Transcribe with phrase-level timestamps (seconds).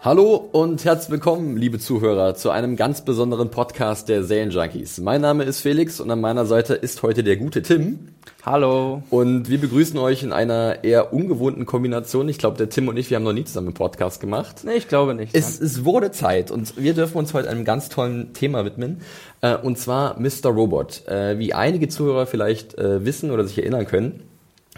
[0.00, 5.00] Hallo und herzlich willkommen, liebe Zuhörer, zu einem ganz besonderen Podcast der Serienjunkies.
[5.00, 8.10] Mein Name ist Felix und an meiner Seite ist heute der gute Tim.
[8.46, 9.02] Hallo.
[9.10, 12.28] Und wir begrüßen euch in einer eher ungewohnten Kombination.
[12.28, 14.62] Ich glaube, der Tim und ich, wir haben noch nie zusammen einen Podcast gemacht.
[14.62, 15.34] Nee, ich glaube nicht.
[15.34, 19.00] Es, es wurde Zeit und wir dürfen uns heute einem ganz tollen Thema widmen.
[19.40, 20.50] Äh, und zwar Mr.
[20.50, 21.08] Robot.
[21.08, 24.22] Äh, wie einige Zuhörer vielleicht äh, wissen oder sich erinnern können,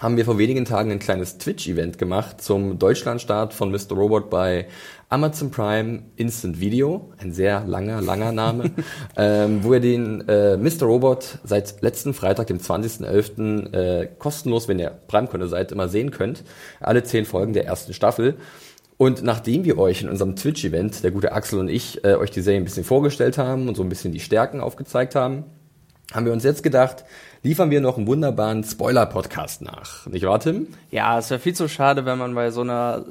[0.01, 3.93] haben wir vor wenigen Tagen ein kleines Twitch-Event gemacht zum Deutschlandstart von Mr.
[3.93, 4.66] Robot bei
[5.10, 8.70] Amazon Prime Instant Video, ein sehr langer, langer Name,
[9.16, 10.84] ähm, wo ihr den äh, Mr.
[10.84, 13.74] Robot seit letzten Freitag, dem 20.11.
[13.74, 16.44] Äh, kostenlos, wenn ihr Prime-Kunde seid, immer sehen könnt.
[16.78, 18.36] Alle zehn Folgen der ersten Staffel.
[18.98, 22.42] Und nachdem wir euch in unserem Twitch-Event, der gute Axel und ich, äh, euch die
[22.42, 25.44] Serie ein bisschen vorgestellt haben und so ein bisschen die Stärken aufgezeigt haben,
[26.12, 27.04] haben wir uns jetzt gedacht,
[27.42, 30.06] liefern wir noch einen wunderbaren Spoiler-Podcast nach.
[30.06, 30.68] Nicht wahr, Tim?
[30.90, 33.06] Ja, es wäre viel zu schade, wenn man bei so einer,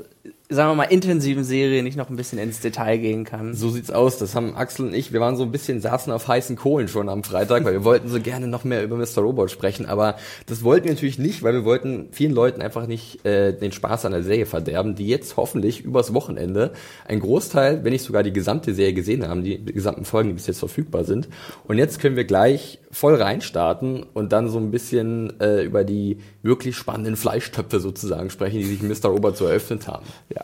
[0.51, 3.53] sagen wir mal, intensiven Serie nicht noch ein bisschen ins Detail gehen kann.
[3.53, 4.17] So sieht's aus.
[4.17, 7.07] Das haben Axel und ich, wir waren so ein bisschen, saßen auf heißen Kohlen schon
[7.07, 9.21] am Freitag, weil wir wollten so gerne noch mehr über Mr.
[9.21, 9.85] Robot sprechen.
[9.85, 10.15] Aber
[10.47, 14.05] das wollten wir natürlich nicht, weil wir wollten vielen Leuten einfach nicht äh, den Spaß
[14.05, 16.73] an der Serie verderben, die jetzt hoffentlich übers Wochenende
[17.05, 20.47] ein Großteil, wenn nicht sogar die gesamte Serie gesehen haben, die gesamten Folgen, die bis
[20.47, 21.29] jetzt verfügbar sind.
[21.67, 26.17] Und jetzt können wir gleich voll reinstarten und dann so ein bisschen äh, über die
[26.41, 29.09] wirklich spannenden Fleischtöpfe sozusagen sprechen, die sich Mr.
[29.09, 30.07] Robot so eröffnet haben.
[30.33, 30.38] Ja.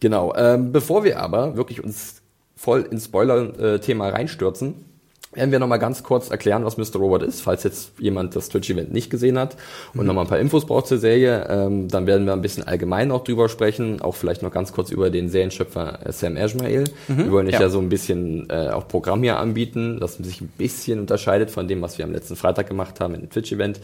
[0.00, 0.34] Genau.
[0.36, 2.22] Ähm, bevor wir aber wirklich uns
[2.56, 4.74] voll ins Spoiler-Thema reinstürzen,
[5.34, 6.98] werden wir nochmal ganz kurz erklären, was Mr.
[6.98, 9.56] Robot ist, falls jetzt jemand das Twitch-Event nicht gesehen hat
[9.92, 10.06] und mhm.
[10.06, 11.46] nochmal ein paar Infos braucht zur Serie.
[11.48, 14.90] Ähm, dann werden wir ein bisschen allgemein auch drüber sprechen, auch vielleicht noch ganz kurz
[14.90, 16.84] über den Serienschöpfer äh, Sam Ashmael.
[17.08, 17.18] Mhm.
[17.18, 17.62] Wir wollen euch ja.
[17.62, 21.68] ja so ein bisschen äh, auch Programm hier anbieten, das sich ein bisschen unterscheidet von
[21.68, 23.80] dem, was wir am letzten Freitag gemacht haben in dem Twitch-Event.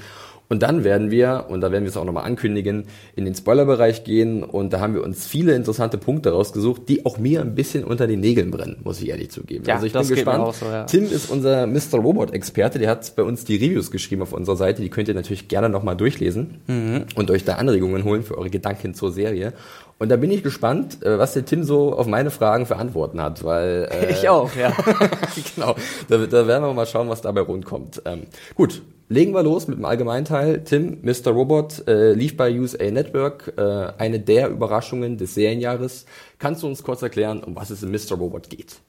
[0.51, 4.03] Und dann werden wir, und da werden wir es auch nochmal ankündigen, in den Spoilerbereich
[4.03, 7.85] gehen und da haben wir uns viele interessante Punkte rausgesucht, die auch mir ein bisschen
[7.85, 9.65] unter den Nägeln brennen, muss ich ehrlich zugeben.
[9.65, 10.57] Ja, also ich bin gespannt.
[10.57, 10.85] So, ja.
[10.87, 12.01] Tim ist unser Mr.
[12.01, 15.47] Robot-Experte, der hat bei uns die Reviews geschrieben auf unserer Seite, die könnt ihr natürlich
[15.47, 17.05] gerne nochmal durchlesen mhm.
[17.15, 19.53] und euch da Anregungen holen für eure Gedanken zur Serie.
[20.01, 23.21] Und da bin ich gespannt, äh, was der Tim so auf meine Fragen für Antworten
[23.23, 24.73] hat, weil äh, ich auch, ja.
[25.55, 25.77] genau.
[26.09, 28.03] Da, da werden wir mal schauen, was dabei rundkommt.
[28.05, 28.23] Ähm,
[28.57, 30.63] gut, legen wir los mit dem Allgemeinteil.
[30.65, 31.33] Tim, Mr.
[31.33, 36.07] Robot äh, lief bei USA Network, äh, eine der Überraschungen des Serienjahres.
[36.39, 38.17] Kannst du uns kurz erklären, um was es in Mr.
[38.17, 38.81] Robot geht?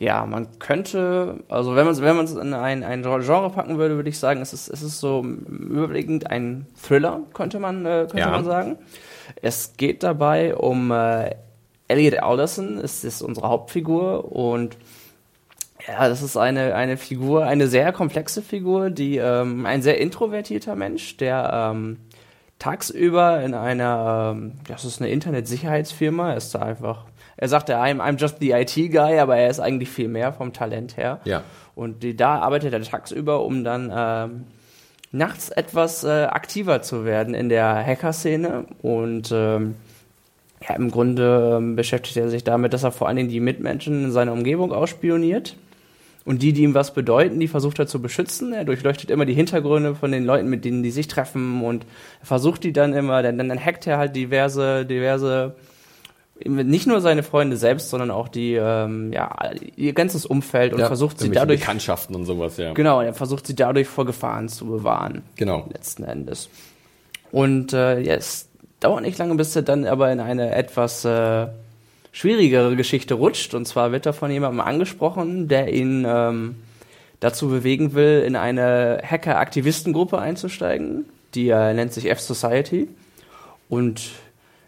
[0.00, 3.78] Ja, man könnte, also wenn man es wenn man es in ein, ein Genre packen
[3.78, 8.06] würde, würde ich sagen, es ist, es ist so überwiegend ein Thriller, könnte man, äh,
[8.08, 8.30] könnte ja.
[8.30, 8.76] man sagen.
[9.40, 11.36] Es geht dabei um äh,
[11.86, 14.76] Elliot Alderson, es ist unsere Hauptfigur und
[15.90, 20.76] ja, das ist eine, eine Figur, eine sehr komplexe Figur, die ähm, ein sehr introvertierter
[20.76, 21.96] Mensch, der ähm,
[22.60, 27.06] tagsüber in einer, ähm, das ist eine Internetsicherheitsfirma, ist da einfach,
[27.36, 30.96] er sagt, I'm, I'm just the IT-Guy, aber er ist eigentlich viel mehr vom Talent
[30.96, 31.20] her.
[31.24, 31.42] Ja.
[31.74, 34.44] Und die, da arbeitet er tagsüber, um dann ähm,
[35.10, 39.74] nachts etwas äh, aktiver zu werden in der Hacker-Szene und ähm,
[40.68, 44.04] ja, im Grunde ähm, beschäftigt er sich damit, dass er vor allen Dingen die Mitmenschen
[44.04, 45.56] in seiner Umgebung ausspioniert.
[46.30, 48.52] Und die, die ihm was bedeuten, die versucht er zu beschützen.
[48.52, 51.84] Er durchleuchtet immer die Hintergründe von den Leuten, mit denen die sich treffen und
[52.22, 55.56] versucht die dann immer, dann, dann hackt er halt diverse, diverse
[56.44, 59.36] nicht nur seine Freunde selbst, sondern auch die, ähm, ja,
[59.74, 61.58] ihr ganzes Umfeld und ja, versucht sie dadurch.
[61.58, 62.74] Bekanntschaften und sowas, ja.
[62.74, 65.22] Genau, er versucht sie dadurch vor Gefahren zu bewahren.
[65.34, 65.66] Genau.
[65.72, 66.48] Letzten Endes.
[67.32, 71.48] Und äh, ja, es dauert nicht lange, bis er dann aber in eine etwas äh,
[72.12, 73.54] schwierigere Geschichte rutscht.
[73.54, 76.56] Und zwar wird er von jemandem angesprochen, der ihn ähm,
[77.20, 81.04] dazu bewegen will, in eine Hacker-Aktivistengruppe einzusteigen.
[81.34, 82.88] Die äh, nennt sich F-Society.
[83.68, 84.10] Und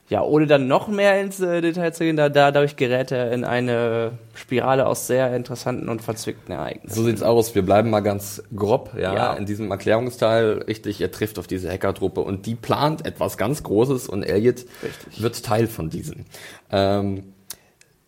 [0.09, 3.45] ja, ohne dann noch mehr ins äh, Detail zu gehen, da, dadurch gerät er in
[3.45, 6.95] eine Spirale aus sehr interessanten und verzwickten Ereignissen.
[6.95, 7.55] So sieht's aus.
[7.55, 9.33] Wir bleiben mal ganz grob, ja, ja.
[9.35, 10.65] in diesem Erklärungsteil.
[10.69, 15.23] Richtig, er trifft auf diese Hackertruppe und die plant etwas ganz Großes und Elliot Richtig.
[15.23, 16.27] wird Teil von diesem.
[16.71, 17.33] Ähm,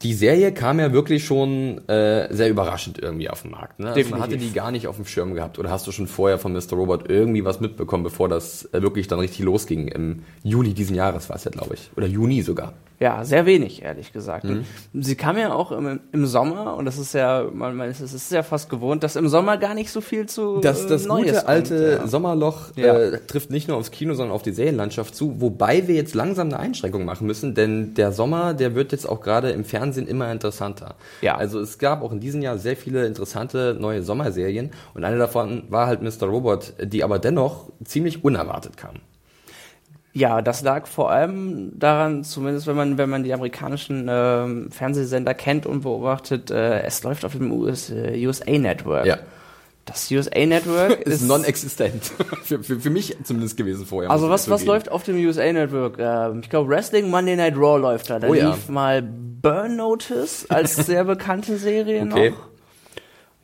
[0.04, 3.80] die Serie kam ja wirklich schon äh, sehr überraschend irgendwie auf den Markt.
[3.80, 3.88] Ne?
[3.88, 5.58] Also man hatte die gar nicht auf dem Schirm gehabt.
[5.58, 6.74] Oder hast du schon vorher von Mr.
[6.74, 9.88] Robot irgendwie was mitbekommen, bevor das äh, wirklich dann richtig losging?
[9.88, 11.90] Im Juli diesen Jahres war es ja, glaube ich.
[11.96, 12.74] Oder Juni sogar.
[13.04, 14.44] Ja, sehr wenig, ehrlich gesagt.
[14.44, 14.64] Mhm.
[14.94, 18.32] Sie kam ja auch im, im Sommer, und das ist ja, man, man, es ist
[18.32, 21.26] ja fast gewohnt, dass im Sommer gar nicht so viel zu Das, das äh, Neues
[21.26, 22.08] gute alte kommt, ja.
[22.08, 22.94] Sommerloch Ja.
[22.98, 26.46] äh, trifft nicht nur aufs Kino, sondern auf die Serienlandschaft zu, wobei wir jetzt langsam
[26.46, 30.32] eine Einschränkung machen müssen, denn der Sommer, der wird jetzt auch gerade im Fernsehen immer
[30.32, 30.94] interessanter.
[31.20, 31.36] Ja.
[31.36, 35.64] Also es gab auch in diesem Jahr sehr viele interessante neue Sommerserien und eine davon
[35.68, 36.26] war halt Mr.
[36.26, 38.94] Robot, die aber dennoch ziemlich unerwartet kam.
[40.16, 45.34] Ja, das lag vor allem daran, zumindest wenn man, wenn man die amerikanischen ähm, Fernsehsender
[45.34, 49.06] kennt und beobachtet, äh, es läuft auf dem US, äh, USA Network.
[49.06, 49.18] Ja.
[49.86, 52.12] Das USA Network Ist ist non-existent.
[52.44, 54.10] für, für, für mich zumindest gewesen vorher.
[54.12, 55.96] Also was, was läuft auf dem USA Network?
[55.98, 58.20] Ähm, ich glaube Wrestling Monday Night Raw läuft da.
[58.20, 58.50] Da Oh ja.
[58.50, 62.30] lief mal Burn Notice als sehr bekannte Serie Okay.
[62.30, 62.53] noch.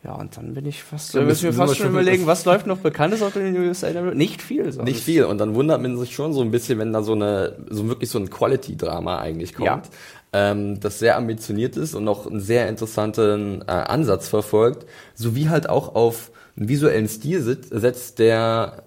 [0.02, 2.79] Ja, und dann bin ich fast, Dann müssen wir fast schon überlegen, was läuft noch
[2.79, 4.14] Bekanntes auf dem USA Network?
[4.14, 4.73] Nicht viel.
[4.73, 4.87] Sonst.
[4.88, 5.25] Nicht viel.
[5.25, 8.08] Und dann wundert man sich schon so ein bisschen, wenn da so eine, so wirklich
[8.08, 9.67] so ein Quality-Drama eigentlich kommt.
[9.67, 9.82] Ja.
[10.32, 15.69] Ähm, das sehr ambitioniert ist und noch einen sehr interessanten äh, Ansatz verfolgt, sowie halt
[15.69, 18.85] auch auf einen visuellen Stil sit- setzt, der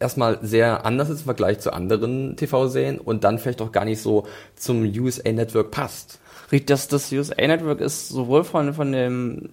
[0.00, 4.00] erstmal sehr anders ist im Vergleich zu anderen TV-Serien und dann vielleicht auch gar nicht
[4.00, 4.26] so
[4.56, 6.20] zum USA Network passt.
[6.66, 9.48] Das, das USA Network ist sowohl von, von, dem,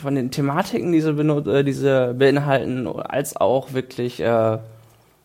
[0.00, 4.58] von den Thematiken, die sie, benut- äh, diese beinhalten, als auch wirklich äh,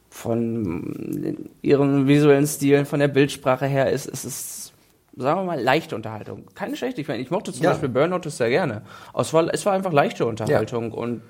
[0.09, 4.73] von ihren visuellen Stilen, von der Bildsprache her, ist, ist es,
[5.15, 6.43] sagen wir mal, leichte Unterhaltung.
[6.53, 6.99] Keine schlechte.
[7.01, 7.69] Ich, meine, ich mochte zum Ja.
[7.71, 8.81] Beispiel Burnout sehr gerne.
[9.13, 11.21] Aber es war, es war einfach leichte Unterhaltung und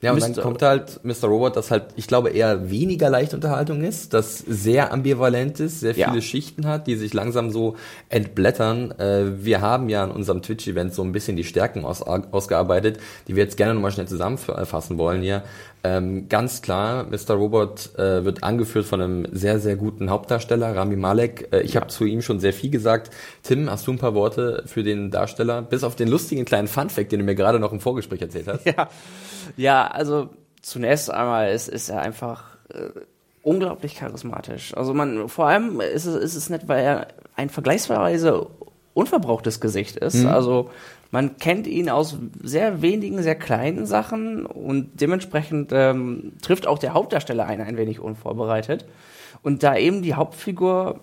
[0.00, 0.28] Ja, und Mr.
[0.28, 1.24] dann kommt halt Mr.
[1.26, 5.94] Robot, das halt, ich glaube, eher weniger leichte Unterhaltung ist, das sehr ambivalent ist, sehr
[5.94, 6.20] viele Ja.
[6.20, 7.74] Schichten hat, die sich langsam so
[8.08, 8.92] entblättern.
[8.92, 13.34] Äh, wir haben ja in unserem Twitch-Event so ein bisschen die Stärken aus, ausgearbeitet, die
[13.34, 15.42] wir jetzt gerne nochmal schnell zusammenfassen wollen hier.
[15.84, 17.34] Ähm, ganz klar, Mr.
[17.34, 21.48] Robot äh, wird angeführt von einem sehr, sehr guten Hauptdarsteller, Rami Malek.
[21.52, 23.10] Äh, ich habe zu ihm schon sehr viel gesagt.
[23.42, 25.62] Tim, hast du ein paar Worte für den Darsteller?
[25.62, 28.64] Bis auf den lustigen kleinen Funfact, den du mir gerade noch im Vorgespräch erzählt hast.
[28.76, 28.88] Ja,
[29.56, 30.30] ja also
[30.62, 32.90] zunächst einmal ist, ist er einfach äh,
[33.42, 34.76] unglaublich charismatisch.
[34.76, 38.46] Also man, vor allem ist es, ist es nett, weil er ein vergleichsweise
[38.94, 40.24] unverbrauchtes Gesicht ist.
[40.26, 40.70] Also
[41.10, 46.94] man kennt ihn aus sehr wenigen, sehr kleinen Sachen und dementsprechend ähm, trifft auch der
[46.94, 48.84] Hauptdarsteller einen ein wenig unvorbereitet.
[49.42, 51.00] Und da eben die Hauptfigur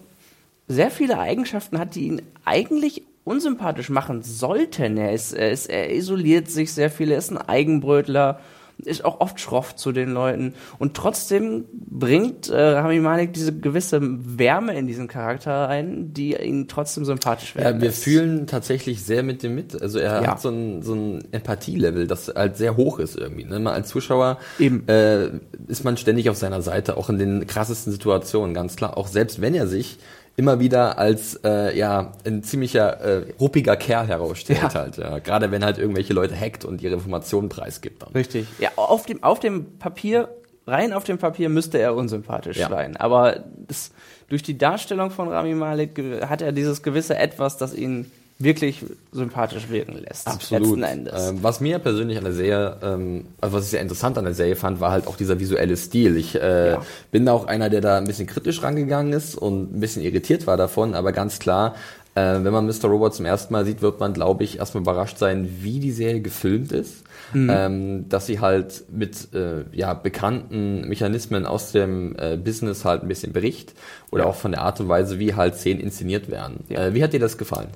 [0.67, 4.97] sehr viele Eigenschaften hat, die ihn eigentlich unsympathisch machen sollten.
[4.97, 8.39] Er ist, er ist, er isoliert sich sehr viel, er ist ein Eigenbrötler,
[8.85, 13.99] ist auch oft schroff zu den Leuten und trotzdem bringt äh, Rami Malek diese gewisse
[14.01, 18.03] Wärme in diesen Charakter ein, die ihn trotzdem sympathisch werden Ja, wir lässt.
[18.03, 19.81] fühlen tatsächlich sehr mit dem mit.
[19.81, 20.31] Also er Ja.
[20.31, 23.45] hat so ein, so ein Empathielevel, das halt sehr hoch ist irgendwie.
[23.45, 23.59] Ne?
[23.59, 24.87] Man als Zuschauer Eben.
[24.87, 25.29] Äh,
[25.67, 28.97] ist man ständig auf seiner Seite, auch in den krassesten Situationen, ganz klar.
[28.97, 29.97] Auch selbst wenn er sich
[30.37, 34.73] immer wieder als äh, ja ein ziemlicher äh, ruppiger Kerl herausstellt Ja.
[34.73, 34.97] halt.
[34.97, 35.19] Ja.
[35.19, 38.01] Gerade wenn halt irgendwelche Leute hackt und ihre Informationen preisgibt.
[38.03, 38.11] Dann.
[38.13, 38.47] Richtig.
[38.59, 40.27] Ja, auf dem, auf dem Papier,
[40.67, 42.69] rein auf dem Papier müsste er unsympathisch Ja.
[42.69, 42.97] sein.
[42.97, 43.91] Aber das,
[44.27, 48.83] durch die Darstellung von Rami Malek hat er dieses gewisse Etwas, das ihn wirklich
[49.13, 50.27] sympathisch wirken lässt.
[50.27, 50.77] Absolut.
[50.77, 51.29] Letzten Endes.
[51.29, 54.33] Ähm, was mir persönlich an der Serie, ähm, also was ich sehr interessant an der
[54.33, 56.17] Serie fand, war halt auch dieser visuelle Stil.
[56.17, 56.81] Ich äh, Ja.
[57.11, 60.47] bin da auch einer, der da ein bisschen kritisch rangegangen ist und ein bisschen irritiert
[60.47, 61.75] war davon, aber ganz klar,
[62.15, 62.85] äh, wenn man Mr.
[62.89, 66.21] Robot zum ersten Mal sieht, wird man, glaube ich, erstmal überrascht sein, wie die Serie
[66.21, 67.03] gefilmt ist.
[67.33, 73.09] Ähm, dass sie halt mit äh, ja, bekannten Mechanismen aus dem äh, Business halt ein
[73.09, 73.73] bisschen bericht
[74.11, 74.29] oder Ja.
[74.29, 76.63] auch von der Art und Weise, wie halt Szenen inszeniert werden.
[76.69, 76.85] Ja.
[76.85, 77.67] Äh, wie hat dir das gefallen?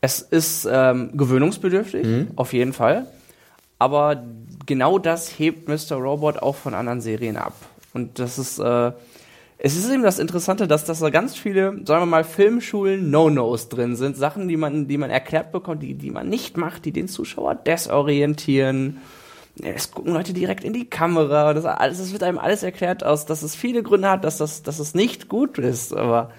[0.00, 2.28] Es ist ähm, gewöhnungsbedürftig, Mhm.
[2.36, 3.06] auf jeden Fall.
[3.80, 4.22] Aber
[4.66, 5.96] genau das hebt Mr.
[5.96, 7.54] Robot auch von anderen Serien ab.
[7.94, 8.92] Und das ist, äh,
[9.58, 13.68] es ist eben das Interessante, dass, dass da ganz viele, sagen wir mal, Filmschulen No-Nos
[13.68, 14.16] drin sind.
[14.16, 17.56] Sachen, die man, die man erklärt bekommt, die, die man nicht macht, die den Zuschauer
[17.56, 18.98] desorientieren.
[19.60, 21.54] Es gucken Leute direkt in die Kamera.
[21.54, 24.62] Das, alles, das wird einem alles erklärt aus, dass es viele Gründe hat, dass das,
[24.62, 25.92] dass es nicht gut ist.
[25.92, 26.30] Aber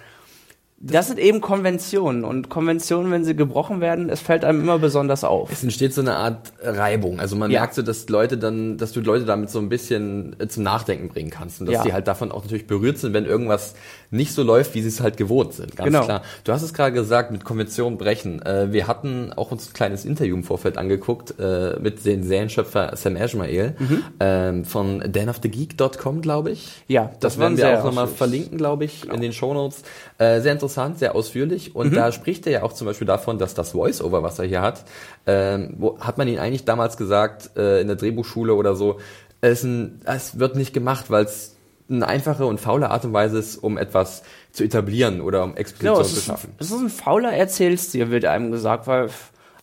[0.81, 5.25] das sind eben Konventionen und Konventionen, wenn sie gebrochen werden, es fällt einem immer besonders
[5.25, 5.51] auf.
[5.51, 7.19] Es entsteht so eine Art Reibung.
[7.19, 7.59] Also man Ja.
[7.59, 11.09] merkt so, dass Leute dann, dass du Leute damit so ein bisschen äh, zum Nachdenken
[11.09, 11.83] bringen kannst und dass Ja.
[11.83, 13.73] die halt davon auch natürlich berührt sind, wenn irgendwas
[14.09, 15.75] nicht so läuft, wie sie es halt gewohnt sind.
[15.75, 16.05] Ganz Genau.
[16.05, 16.21] klar.
[16.45, 18.41] Du hast es gerade gesagt, mit Konventionen brechen.
[18.41, 22.95] Äh, wir hatten auch uns ein kleines Interview im Vorfeld angeguckt äh, mit dem Serienschöpfer
[22.95, 24.03] Sam Ashmael Mhm.
[24.21, 26.69] ähm, von danofthegeek.com, glaube ich.
[26.87, 29.83] Ja, Das, das werden wir auch nochmal verlinken, glaube ich, in den Shownotes.
[30.17, 31.95] Sehr interessant interessant, sehr ausführlich und mhm.
[31.95, 34.85] da spricht er ja auch zum Beispiel davon, dass das Voice-Over, was er hier hat,
[35.25, 38.99] ähm, wo hat man ihn eigentlich damals gesagt äh, in der Drehbuchschule oder so,
[39.41, 41.55] es, ein, es wird nicht gemacht, weil es
[41.89, 44.21] eine einfache und faule Art und Weise ist, um etwas
[44.51, 46.53] zu etablieren oder um Exposition genau, zu schaffen.
[46.59, 49.09] Es ist ein fauler Erzählstil, wird einem gesagt, weil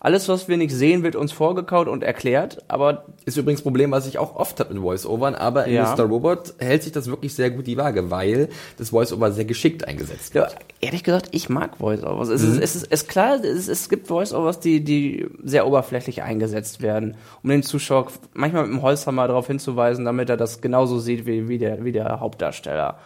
[0.00, 3.06] alles, was wir nicht sehen, wird uns vorgekaut und erklärt, aber...
[3.24, 5.94] Ist übrigens ein Problem, was ich auch oft habe mit Voice-Overn, aber in ja.
[5.94, 6.04] Mr.
[6.04, 10.34] Robot hält sich das wirklich sehr gut die Waage, weil das Voice-Over sehr geschickt eingesetzt
[10.34, 10.52] wird.
[10.52, 12.28] Ja, ehrlich gesagt, ich mag Voice-Overs.
[12.28, 12.52] Es, mhm.
[12.52, 16.82] ist, es, ist, es ist klar, es, es gibt Voice-Overs, die, die sehr oberflächlich eingesetzt
[16.82, 21.26] werden, um den Zuschauer manchmal mit dem Holzhammer darauf hinzuweisen, damit er das genauso sieht
[21.26, 22.98] wie, wie, der, wie der Hauptdarsteller.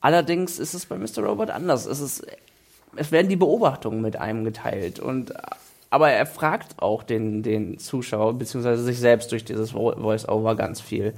[0.00, 1.24] Allerdings ist es bei Mr.
[1.24, 1.86] Robot anders.
[1.86, 2.26] Es ist,
[2.96, 5.32] es werden die Beobachtungen mit einem geteilt und
[5.90, 11.14] aber er fragt auch den, den Zuschauer, beziehungsweise sich selbst durch dieses Voice-Over ganz viel.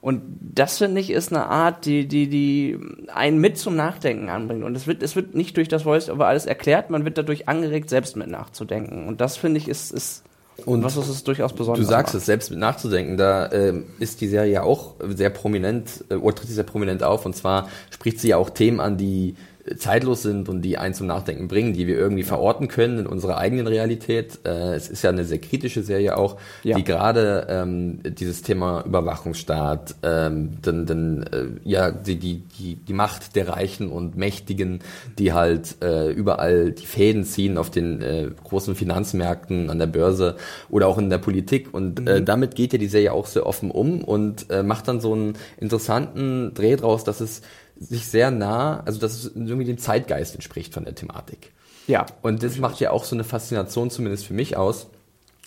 [0.00, 2.78] Und das finde ich ist eine Art, die, die, die
[3.12, 4.64] einen mit zum Nachdenken anbringt.
[4.64, 7.90] Und es wird, es wird nicht durch das Voice-Over alles erklärt, man wird dadurch angeregt,
[7.90, 9.08] selbst mit nachzudenken.
[9.08, 10.24] Und das finde ich ist, ist
[10.66, 11.84] und was ist es durchaus besonders.
[11.84, 12.20] Du sagst macht.
[12.20, 16.34] es, selbst mit nachzudenken, da äh, ist die Serie ja auch sehr prominent, äh, oder
[16.34, 19.36] tritt sie sehr prominent auf, und zwar spricht sie ja auch Themen an, die
[19.76, 23.38] zeitlos sind und die einen zum Nachdenken bringen, die wir irgendwie verorten können in unserer
[23.38, 24.38] eigenen Realität.
[24.44, 26.76] Äh, es ist ja eine sehr kritische Serie auch, ja.
[26.76, 32.92] die gerade ähm, dieses Thema Überwachungsstaat, ähm, dann, dann äh, ja die, die, die, die
[32.92, 34.80] Macht der Reichen und Mächtigen,
[35.18, 40.36] die halt äh, überall die Fäden ziehen auf den äh, großen Finanzmärkten, an der Börse
[40.70, 41.72] oder auch in der Politik.
[41.72, 42.24] Und äh, mhm.
[42.24, 45.34] damit geht ja die Serie auch sehr offen um und äh, macht dann so einen
[45.58, 47.42] interessanten Dreh draus, dass es
[47.80, 51.52] sich sehr nah, also dass es irgendwie dem Zeitgeist entspricht von der Thematik.
[51.86, 52.06] Ja.
[52.22, 54.88] Und das macht ja auch so eine Faszination zumindest für mich aus,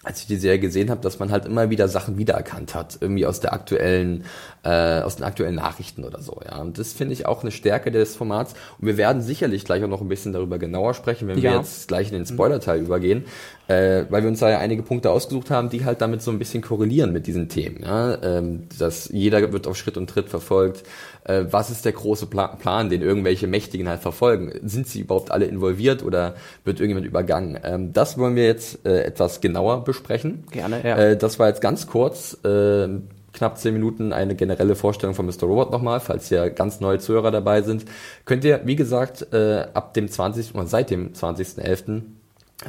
[0.04, 3.28] als ich die Serie gesehen habe, dass man halt immer wieder Sachen wiedererkannt hat, irgendwie
[3.28, 4.26] aus der aktuellen,
[4.64, 6.60] äh, aus den aktuellen Nachrichten oder so, ja.
[6.60, 8.56] Und das finde ich auch eine Stärke des Formats.
[8.80, 11.52] Und wir werden sicherlich gleich auch noch ein bisschen darüber genauer sprechen, wenn ja.
[11.52, 12.86] wir jetzt gleich in den Spoiler-Teil mhm.
[12.86, 13.26] übergehen,
[13.72, 16.40] äh, weil wir uns da ja einige Punkte ausgesucht haben, die halt damit so ein
[16.40, 18.22] bisschen korrelieren mit diesen Themen, ja.
[18.22, 20.84] Ähm, dass jeder wird auf Schritt und Tritt verfolgt,
[21.24, 24.52] äh, was ist der große Pla Plan, den irgendwelche Mächtigen halt verfolgen?
[24.64, 26.36] Sind sie überhaupt alle involviert oder
[26.66, 27.58] wird irgendjemand übergangen?
[27.64, 30.44] Ähm, das wollen wir jetzt äh, etwas genauer besprechen.
[30.52, 30.98] Gerne, ja.
[30.98, 32.38] Äh, das war jetzt ganz kurz.
[32.44, 32.90] Äh,
[33.34, 35.44] knapp zehn Minuten eine generelle Vorstellung von Mr.
[35.44, 37.86] Robot nochmal, falls hier ganz neue Zuhörer dabei sind.
[38.26, 40.56] Könnt ihr, wie gesagt, äh, ab dem 20.
[40.56, 42.02] oder seit dem 20.11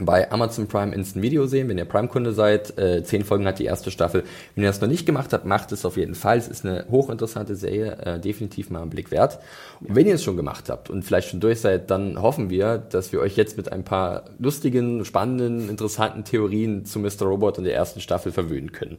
[0.01, 2.79] bei Amazon Prime Instant Video sehen, wenn ihr Prime-Kunde seid.
[2.79, 4.25] Äh, zehn Folgen hat die erste Staffel.
[4.55, 6.39] Wenn ihr das noch nicht gemacht habt, macht es auf jeden Fall.
[6.39, 9.39] Es ist eine hochinteressante Serie, äh, definitiv mal einen Blick wert.
[9.81, 12.79] Und wenn ihr es schon gemacht habt und vielleicht schon durch seid, dann hoffen wir,
[12.79, 17.23] dass wir euch jetzt mit ein paar lustigen, spannenden, interessanten Theorien zu Mr.
[17.23, 18.99] Robot und der ersten Staffel verwöhnen können.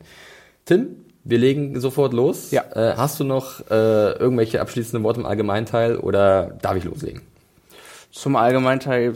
[0.65, 2.51] Tim, wir legen sofort los.
[2.51, 2.63] Ja.
[2.73, 7.21] Äh, hast du noch äh, irgendwelche abschließenden Worte im Allgemeinteil oder darf ich loslegen?
[8.11, 9.15] Zum Allgemeinteil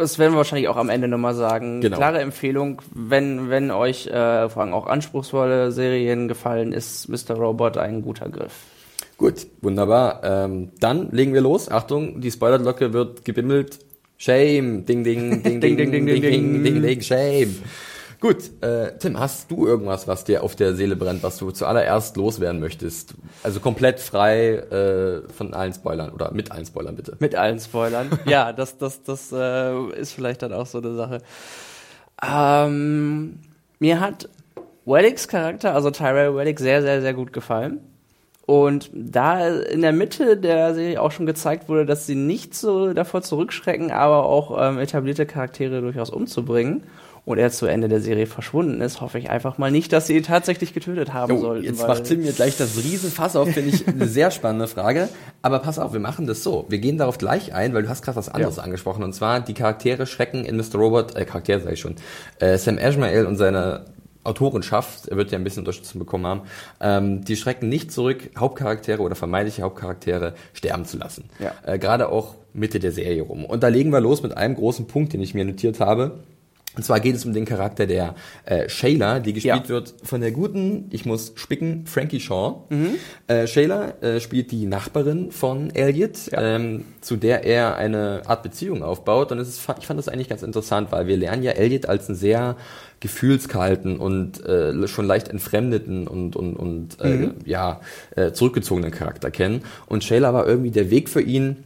[0.00, 1.80] das werden wir wahrscheinlich auch am Ende nochmal sagen.
[1.80, 1.96] Genau.
[1.96, 7.34] Klare Empfehlung, wenn, wenn euch äh, vor allem auch anspruchsvolle Serien gefallen, ist Mr.
[7.36, 8.52] Robot ein guter Griff.
[9.16, 10.22] Gut, wunderbar.
[10.24, 11.70] Ähm, dann legen wir los.
[11.70, 13.78] Achtung, die Spoilerglocke wird gebimmelt.
[14.16, 17.54] Shame, ding, ding, ding, ding, ding, ding, ding, ding, ding, ding, shame.
[18.20, 22.18] Gut, äh, Tim, hast du irgendwas, was dir auf der Seele brennt, was du zuallererst
[22.18, 23.14] loswerden möchtest?
[23.42, 27.16] Also komplett frei äh, von allen Spoilern oder mit allen Spoilern bitte.
[27.18, 28.10] Mit allen Spoilern.
[28.26, 31.22] ja, das, das, das äh, ist vielleicht dann auch so eine Sache.
[32.22, 33.38] Ähm,
[33.78, 34.28] mir hat
[34.84, 37.80] Weddicks Charakter, also Tyrell Weddick, sehr, sehr, sehr gut gefallen.
[38.50, 42.92] Und da in der Mitte der Serie auch schon gezeigt wurde, dass sie nicht so
[42.92, 46.82] davor zurückschrecken, aber auch ähm, etablierte Charaktere durchaus umzubringen
[47.24, 50.16] und er zu Ende der Serie verschwunden ist, hoffe ich einfach mal nicht, dass sie
[50.16, 51.64] ihn tatsächlich getötet haben jo, sollten.
[51.64, 55.08] Jetzt macht Tim mir gleich das Riesenfass auf, finde ich eine sehr spannende Frage.
[55.42, 56.66] Aber pass auf, wir machen das so.
[56.68, 58.64] Wir gehen darauf gleich ein, weil du hast gerade was anderes ja.
[58.64, 59.04] angesprochen.
[59.04, 60.74] Und zwar die Charaktere schrecken in Mr.
[60.74, 61.94] Robot, äh, Charaktere sag ich schon,
[62.40, 63.84] äh, Sam Ashmael und seine
[64.30, 66.42] Autorenschaft, er wird ja ein bisschen Unterstützung bekommen haben,
[66.80, 71.30] ähm, die schrecken nicht zurück, Hauptcharaktere oder vermeintliche Hauptcharaktere sterben zu lassen.
[71.38, 71.52] Ja.
[71.64, 73.44] Äh, Gerade auch Mitte der Serie rum.
[73.44, 76.20] Und da legen wir los mit einem großen Punkt, den ich mir notiert habe.
[76.76, 79.68] Und zwar geht es um den Charakter der äh, Shayla, die gespielt ja.
[79.68, 82.66] wird von der guten, ich muss spicken, Frankie Shaw.
[82.68, 82.94] Mhm.
[83.26, 86.40] Äh, Shayla äh, spielt die Nachbarin von Elliot, ja.
[86.40, 89.32] ähm, zu der er eine Art Beziehung aufbaut.
[89.32, 92.08] Und es ist, ich fand das eigentlich ganz interessant, weil wir lernen ja Elliot als
[92.08, 92.56] einen sehr
[93.00, 97.34] gefühlskalten und äh, schon leicht entfremdeten und, und, und äh, mhm.
[97.46, 97.80] ja,
[98.14, 99.62] äh, zurückgezogenen Charakter kennen.
[99.86, 101.64] Und Shayla war irgendwie der Weg für ihn,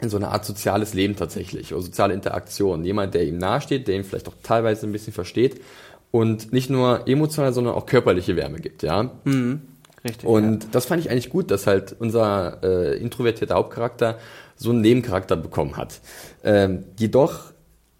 [0.00, 2.84] in so eine Art soziales Leben tatsächlich, oder soziale Interaktion.
[2.84, 5.60] Jemand, der ihm nahesteht, der ihn vielleicht auch teilweise ein bisschen versteht
[6.10, 9.10] und nicht nur emotional, sondern auch körperliche Wärme gibt, ja.
[9.24, 9.62] Mhm.
[10.04, 10.28] Richtig.
[10.28, 10.68] Und ja.
[10.70, 14.18] das fand ich eigentlich gut, dass halt unser äh, introvertierter Hauptcharakter
[14.54, 16.00] so einen Nebencharakter bekommen hat.
[16.44, 17.53] Ähm, jedoch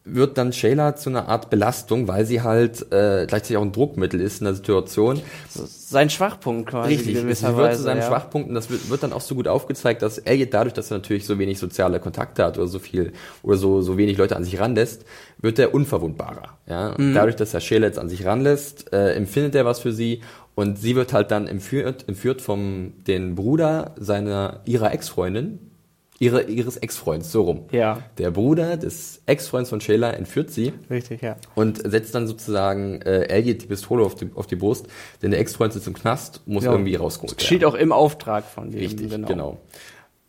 [0.06, 4.20] wird dann Shayla zu einer Art Belastung, weil sie halt äh, gleichzeitig auch ein Druckmittel
[4.20, 5.22] ist in der Situation.
[5.48, 6.94] Sein Schwachpunkt quasi.
[6.94, 8.06] Richtig, sie wird zu seinem ja.
[8.06, 10.98] Schwachpunkt und das wird, wird, dann auch so gut aufgezeigt, dass Elliot dadurch, dass er
[10.98, 14.44] natürlich so wenig soziale Kontakte hat oder so viel oder so, so wenig Leute an
[14.44, 15.06] sich ranlässt,
[15.38, 16.58] wird er unverwundbarer.
[16.66, 16.94] Ja?
[16.98, 17.14] Mhm.
[17.14, 20.20] Dadurch, dass er Shayla jetzt an sich ranlässt, äh, empfindet er was für sie
[20.54, 25.70] und sie wird halt dann entführt, entführt vom den Bruder seiner ihrer Ex-Freundin,
[26.18, 27.64] ihre, ihres Ex-Freunds, so rum.
[27.70, 27.98] Ja.
[28.18, 30.72] Der Bruder des Ex-Freunds von Shayla entführt sie.
[30.90, 31.36] Richtig, ja.
[31.54, 34.86] Und setzt dann sozusagen äh, Elliot die Pistole auf die, auf die Brust,
[35.22, 36.72] denn der Ex-Freund sitzt im Knast, muss ja.
[36.72, 37.46] irgendwie rausgeholt werden.
[37.46, 38.80] Steht auch im Auftrag von dem.
[38.80, 39.28] Richtig, genau.
[39.28, 39.58] genau.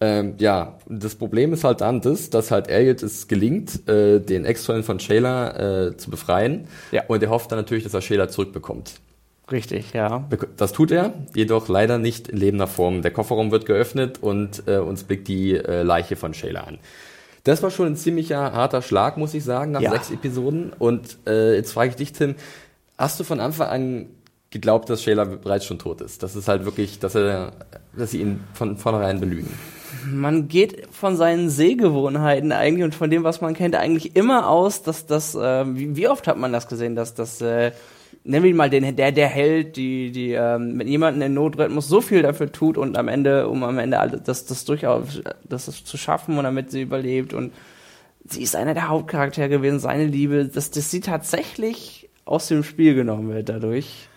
[0.02, 4.44] Ähm, ja, das Problem ist halt dann das, dass halt Elliot es gelingt, äh, den
[4.44, 6.68] Ex-Freund von Shayla äh, zu befreien.
[6.92, 7.04] Ja.
[7.08, 9.00] Und er hofft dann natürlich, dass er Shayla zurückbekommt.
[9.52, 10.28] Richtig, ja.
[10.58, 13.04] Das tut er, jedoch leider nicht in lebender Form.
[13.04, 16.80] Der Kofferraum wird geöffnet und äh, uns blickt die äh, Leiche von Shayla an.
[17.44, 19.92] Das war schon ein ziemlicher harter Schlag, muss ich sagen, nach ja.
[19.92, 20.74] sechs Episoden.
[20.80, 22.34] Und äh, jetzt frage ich dich, Tim,
[22.98, 24.06] hast du von Anfang an
[24.50, 26.24] geglaubt, dass Shayla bereits schon tot ist?
[26.24, 27.52] Das ist halt wirklich, dass er,
[27.96, 29.54] dass sie ihn von vornherein belügen.
[30.12, 34.82] Man geht von seinen Sehgewohnheiten eigentlich und von dem, was man kennt, eigentlich immer aus,
[34.82, 37.74] dass das, äh, wie, wie oft hat man das gesehen, dass das äh,
[38.26, 41.58] nennen wir ihn mal den, der, der Held, die, die ähm, mit jemanden in Not
[41.58, 44.66] retten muss, so viel dafür tut und am Ende, um am Ende alles, das, das
[44.66, 47.54] durchaus, das, zu schaffen und damit sie überlebt und
[48.28, 52.96] sie ist einer der Hauptcharaktere gewesen, seine Liebe, dass, dass sie tatsächlich aus dem Spiel
[52.96, 54.10] genommen wird dadurch.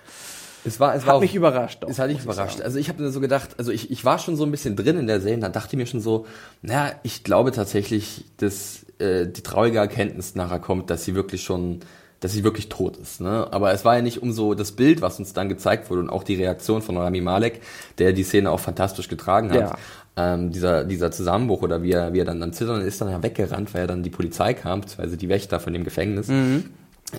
[0.64, 1.84] Es war, es war hat mich überrascht.
[1.84, 2.62] Auch, es hat mich überrascht.
[2.62, 5.06] Also ich habe so gedacht, also ich, ich war schon so ein bisschen drin in
[5.06, 6.26] der Serie, dann dachte ich mir schon so,
[6.62, 11.80] naja, ich glaube tatsächlich, dass äh, die traurige Erkenntnis nachher kommt, dass sie wirklich schon
[12.20, 13.20] dass sie wirklich tot ist.
[13.20, 13.46] Ne?
[13.50, 16.10] Aber es war ja nicht um so das Bild, was uns dann gezeigt wurde und
[16.10, 17.60] auch die Reaktion von Rami Malek,
[17.98, 19.60] der die Szene auch fantastisch getragen hat.
[19.60, 19.76] Ja.
[20.16, 23.22] Ähm, dieser, dieser Zusammenbruch oder wie er, wie er dann am Zittern ist, dann ja
[23.22, 26.26] weggerannt, weil er dann die Polizei kam, beziehungsweise die Wächter von dem Gefängnis.
[26.26, 26.64] Mhm.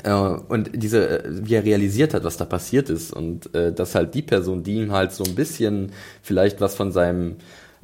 [0.03, 4.13] Äh, und diese, wie er realisiert hat, was da passiert ist und äh, dass halt
[4.13, 7.37] die Person, die ihm halt so ein bisschen vielleicht was von seinem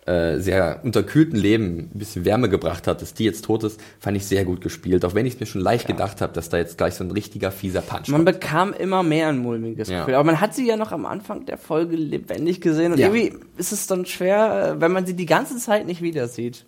[0.06, 4.16] äh, sehr unterkühlten Leben ein bisschen Wärme gebracht hat, dass die jetzt tot ist, fand
[4.16, 5.04] ich sehr gut gespielt.
[5.04, 5.96] Auch wenn ich mir schon leicht ja.
[5.96, 8.40] gedacht habe, dass da jetzt gleich so ein richtiger fieser Punch Man kommt.
[8.40, 10.02] bekam immer mehr ein mulmiges ja.
[10.02, 10.16] Gefühl.
[10.16, 13.08] Aber man hat sie ja noch am Anfang der Folge lebendig gesehen und ja.
[13.08, 16.66] irgendwie ist es dann schwer, äh, wenn man sie die ganze Zeit nicht wieder sieht.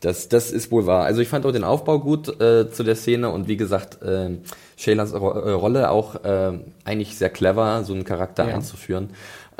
[0.00, 1.04] Das, das ist wohl wahr.
[1.04, 4.38] Also ich fand auch den Aufbau gut äh, zu der Szene und wie gesagt, äh,
[4.78, 8.54] Shaylas Ro äh, Rolle auch äh, eigentlich sehr clever, so einen Charakter ja.
[8.54, 9.10] einzuführen.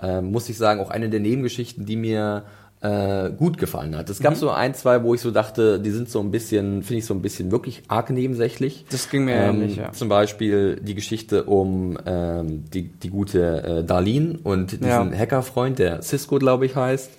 [0.00, 2.44] Äh, muss ich sagen, auch eine der Nebengeschichten, die mir
[2.82, 4.08] äh, gut gefallen hat.
[4.08, 4.38] Es gab mhm.
[4.38, 7.14] so ein, zwei, wo ich so dachte, die sind so ein bisschen, finde ich so
[7.14, 8.86] ein bisschen wirklich arg nebensächlich.
[8.90, 9.92] Das ging mir ähm, ähnlich, ja.
[9.92, 15.10] Zum Beispiel die Geschichte um ähm, die, die gute äh, Darlene und diesen ja.
[15.10, 17.10] Hackerfreund, der Cisco, glaube ich, heißt.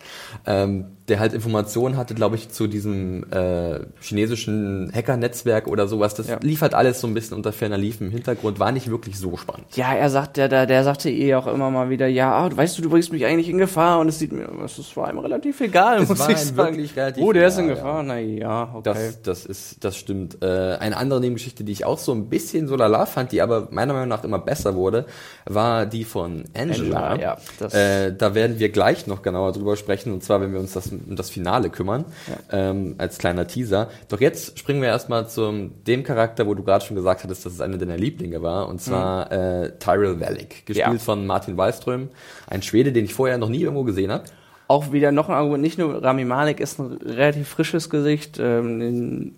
[0.48, 6.14] Ähm, der halt Informationen hatte, glaube ich, zu diesem äh, chinesischen Hacker-Netzwerk oder sowas.
[6.14, 6.38] Das ja.
[6.42, 9.36] lief halt alles so ein bisschen unter ferner Lief im Hintergrund, war nicht wirklich so
[9.36, 9.66] spannend.
[9.76, 12.84] Ja, er sagt, der, der, der sagte eh auch immer mal wieder, ja, weißt du,
[12.84, 16.04] du bringst mich eigentlich in Gefahr und es sieht mir, es war ihm relativ egal,
[16.04, 16.76] es muss ich sagen.
[16.76, 18.04] Wirklich relativ oh, der ist in Gefahr, ja.
[18.04, 18.82] na ja, okay.
[18.84, 20.38] Das, das ist, das stimmt.
[20.42, 23.70] Äh, eine andere Nebengeschichte, die ich auch so ein bisschen so lala fand, die aber
[23.72, 25.06] meiner Meinung nach immer besser wurde,
[25.46, 27.10] war die von Angela.
[27.10, 30.60] Angela ja, äh, da werden wir gleich noch genauer drüber sprechen, und zwar, wenn wir
[30.60, 32.70] uns das um das Finale kümmern, ja.
[32.70, 33.90] ähm, als kleiner Teaser.
[34.10, 37.54] Doch jetzt springen wir erstmal zu dem Charakter, wo du gerade schon gesagt hattest, dass
[37.54, 39.32] es einer deiner Lieblinge war, und zwar mhm.
[39.32, 41.00] äh, Tyrell Wellick, gespielt ja.
[41.00, 42.10] von Martin Wallström,
[42.48, 44.24] ein Schwede, den ich vorher noch nie irgendwo gesehen habe
[44.68, 48.80] auch wieder noch ein Argument, nicht nur Rami Malek ist ein relativ frisches Gesicht, ähm,
[48.80, 49.36] den,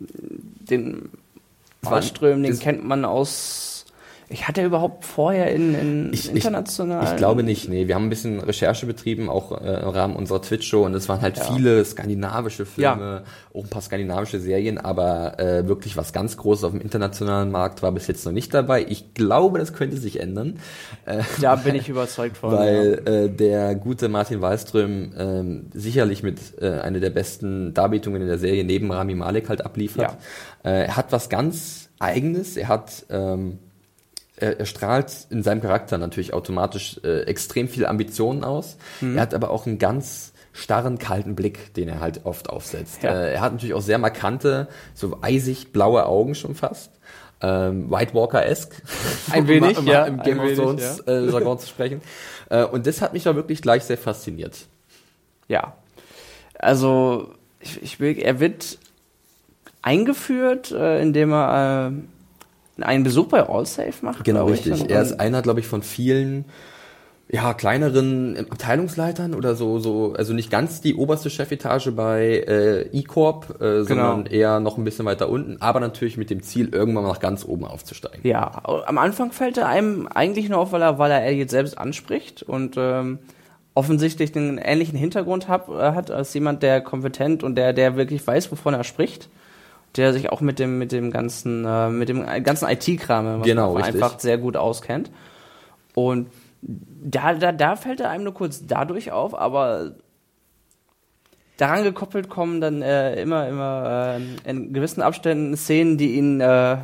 [0.69, 1.09] den
[1.81, 3.72] Wallström, den kennt man aus
[4.33, 7.03] ich hatte überhaupt vorher in, in ich, international.
[7.03, 7.87] Ich, ich, glaube nicht, nee.
[7.87, 11.21] Wir haben ein bisschen Recherche betrieben, auch äh, im Rahmen unserer Twitch-Show und es waren
[11.21, 11.43] halt ja.
[11.43, 13.23] viele skandinavische Filme, ja.
[13.53, 17.83] auch ein paar skandinavische Serien, aber äh, wirklich was ganz Großes auf dem internationalen Markt
[17.83, 18.85] war bis jetzt noch nicht dabei.
[18.89, 20.59] Ich glaube, das könnte sich ändern.
[21.05, 22.53] Äh, da bin ich überzeugt von.
[22.53, 23.11] Weil ja.
[23.11, 28.39] äh, der gute Martin Wallström äh, sicherlich mit äh, einer der besten Darbietungen in der
[28.39, 30.17] Serie neben Rami Malek halt abliefert.
[30.63, 30.71] Ja.
[30.71, 32.57] Äh, er hat was ganz Eigenes.
[32.57, 33.59] Er hat ähm,
[34.37, 38.77] er, er strahlt in seinem Charakter natürlich automatisch äh, extrem viel Ambitionen aus.
[39.01, 39.17] Mhm.
[39.17, 43.03] Er hat aber auch einen ganz starren, kalten Blick, den er halt oft aufsetzt.
[43.03, 43.11] Ja.
[43.11, 46.91] Äh, er hat natürlich auch sehr markante, so eisig blaue Augen schon fast.
[47.41, 48.75] Ähm, White Walker-esque.
[49.31, 50.05] Ein wenig, um, ja.
[50.05, 51.13] Im Game of Thrones ja.
[51.13, 52.01] äh, Jargon zu sprechen.
[52.49, 54.65] Äh, und das hat mich da wirklich gleich sehr fasziniert.
[55.49, 55.73] Ja.
[56.57, 58.77] Also, ich, ich will, er wird
[59.81, 61.91] eingeführt, äh, indem er äh,
[62.81, 64.23] einen Besuch bei AllSafe macht.
[64.23, 64.81] Genau, richtig.
[64.81, 66.45] Und, er ist einer, glaube ich, von vielen
[67.29, 73.61] ja, kleineren Abteilungsleitern oder so, so, also nicht ganz die oberste Chefetage bei äh, E-Corp,
[73.61, 74.35] äh, sondern genau.
[74.35, 77.45] eher noch ein bisschen weiter unten, aber natürlich mit dem Ziel, irgendwann mal nach ganz
[77.45, 78.19] oben aufzusteigen.
[78.23, 81.77] Ja, am Anfang fällt er einem eigentlich nur auf, weil er, weil er Elliot selbst
[81.77, 83.19] anspricht und ähm,
[83.73, 88.25] offensichtlich einen ähnlichen Hintergrund hab, äh, hat als jemand, der kompetent und der, der wirklich
[88.27, 89.29] weiß, wovon er spricht
[89.95, 94.19] der sich auch mit dem mit dem ganzen äh, mit dem ganzen IT-Kram genau, einfach
[94.19, 95.11] sehr gut auskennt
[95.93, 96.27] und
[96.61, 99.95] da, da, da fällt er einem nur kurz dadurch auf, aber
[101.57, 106.77] daran gekoppelt kommen dann äh, immer, immer äh, in gewissen Abständen Szenen, die ihn, äh,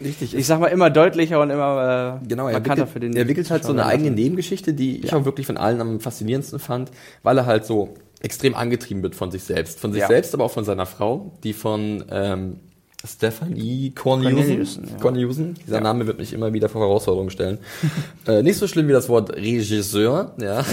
[0.00, 0.34] Richtig.
[0.34, 3.14] ich sag mal, immer deutlicher und immer äh, genau, er wickelt, für den.
[3.14, 5.18] Er wickelt halt so eine eigene Nebengeschichte, die ich ja.
[5.18, 6.90] auch wirklich von allen am faszinierendsten fand,
[7.22, 9.80] weil er halt so extrem angetrieben wird von sich selbst.
[9.80, 10.06] Von sich ja.
[10.06, 12.60] selbst, aber auch von seiner Frau, die von ähm,
[13.04, 14.88] Stephanie Corneliusen.
[14.88, 14.96] Ja.
[15.00, 15.54] Corneliusen.
[15.66, 15.82] Dieser ja.
[15.82, 17.58] Name wird mich immer wieder vor Herausforderungen stellen.
[18.26, 20.64] äh, nicht so schlimm wie das Wort Regisseur, ja.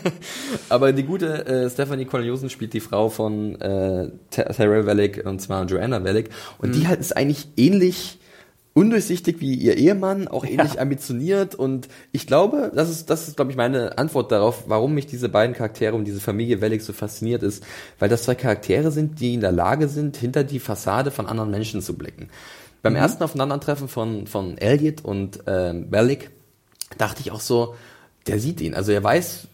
[0.70, 5.66] Aber die gute äh, Stephanie Corneliusen spielt die Frau von äh, Tyrell Wellick und zwar
[5.66, 6.30] Joanna Wellick.
[6.58, 6.72] Und mhm.
[6.72, 8.18] die halt ist eigentlich ähnlich
[8.78, 10.80] undurchsichtig wie ihr Ehemann, auch ähnlich ja.
[10.80, 15.06] ambitioniert und ich glaube, das ist, das ist, glaube ich, meine Antwort darauf, warum mich
[15.06, 17.64] diese beiden Charaktere und diese Familie Wellig so fasziniert ist,
[17.98, 21.50] weil das zwei Charaktere sind, die in der Lage sind, hinter die Fassade von anderen
[21.50, 22.28] Menschen zu blicken.
[22.80, 23.00] Beim mhm.
[23.00, 26.30] ersten Aufeinandertreffen von, von Elliot und äh, Bellick
[26.98, 27.74] dachte ich auch so,
[28.28, 29.48] der sieht ihn, also er weiß,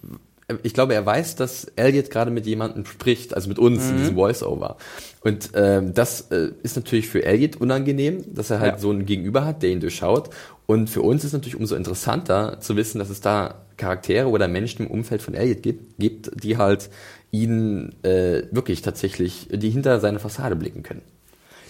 [0.63, 3.91] ich glaube, er weiß, dass Elliot gerade mit jemandem spricht, also mit uns mhm.
[3.91, 4.77] in diesem Voice-Over.
[5.23, 8.79] Und ähm, das äh, ist natürlich für Elliot unangenehm, dass er halt ja.
[8.79, 10.31] so einen Gegenüber hat, der ihn durchschaut.
[10.67, 14.87] Und für uns ist natürlich umso interessanter zu wissen, dass es da Charaktere oder Menschen
[14.87, 16.91] im Umfeld von Elliot gibt, gibt die halt
[17.31, 21.03] ihn äh, wirklich tatsächlich, die hinter seine Fassade blicken können.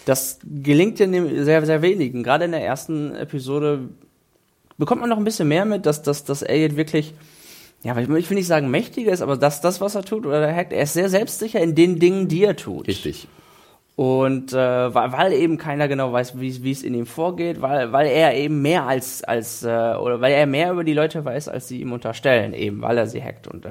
[0.05, 1.09] Das gelingt ja
[1.45, 2.23] sehr, sehr wenigen.
[2.23, 3.89] Gerade in der ersten Episode
[4.77, 7.15] bekommt man noch ein bisschen mehr mit, dass, dass, dass Elliot wirklich
[7.85, 10.57] ja, ich will nicht sagen mächtiger ist, aber das, das, was er tut, oder er
[10.57, 12.89] hackt, er ist sehr selbstsicher in den Dingen, die er tut.
[12.89, 13.29] Richtig.
[13.95, 18.09] Und äh, weil, weil eben keiner genau weiß, wie es in ihm vorgeht, weil, weil
[18.09, 21.69] er eben mehr als, als äh, oder weil er mehr über die Leute weiß, als
[21.69, 23.71] sie ihm unterstellen, eben, weil er sie hackt und äh,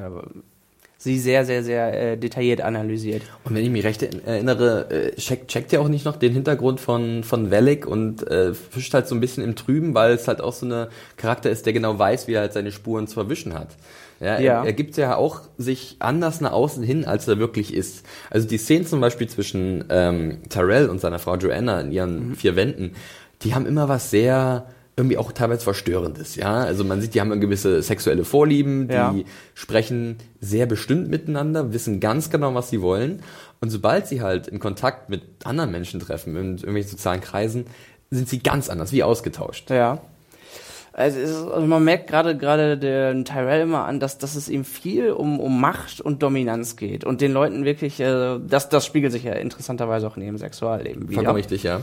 [1.04, 3.24] sie sehr, sehr, sehr äh, detailliert analysiert.
[3.44, 6.80] Und wenn ich mich recht erinnere, äh, checkt, checkt er auch nicht noch den Hintergrund
[6.80, 10.40] von, von Velik und äh, fischt halt so ein bisschen im Trüben, weil es halt
[10.40, 13.54] auch so eine Charakter ist, der genau weiß, wie er halt seine Spuren zu verwischen
[13.54, 13.76] hat.
[14.24, 14.62] Ja, ja.
[14.62, 18.06] Er, er gibt ja auch sich anders nach außen hin, als er wirklich ist.
[18.30, 22.36] Also die Szenen zum Beispiel zwischen ähm, Tyrell und seiner Frau Joanna in ihren mhm.
[22.36, 22.94] vier Wänden,
[23.42, 26.58] die haben immer was sehr irgendwie auch teilweise verstörendes, ja.
[26.58, 29.16] Also man sieht, die haben gewisse sexuelle Vorlieben, die ja.
[29.56, 33.24] sprechen sehr bestimmt miteinander, wissen ganz genau, was sie wollen.
[33.60, 37.66] Und sobald sie halt in Kontakt mit anderen Menschen treffen, in irgendwelchen sozialen Kreisen,
[38.12, 39.72] sind sie ganz anders, wie ausgetauscht.
[39.72, 40.02] Ja.
[40.96, 44.64] Also, ist, also man merkt gerade gerade den Tyrell immer an, dass, dass es ihm
[44.64, 49.12] viel um, um Macht und Dominanz geht und den Leuten wirklich, äh, das, das spiegelt
[49.12, 51.16] sich ja interessanterweise auch in ihrem Sexualleben wieder.
[51.16, 51.82] Vollkommen richtig, ja.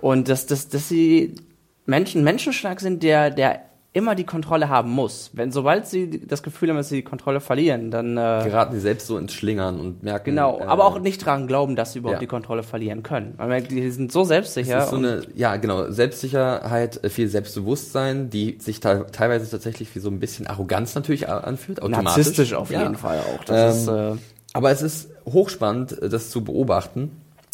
[0.00, 1.36] Und dass, dass, dass sie
[1.86, 5.30] Menschen Menschenschlag sind, der, der immer die Kontrolle haben muss.
[5.32, 8.80] Wenn sobald sie das Gefühl haben, dass sie die Kontrolle verlieren, dann äh, geraten sie
[8.80, 10.26] selbst so ins Schlingern und merken.
[10.26, 12.20] Genau, äh, aber auch nicht daran glauben, dass sie überhaupt ja.
[12.20, 13.34] die Kontrolle verlieren können.
[13.36, 14.78] Man merkt, die sind so selbstsicher.
[14.78, 19.98] Es ist so eine, ja, genau, Selbstsicherheit, äh, viel Selbstbewusstsein, die sich teilweise tatsächlich wie
[19.98, 22.04] so ein bisschen Arroganz natürlich anfühlt, automatisch.
[22.04, 23.44] Narzisstisch auf jeden Fall auch.
[23.44, 24.22] Das ähm, ist, äh,
[24.52, 27.10] aber es ist hochspannend, das zu beobachten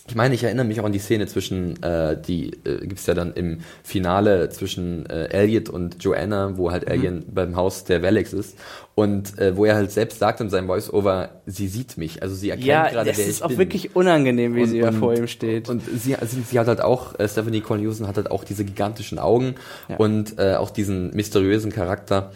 [0.09, 3.15] ich meine, ich erinnere mich auch an die Szene zwischen, äh, die äh, gibt ja
[3.15, 6.93] dann im Finale zwischen äh, Elliot und Joanna, wo halt mhm.
[6.93, 8.57] Elliot beim Haus der Valex ist
[8.95, 12.51] und äh, wo er halt selbst sagt in seinem Voice-Over, sie sieht mich, also sie
[12.51, 13.25] erkennt ja, gerade, wer ich bin.
[13.25, 15.69] Ja, es ist auch wirklich unangenehm, wie und, sie da vor ihm steht.
[15.69, 19.19] Und sie, sie, sie hat halt auch, äh, Stephanie Corneliusen hat halt auch diese gigantischen
[19.19, 19.57] Augen
[19.89, 19.97] ja.
[19.97, 22.33] und äh, auch diesen mysteriösen Charakter,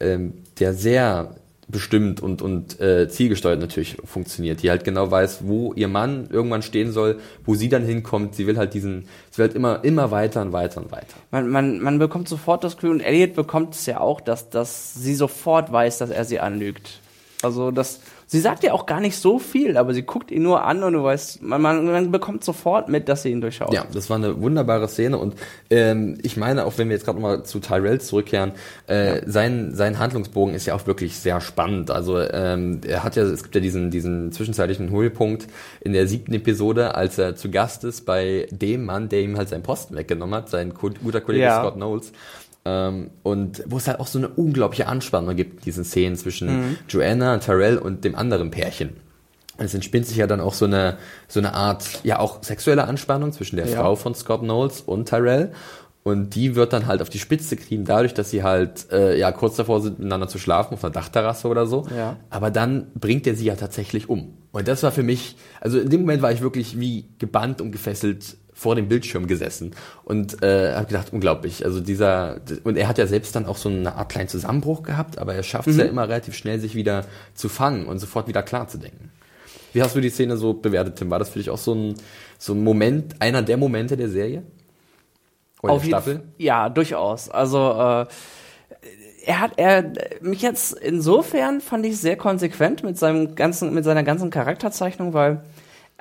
[0.00, 1.36] ähm, der sehr
[1.72, 6.62] bestimmt und, und äh, zielgesteuert natürlich funktioniert, die halt genau weiß, wo ihr Mann irgendwann
[6.62, 8.36] stehen soll, wo sie dann hinkommt.
[8.36, 11.14] Sie will halt diesen, sie will halt immer, immer weiter und weiter und weiter.
[11.32, 14.94] Man, man, man bekommt sofort das Gefühl, und Elliot bekommt es ja auch, dass, dass
[14.94, 17.00] sie sofort weiß, dass er sie anlügt.
[17.42, 18.00] Also das,
[18.32, 20.94] Sie sagt ja auch gar nicht so viel, aber sie guckt ihn nur an und
[20.94, 23.74] du weißt, man, man, man bekommt sofort mit, dass sie ihn durchschaut.
[23.74, 25.34] Ja, das war eine wunderbare Szene und
[25.68, 28.52] ähm, ich meine, auch wenn wir jetzt gerade nochmal zu Tyrell zurückkehren,
[28.88, 29.22] äh, ja.
[29.26, 31.90] sein, sein Handlungsbogen ist ja auch wirklich sehr spannend.
[31.90, 35.46] Also ähm, er hat ja, es gibt ja diesen, diesen zwischenzeitlichen Höhepunkt
[35.82, 39.50] in der siebten Episode, als er zu Gast ist bei dem Mann, der ihm halt
[39.50, 41.60] seinen Posten weggenommen hat, sein guter Kollege ja.
[41.60, 42.12] Scott Knowles.
[42.64, 46.48] Ähm, und wo es halt auch so eine unglaubliche Anspannung gibt in diesen Szenen zwischen
[46.48, 46.76] mhm.
[46.88, 48.90] Joanna, Tyrell und dem anderen Pärchen.
[49.58, 50.96] Und es entspinnt sich ja dann auch so eine,
[51.28, 53.80] so eine Art, ja auch sexuelle Anspannung zwischen der ja.
[53.80, 55.52] Frau von Scott Knowles und Tyrell.
[56.04, 59.30] Und die wird dann halt auf die Spitze kriegen, dadurch, dass sie halt äh, ja
[59.30, 61.86] kurz davor sind, miteinander zu schlafen auf einer Dachterrasse oder so.
[61.96, 62.16] Ja.
[62.28, 64.34] Aber dann bringt er sie ja tatsächlich um.
[64.50, 67.70] Und das war für mich, also in dem Moment war ich wirklich wie gebannt und
[67.70, 71.64] gefesselt vor dem Bildschirm gesessen und äh, habe gedacht, unglaublich.
[71.64, 75.18] Also dieser und er hat ja selbst dann auch so eine Art kleinen Zusammenbruch gehabt,
[75.18, 78.42] aber er schafft es ja immer relativ schnell, sich wieder zu fangen und sofort wieder
[78.42, 79.10] klar zu denken.
[79.72, 81.10] Wie hast du die Szene so bewertet, Tim?
[81.10, 81.94] War das für dich auch so ein,
[82.38, 84.42] so ein Moment, einer der Momente der Serie?
[85.62, 86.22] Oder Auf der Staffel?
[86.38, 87.30] Ja, durchaus.
[87.30, 88.06] Also äh,
[89.24, 94.02] er hat er mich jetzt insofern fand ich sehr konsequent mit seinem ganzen mit seiner
[94.02, 95.42] ganzen Charakterzeichnung, weil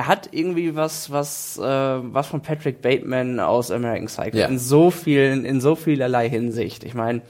[0.02, 4.48] er hat irgendwie was was äh, was von Patrick Bateman aus American Psycho Ja.
[4.48, 6.84] in so vielen in so vielerlei Hinsicht.
[6.84, 7.22] Ich meine,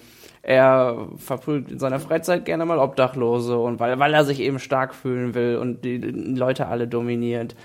[0.41, 4.95] er verprügelt in seiner Freizeit gerne mal Obdachlose und weil weil er sich eben stark
[4.95, 7.55] fühlen will und die, Leute alle dominiert.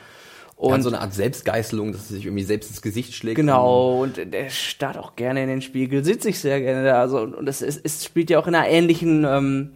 [0.56, 3.36] Und Und so eine Art Selbstgeißelung, dass er sich irgendwie selbst ins Gesicht schlägt.
[3.36, 7.00] Genau, und der starrt auch gerne in den Spiegel, sieht sich sehr gerne da.
[7.00, 9.70] Also, und es, es, es spielt ja auch in einer ähnlichen ähm,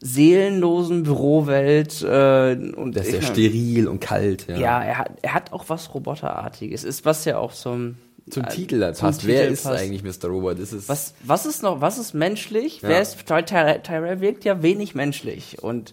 [0.00, 2.02] seelenlosen Bürowelt.
[2.02, 4.46] Äh, und Der ist mein, steril und kalt.
[4.48, 4.56] Ja.
[4.56, 6.84] Ja, er hat, er hat auch was Roboterartiges.
[6.84, 7.96] Ist was ja auch zum
[8.30, 9.26] Zum äh, Titel da zum passt.
[9.26, 9.80] Wer Titel ist passt.
[9.82, 10.28] eigentlich Mr.
[10.28, 10.58] Robot?
[10.58, 12.80] Ist es Was, was ist noch, was ist menschlich?
[12.82, 12.88] Ja.
[12.88, 15.92] Wer ist, Ty- Ty- Tyrell wirkt ja wenig menschlich und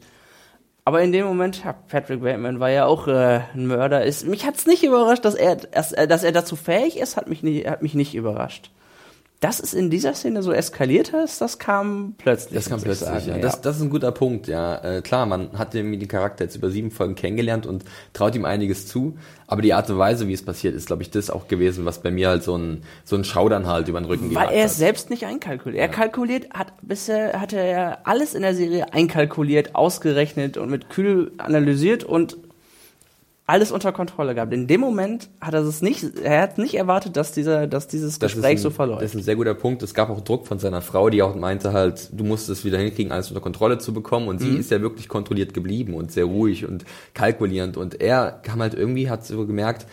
[0.86, 4.06] aber in dem Moment, ja, Patrick Bateman war ja auch äh, ein Mörder.
[4.06, 7.43] Ist, mich hat's nicht überrascht, dass er, dass, dass er dazu fähig ist, hat mich,
[7.43, 8.72] nicht, hat mich nicht überrascht.
[9.39, 12.56] Dass es in dieser Szene so eskaliert ist, das kam plötzlich.
[12.56, 13.38] Das kam plötzlich, sagen, ja.
[13.38, 14.78] Das, das ist ein guter Punkt, ja.
[14.84, 18.45] Äh, klar, man hat irgendwie den Charakter jetzt über sieben Folgen kennengelernt und traut ihm
[18.45, 19.15] einiges zu.
[19.45, 22.02] Aber die Art und Weise, wie es passiert, ist, glaube ich, das auch gewesen, was
[22.02, 24.78] bei mir halt so ein, so ein Schaudern halt über den Rücken Weil er es
[24.78, 25.80] selbst nicht einkalkuliert.
[25.80, 31.32] Er kalkuliert, hat bisher hatte er alles in der Serie einkalkuliert, ausgerechnet und mit kühl
[31.38, 32.38] analysiert und
[33.50, 34.54] alles unter Kontrolle gehabt.
[34.54, 38.20] In dem Moment hat er es nicht, er hat nicht erwartet, dass dieser, dass dieses
[38.20, 39.02] Das Gespräch ein, so verläuft.
[39.02, 39.82] Das ist ein sehr guter Punkt.
[39.84, 42.78] Es gab auch Druck von seiner Frau, die auch meinte halt, du musst es wieder
[42.78, 44.28] hinkriegen, alles unter Kontrolle zu bekommen.
[44.28, 44.60] Und sie Mhm.
[44.60, 46.84] ist ja wirklich kontrolliert geblieben und sehr ruhig und
[47.14, 47.78] kalkulierend.
[47.78, 49.86] Und er kam halt irgendwie, hat so gemerkt,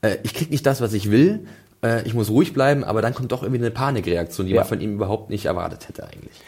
[0.00, 1.46] äh, ich krieg nicht das, was ich will.
[1.84, 4.60] Äh, ich muss ruhig bleiben, aber dann kommt doch irgendwie eine Panikreaktion, die Ja.
[4.62, 6.40] man von ihm überhaupt nicht erwartet hätte eigentlich.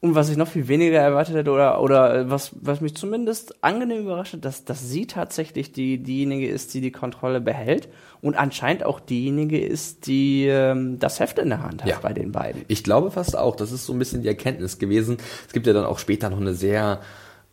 [0.00, 3.64] Und was ich noch viel weniger erwartet hätte oder, oder äh, was, was mich zumindest
[3.64, 7.88] angenehm überrascht hat, dass, dass sie tatsächlich die, diejenige ist, die die Kontrolle behält
[8.22, 11.98] und anscheinend auch diejenige ist, die ähm, das Heft in der Hand hat Ja.
[12.00, 12.64] bei den beiden.
[12.68, 15.16] Ich glaube fast auch, das ist so ein bisschen die Erkenntnis gewesen.
[15.48, 17.00] Es gibt ja dann auch später noch eine sehr,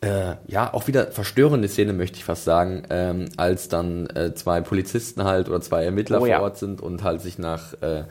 [0.02, 4.60] äh, ja, auch wieder verstörende Szene, möchte ich fast sagen, ähm, als dann äh, zwei
[4.60, 6.40] Polizisten halt oder zwei Ermittler Oh vor ja.
[6.42, 8.04] Ort sind und halt sich nach äh,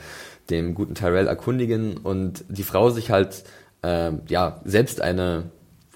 [0.50, 3.46] dem guten Tyrell erkundigen und die Frau sich halt,
[3.86, 5.44] äh, ja, selbst eine,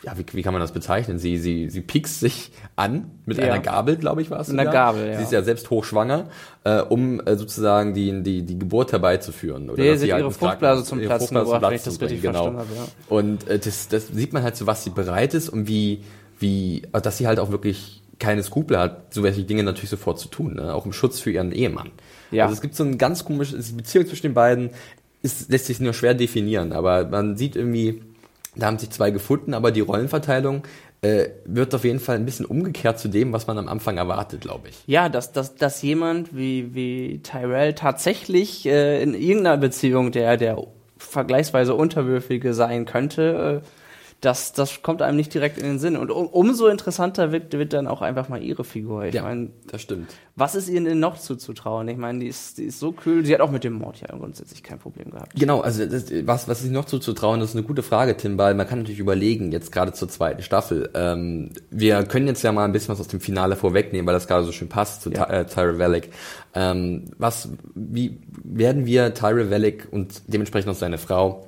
[0.03, 1.19] ja, wie, wie kann man das bezeichnen?
[1.19, 3.45] Sie, sie, sie piekst sich an mit Ja.
[3.45, 4.47] einer Gabel, glaube ich, war es.
[4.47, 4.71] Mit einer.
[4.71, 5.17] Gabel, ja.
[5.17, 6.29] Sie ist ja selbst hochschwanger,
[6.63, 9.69] äh, um äh, sozusagen die, die, die Geburt herbeizuführen.
[9.69, 12.33] Oder Nee, dass sie halt ihre Fruchtblase zum Platzen Fruchtblase gebracht, Platzen das richtig bringen,
[12.33, 12.43] genau.
[12.53, 13.15] verstanden habe, ja.
[13.17, 16.03] Und äh, das, das sieht man halt so, was sie bereit ist und wie,
[16.39, 20.19] wie, äh, dass sie halt auch wirklich keine Skrupel hat, so welche Dinge natürlich sofort
[20.19, 20.73] zu tun, ne?
[20.73, 21.91] auch im Schutz für ihren Ehemann.
[22.31, 22.43] Ja.
[22.43, 24.69] Also es gibt so ein ganz komisches, Beziehung zwischen den beiden
[25.21, 28.01] ist, lässt sich nur schwer definieren, aber man sieht irgendwie,
[28.55, 30.63] da haben sich zwei gefunden, aber die Rollenverteilung
[31.01, 34.41] äh, wird auf jeden Fall ein bisschen umgekehrt zu dem, was man am Anfang erwartet,
[34.41, 34.83] glaube ich.
[34.85, 40.61] Ja, dass, dass, dass jemand wie, wie Tyrell tatsächlich äh, in irgendeiner Beziehung der, der
[40.97, 43.67] vergleichsweise Unterwürfige sein könnte, äh,
[44.21, 45.95] das, das kommt einem nicht direkt in den Sinn.
[45.95, 49.05] Und um, umso interessanter wird, wird dann auch einfach mal ihre Figur.
[49.05, 50.09] Ich Ja, meine, das stimmt.
[50.35, 51.87] was ist ihr denn noch zuzutrauen?
[51.87, 53.25] Ich meine, die ist, die ist so kühl.
[53.25, 55.35] Sie hat auch mit dem Mord ja grundsätzlich kein Problem gehabt.
[55.39, 58.55] Genau, also das, was, was sich noch zuzutrauen, das ist eine gute Frage, Tim, weil
[58.55, 60.89] man kann natürlich überlegen, jetzt gerade zur zweiten Staffel.
[60.95, 64.27] Ähm, wir können jetzt ja mal ein bisschen was aus dem Finale vorwegnehmen, weil das
[64.27, 65.25] gerade so schön passt zu Ja.
[65.25, 66.09] Ty- äh, Tyra Vellick.
[66.55, 71.45] Ähm, was, wie werden wir Tyra Vellick und dementsprechend auch seine Frau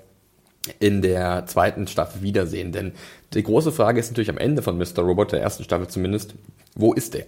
[0.80, 2.72] in der zweiten Staffel wiedersehen?
[2.72, 2.94] Denn
[3.34, 5.00] die große Frage ist natürlich am Ende von Mr.
[5.00, 6.36] Robot, der ersten Staffel zumindest,
[6.76, 7.26] wo ist der?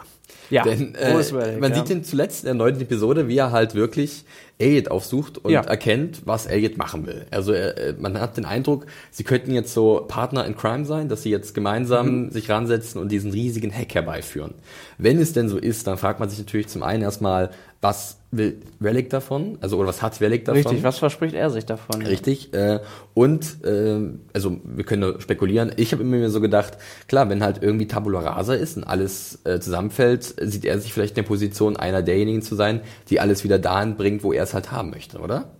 [0.50, 1.78] Ja, Denn äh, Vellick, man ja.
[1.78, 4.26] sieht ihn zuletzt in der neunten Episode, wie er halt wirklich
[4.60, 5.62] Elliot aufsucht und Ja.
[5.62, 7.26] erkennt, was Elliot machen will.
[7.32, 11.24] Also äh, man hat den Eindruck, sie könnten jetzt so Partner in Crime sein, dass
[11.24, 12.32] sie jetzt gemeinsam Mhm.
[12.32, 14.54] sich ransetzen und diesen riesigen Hack herbeiführen.
[14.98, 17.50] Wenn es denn so ist, dann fragt man sich natürlich zum einen erstmal,
[17.82, 19.58] was will Relic davon?
[19.62, 20.62] Also oder was hat Relic davon?
[20.63, 22.02] Richtig, was verspricht er sich davon?
[22.02, 22.54] Richtig.
[22.54, 22.80] Äh,
[23.13, 24.00] und äh,
[24.34, 25.72] also wir können nur spekulieren.
[25.76, 29.39] Ich habe immer mir so gedacht, klar, wenn halt irgendwie Tabula Rasa ist und alles
[29.44, 33.44] äh, zusammenfällt, sieht er sich vielleicht in der Position einer derjenigen zu sein, die alles
[33.44, 35.52] wieder dahin bringt, wo er es halt haben möchte, oder?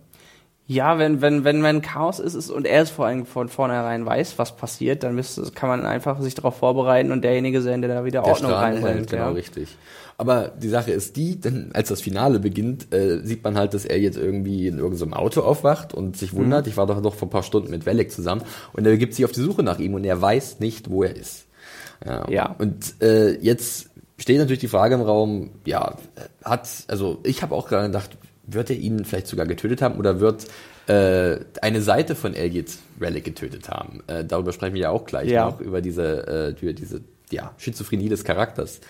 [0.66, 4.06] Ja, wenn, wenn, wenn man Chaos ist, ist und er es vor allem von vornherein
[4.06, 7.94] weiß, was passiert, dann müsste, kann man einfach sich darauf vorbereiten und derjenige sein, der
[7.94, 9.10] da wieder der Ordnung reinbringt.
[9.10, 9.30] Genau, ja.
[9.30, 9.76] richtig.
[10.16, 13.84] Aber die Sache ist die, denn als das Finale beginnt, äh, sieht man halt, dass
[13.84, 16.70] er jetzt irgendwie in irgendeinem Auto aufwacht und sich wundert, mhm.
[16.70, 18.42] ich war doch noch vor ein paar Stunden mit Welleck zusammen
[18.72, 21.14] und er begibt sich auf die Suche nach ihm und er weiß nicht, wo er
[21.14, 21.46] ist.
[22.06, 22.30] Ja.
[22.30, 22.54] ja.
[22.58, 25.96] Und äh, jetzt steht natürlich die Frage im Raum, ja,
[26.44, 30.20] hat, also ich habe auch gerade gedacht, wird er ihn vielleicht sogar getötet haben oder
[30.20, 30.46] wird
[30.86, 32.66] äh, eine Seite von Elliot
[33.00, 34.02] Relic getötet haben?
[34.06, 35.46] Äh, darüber sprechen wir ja auch gleich ja.
[35.46, 38.80] noch, über diese, äh, über diese ja, Schizophrenie des Charakters.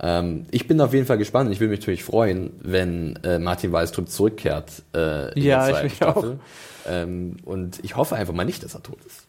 [0.00, 3.38] Ähm, ich bin auf jeden Fall gespannt und ich würde mich natürlich freuen, wenn äh,
[3.38, 6.38] Martin Wallström zurückkehrt äh, in ja, der zweiten ich Staffel.
[6.86, 6.90] Auch.
[6.90, 9.26] Ähm, und ich hoffe einfach mal nicht, dass er tot ist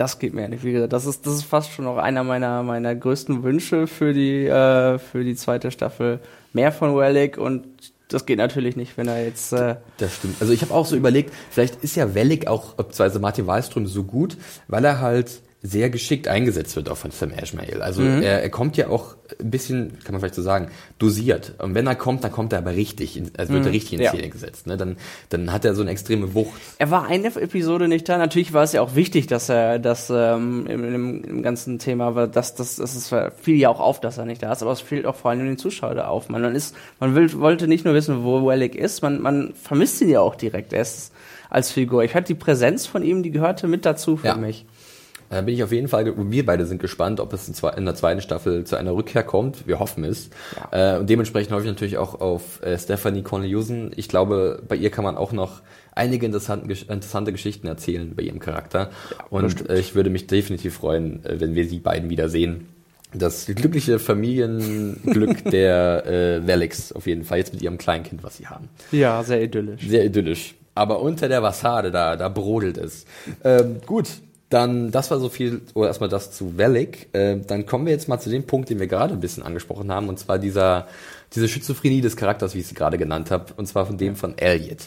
[0.00, 0.64] das geht mir nicht.
[0.64, 4.14] Wie gesagt, das ist, das ist fast schon noch einer meiner, meiner größten Wünsche für
[4.14, 6.20] die, äh, für die zweite Staffel.
[6.54, 7.66] Mehr von Wellick und
[8.10, 9.52] das geht natürlich nicht, wenn er jetzt.
[9.52, 10.36] Äh das stimmt.
[10.40, 14.04] Also ich habe auch so überlegt, vielleicht ist ja Wellick auch, beziehungsweise Martin Wallström so
[14.04, 14.36] gut,
[14.68, 17.82] weil er halt sehr geschickt eingesetzt wird auch von Sam Ashmael.
[17.82, 18.22] Also mhm.
[18.22, 20.68] er, er kommt ja auch ein bisschen, kann man vielleicht so sagen,
[20.98, 21.54] dosiert.
[21.58, 23.74] Und wenn er kommt, dann kommt er aber richtig, in, also wird er mhm.
[23.74, 24.28] richtig in Szene ja.
[24.30, 24.66] gesetzt.
[24.66, 24.78] Ne?
[24.78, 24.96] Dann,
[25.28, 26.58] dann hat er so eine extreme Wucht.
[26.78, 28.16] Er war eine Episode nicht da.
[28.16, 32.26] Natürlich war es ja auch wichtig, dass er das ähm, im, im, ganzen Thema war,
[32.26, 34.80] dass das, das ist, fiel ja auch auf, dass er nicht da ist, aber es
[34.80, 36.30] fiel auch vor allem den Zuschauern auf.
[36.30, 40.00] Man, man ist, man will, wollte nicht nur wissen, wo Wellick ist, man, man vermisst
[40.00, 40.72] ihn ja auch direkt.
[40.72, 41.12] Er ist
[41.50, 42.02] als Figur.
[42.04, 44.36] Ich hatte die Präsenz von ihm, die gehörte mit dazu für ja.
[44.36, 44.64] mich.
[45.30, 48.20] Da bin ich auf jeden Fall, wir beide sind gespannt, ob es in der zweiten
[48.20, 49.66] Staffel zu einer Rückkehr kommt.
[49.66, 50.28] Wir hoffen es.
[50.72, 50.96] Ja.
[50.96, 53.92] Äh, und dementsprechend hoffe ich natürlich auch auf äh, Stephanie Corneliusen.
[53.94, 55.62] Ich glaube, bei ihr kann man auch noch
[55.94, 58.90] einige interessante Geschichten erzählen bei ihrem Charakter.
[59.10, 62.66] Ja, und äh, ich würde mich definitiv freuen, wenn wir sie beiden wiedersehen.
[63.14, 68.48] Das glückliche Familienglück der äh, Velix auf jeden Fall, jetzt mit ihrem Kleinkind, was sie
[68.48, 68.68] haben.
[68.90, 69.86] Ja, sehr idyllisch.
[69.86, 70.54] Sehr idyllisch.
[70.74, 73.04] Aber unter der Fassade, da, da brodelt es.
[73.44, 74.08] Ähm, gut,
[74.50, 77.08] dann, das war so viel, oder erstmal das zu Wellick.
[77.14, 79.90] Äh, dann kommen wir jetzt mal zu dem Punkt, den wir gerade ein bisschen angesprochen
[79.92, 80.88] haben, und zwar dieser,
[81.34, 84.36] diese Schizophrenie des Charakters, wie ich sie gerade genannt habe, und zwar von dem von
[84.36, 84.78] Elliot.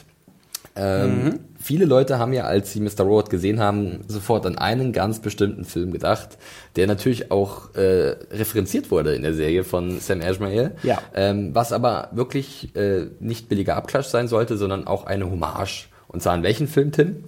[0.76, 1.40] Ähm, mhm.
[1.62, 3.04] Viele Leute haben ja, als sie Mr.
[3.04, 6.38] Robot gesehen haben, sofort an einen ganz bestimmten Film gedacht,
[6.76, 10.72] der natürlich auch äh, referenziert wurde in der Serie von Sam Ashmael.
[10.84, 11.02] Ja.
[11.14, 15.88] Ähm, was aber wirklich äh, nicht billiger Abklatsch sein sollte, sondern auch eine Hommage.
[16.10, 17.24] Und zwar an welchen Film, Tim?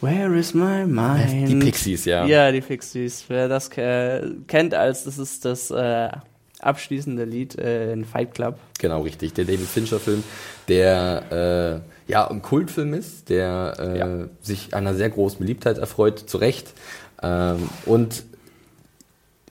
[0.00, 1.48] Where is my mind?
[1.48, 2.26] Die Pixies, ja.
[2.26, 3.24] Ja, die Pixies.
[3.28, 6.08] Wer das kennt als, das ist das äh,
[6.60, 8.58] abschließende Lied äh, in Fight Club.
[8.78, 9.34] Genau, richtig.
[9.34, 10.24] Der David Fincher-Film,
[10.68, 14.28] der äh, ja ein Kultfilm ist, der äh, ja.
[14.42, 16.72] sich einer sehr großen Beliebtheit erfreut, zu Recht.
[17.22, 18.24] Ähm, und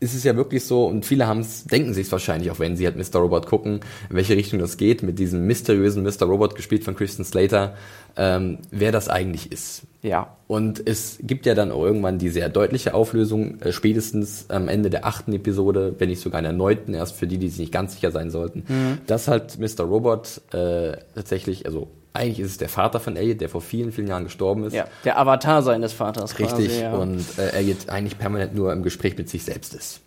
[0.03, 2.97] ist es ja wirklich so, und viele haben's, denken sich wahrscheinlich, auch wenn sie halt
[2.97, 3.19] Mr.
[3.19, 6.25] Robot gucken, in welche Richtung das geht, mit diesem mysteriösen Mr.
[6.25, 7.75] Robot gespielt von Christian Slater,
[8.17, 9.83] ähm, wer das eigentlich ist.
[10.01, 10.35] Ja.
[10.47, 14.89] Und es gibt ja dann auch irgendwann die sehr deutliche Auflösung, äh, spätestens am Ende
[14.89, 17.71] der achten Episode, wenn nicht sogar in der neunten, erst für die, die sich nicht
[17.71, 18.97] ganz sicher sein sollten, mhm.
[19.07, 19.85] dass halt Mr.
[19.85, 24.07] Robot äh, tatsächlich, also eigentlich ist es der Vater von Elliot, der vor vielen, vielen
[24.07, 24.73] Jahren gestorben ist.
[24.73, 26.37] Ja, der Avatar seines Vaters.
[26.39, 26.93] Richtig, quasi, ja.
[26.93, 30.01] und äh, Elliot eigentlich permanent nur im Gespräch mit sich selbst ist.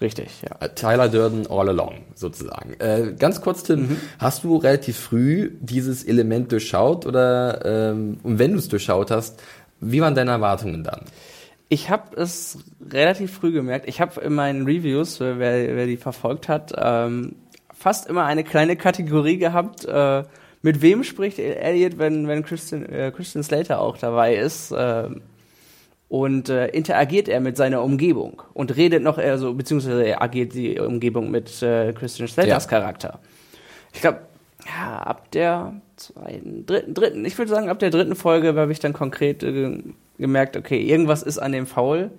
[0.00, 0.56] Richtig, ja.
[0.66, 2.74] Äh, Tyler Durden all along, sozusagen.
[2.80, 3.96] Äh, ganz kurz, Tim, mhm.
[4.18, 9.40] hast du relativ früh dieses Element durchschaut oder ähm, und wenn du es durchschaut hast,
[9.80, 11.02] wie waren deine Erwartungen dann?
[11.68, 12.58] Ich habe es
[12.90, 13.88] relativ früh gemerkt.
[13.88, 17.36] Ich habe in meinen Reviews, wer, wer die verfolgt hat, ähm,
[17.72, 20.24] fast immer eine kleine Kategorie gehabt, äh,
[20.62, 24.70] mit wem spricht Elliot, wenn, wenn Christian, äh, Christian Slater auch dabei ist?
[24.70, 25.10] Äh,
[26.12, 30.78] und äh, interagiert er mit seiner Umgebung und redet noch, also, beziehungsweise er agiert die
[30.78, 32.68] Umgebung mit äh, Christian Slaters ja.
[32.68, 33.18] Charakter.
[33.94, 34.18] Ich glaube,
[34.66, 38.78] ja, ab der zweiten, dritten, dritten, ich würde sagen, ab der dritten Folge habe ich
[38.78, 39.82] dann konkret äh,
[40.18, 42.10] gemerkt, okay, irgendwas ist an dem faul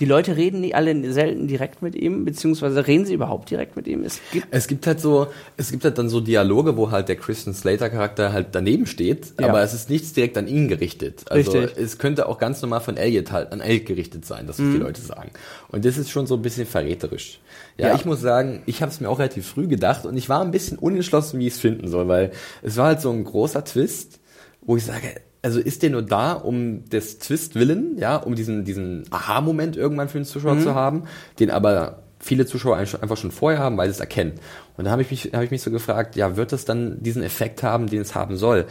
[0.00, 3.86] die Leute reden nicht alle selten direkt mit ihm, beziehungsweise reden sie überhaupt direkt mit
[3.86, 4.02] ihm.
[4.02, 7.16] Es gibt, es gibt halt so, es gibt halt dann so Dialoge, wo halt der
[7.16, 9.48] Christian Slater Charakter halt daneben steht, ja.
[9.48, 11.24] aber es ist nichts direkt an ihn gerichtet.
[11.30, 11.78] Also Richtig.
[11.82, 14.72] es könnte auch ganz normal von Elliot halt an Elliot gerichtet sein, dass mhm.
[14.72, 15.30] die Leute sagen.
[15.68, 17.40] Und das ist schon so ein bisschen verräterisch.
[17.78, 17.94] Ja, ja.
[17.94, 20.50] ich muss sagen, ich habe es mir auch relativ früh gedacht und ich war ein
[20.50, 24.18] bisschen unentschlossen, wie ich es finden soll, weil es war halt so ein großer Twist,
[24.62, 25.08] wo ich sage,
[25.44, 30.08] also ist der nur da, um des Twist willen, ja, um diesen, diesen Aha-Moment irgendwann
[30.08, 30.62] für den Zuschauer mhm.
[30.62, 31.02] zu haben,
[31.38, 34.32] den aber viele Zuschauer einfach schon vorher haben, weil sie es erkennen.
[34.78, 37.22] Und da habe ich mich, habe ich mich so gefragt, ja, wird es dann diesen
[37.22, 38.64] Effekt haben, den es haben soll?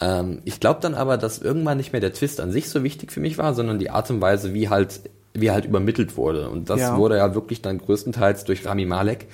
[0.00, 3.10] Ähm, ich glaube dann aber, dass irgendwann nicht mehr der Twist an sich so wichtig
[3.10, 5.00] für mich war, sondern die Art und Weise, wie halt
[5.32, 6.50] wie halt übermittelt wurde.
[6.50, 6.96] Und das Ja.
[6.96, 9.26] wurde ja wirklich dann größtenteils durch Rami Malek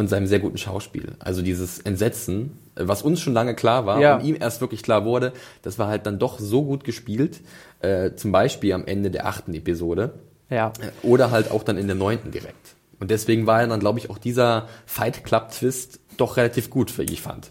[0.00, 1.12] und seinem sehr guten Schauspiel.
[1.20, 4.16] Also dieses Entsetzen, äh, was uns schon lange klar war Ja.
[4.16, 5.32] und ihm erst wirklich klar wurde,
[5.62, 7.40] das war halt dann doch so gut gespielt,
[7.80, 10.14] äh, zum Beispiel am Ende der achten Episode
[10.48, 10.72] Ja.
[11.02, 12.74] oder halt auch dann in der neunten direkt.
[12.98, 16.96] Und deswegen war ja dann, glaube ich, auch dieser Fight Club Twist doch relativ gut,
[16.98, 17.50] wie ich fand.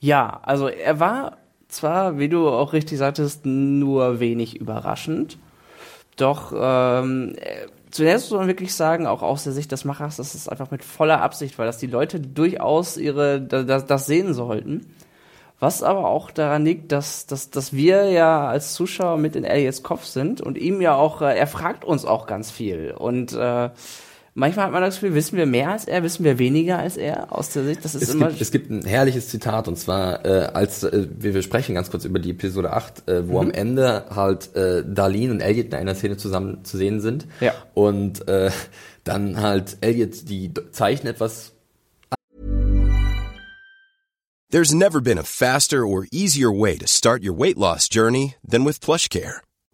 [0.00, 5.38] Ja, also er war zwar, wie du auch richtig sagtest, nur wenig überraschend,
[6.16, 7.36] doch ähm,
[7.90, 10.84] zuerst muss man wirklich sagen, auch aus der Sicht des Machers, das ist einfach mit
[10.84, 14.86] voller Absicht, weil das die Leute durchaus ihre da- das, das sehen sollten.
[15.60, 19.82] Was aber auch daran liegt, dass, dass, dass wir ja als Zuschauer mit in Elliots
[19.82, 22.92] Kopf sind und ihm ja auch, äh, er fragt uns auch ganz viel.
[22.96, 23.70] Und äh,
[24.38, 27.32] manchmal hat man das Gefühl, wissen wir mehr als er, wissen wir weniger als er
[27.36, 27.84] aus der Sicht.
[27.84, 28.28] Das ist Es immer.
[28.28, 31.90] gibt, es gibt ein herrliches Zitat und zwar, äh, als äh, wir, wir sprechen ganz
[31.90, 35.74] kurz über die Episode 8, äh, wo am Ende halt äh, Darlene und Elliot in
[35.74, 37.26] einer Szene zusammen zu sehen sind.
[37.40, 37.52] Ja.
[37.74, 38.50] Und äh,
[39.04, 41.52] dann halt Elliot die Zeichen etwas
[44.50, 48.64] There's never been a faster or easier way to start your weight loss journey than
[48.64, 49.42] with PlushCare.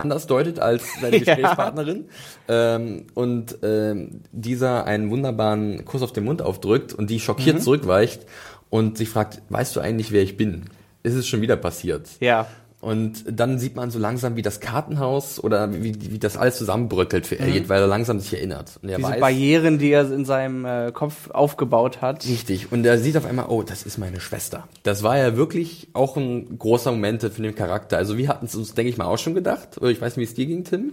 [0.00, 1.34] Anders deutet als seine Ja.
[1.34, 2.06] Gesprächspartnerin
[2.48, 7.60] ähm, und ähm, dieser einen wunderbaren Kuss auf den Mund aufdrückt und die schockiert Mhm.
[7.62, 8.22] zurückweicht
[8.70, 10.64] und sich fragt, weißt du eigentlich, wer ich bin?
[11.02, 12.08] Ist es schon wieder passiert?
[12.20, 12.46] ja.
[12.80, 17.26] Und dann sieht man so langsam, wie das Kartenhaus oder wie, wie das alles zusammenbröckelt
[17.26, 18.78] für Elliot, weil er langsam sich erinnert.
[18.82, 19.02] Und er Mhm.
[19.02, 22.24] Diese weiß, Barrieren, die er in seinem äh, Kopf aufgebaut hat.
[22.26, 22.72] Richtig.
[22.72, 24.66] Und er sieht auf einmal, oh, das ist meine Schwester.
[24.82, 27.98] Das war ja wirklich auch ein großer Moment für den Charakter.
[27.98, 29.78] Also wir hatten es uns, denke ich mal, auch schon gedacht.
[29.82, 30.92] Ich weiß nicht, wie es dir ging, Tim.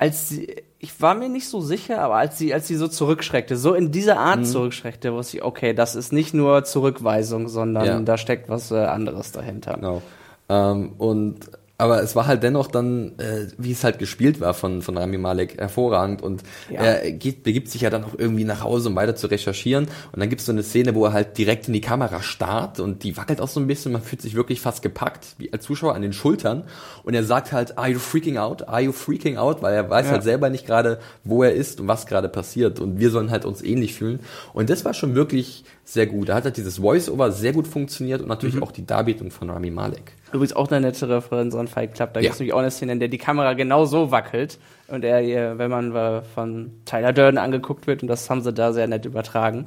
[0.00, 3.56] Als sie, ich war mir nicht so sicher, aber als sie, als sie so zurückschreckte,
[3.58, 4.20] so in dieser Mhm.
[4.20, 8.00] Art zurückschreckte, wusste ich, okay, das ist nicht nur Zurückweisung, sondern Ja.
[8.00, 9.74] da steckt was äh, anderes dahinter.
[9.74, 10.00] Genau.
[10.48, 14.82] Ähm, und aber es war halt dennoch dann, äh, wie es halt gespielt war von,
[14.82, 16.22] von Rami Malek, hervorragend.
[16.22, 16.80] Und Ja.
[16.82, 19.84] er geht, begibt sich ja dann auch irgendwie nach Hause, um weiter zu recherchieren.
[20.10, 22.80] Und dann gibt es so eine Szene, wo er halt direkt in die Kamera starrt
[22.80, 23.92] und die wackelt auch so ein bisschen.
[23.92, 26.64] Man fühlt sich wirklich fast gepackt, wie als Zuschauer an den Schultern.
[27.04, 28.66] Und er sagt halt, are you freaking out?
[28.66, 29.62] Are you freaking out?
[29.62, 30.12] Weil er weiß Ja.
[30.14, 32.80] halt selber nicht gerade, wo er ist und was gerade passiert.
[32.80, 34.18] Und wir sollen halt uns ähnlich fühlen.
[34.52, 36.28] Und das war schon wirklich sehr gut.
[36.28, 38.64] Da hat halt dieses Voice-Over sehr gut funktioniert und natürlich Mhm.
[38.64, 40.14] auch die Darbietung von Rami Malek.
[40.32, 42.12] Übrigens auch eine nette Referenz an Fight Club.
[42.12, 42.22] Da Ja.
[42.22, 44.58] gibt es nämlich auch eine Szene, in der die Kamera genau so wackelt
[44.88, 48.86] und er, wenn man von Tyler Durden angeguckt wird, und das haben sie da sehr
[48.88, 49.66] nett übertragen.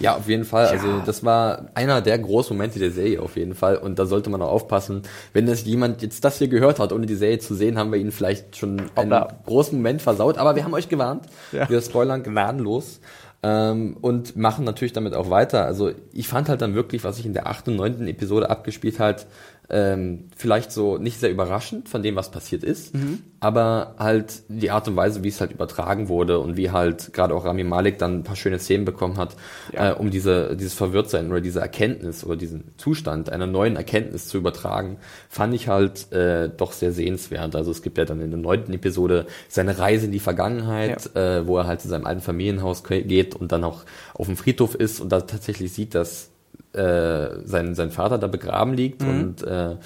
[0.00, 0.66] Ja, auf jeden Fall.
[0.66, 3.76] Also das war einer der großen Momente der Serie auf jeden Fall.
[3.76, 5.02] Und da sollte man auch aufpassen.
[5.32, 8.00] Wenn das jemand jetzt das hier gehört hat, ohne die Serie zu sehen, haben wir
[8.00, 10.36] ihn vielleicht schon einen großen Moment versaut.
[10.36, 11.26] Aber wir haben euch gewarnt.
[11.52, 11.68] Ja.
[11.70, 13.00] Wir spoilern gnadenlos.
[13.46, 15.66] Ähm, und machen natürlich damit auch weiter.
[15.66, 18.98] Also ich fand halt dann wirklich, was sich in der achten und neunten Episode abgespielt
[18.98, 19.26] hat,
[19.70, 22.92] ähm, vielleicht so nicht sehr überraschend von dem, was passiert ist,
[23.40, 27.34] aber halt die Art und Weise, wie es halt übertragen wurde und wie halt gerade
[27.34, 29.36] auch Rami Malek dann ein paar schöne Szenen bekommen hat,
[29.72, 29.92] Ja.
[29.92, 34.36] äh, um diese, dieses Verwirrtsein oder diese Erkenntnis oder diesen Zustand einer neuen Erkenntnis zu
[34.38, 34.98] übertragen,
[35.30, 37.56] fand ich halt äh, doch sehr sehenswert.
[37.56, 41.46] Also es gibt ja dann in der neunten Episode seine Reise in die Vergangenheit, äh,
[41.46, 45.00] wo er halt zu seinem alten Familienhaus geht und dann auch auf dem Friedhof ist
[45.00, 46.30] und da tatsächlich sieht, dass
[46.74, 49.76] äh, sein, sein Vater da begraben liegt und äh,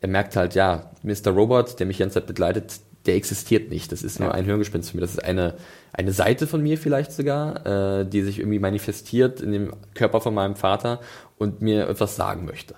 [0.00, 1.30] er merkt halt, ja, Mr.
[1.30, 3.90] Robot, der mich die ganze Zeit begleitet, der existiert nicht.
[3.92, 4.34] Das ist nur Ja.
[4.34, 5.02] ein Hirngespinst für mich.
[5.02, 5.54] Das ist eine,
[5.92, 10.34] eine Seite von mir vielleicht sogar, äh, die sich irgendwie manifestiert in dem Körper von
[10.34, 11.00] meinem Vater
[11.38, 12.74] und mir etwas sagen möchte.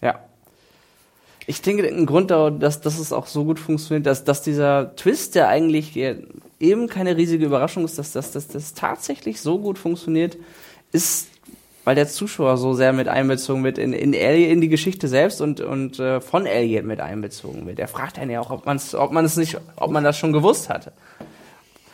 [0.00, 0.20] Ja.
[1.48, 4.94] Ich denke, ein Grund, da- dass, dass es auch so gut funktioniert, dass, dass dieser
[4.96, 5.96] Twist, der eigentlich
[6.58, 10.36] eben keine riesige Überraschung ist, dass das, dass das tatsächlich so gut funktioniert,
[10.90, 11.28] ist,
[11.86, 15.40] weil der Zuschauer so sehr mit einbezogen wird in, in, Elliot, in die Geschichte selbst
[15.40, 17.78] und, und äh, von Elliot mit einbezogen wird.
[17.78, 20.18] Er fragt einen ja auch, ob man es ob man es nicht, ob man das
[20.18, 20.92] schon gewusst hatte.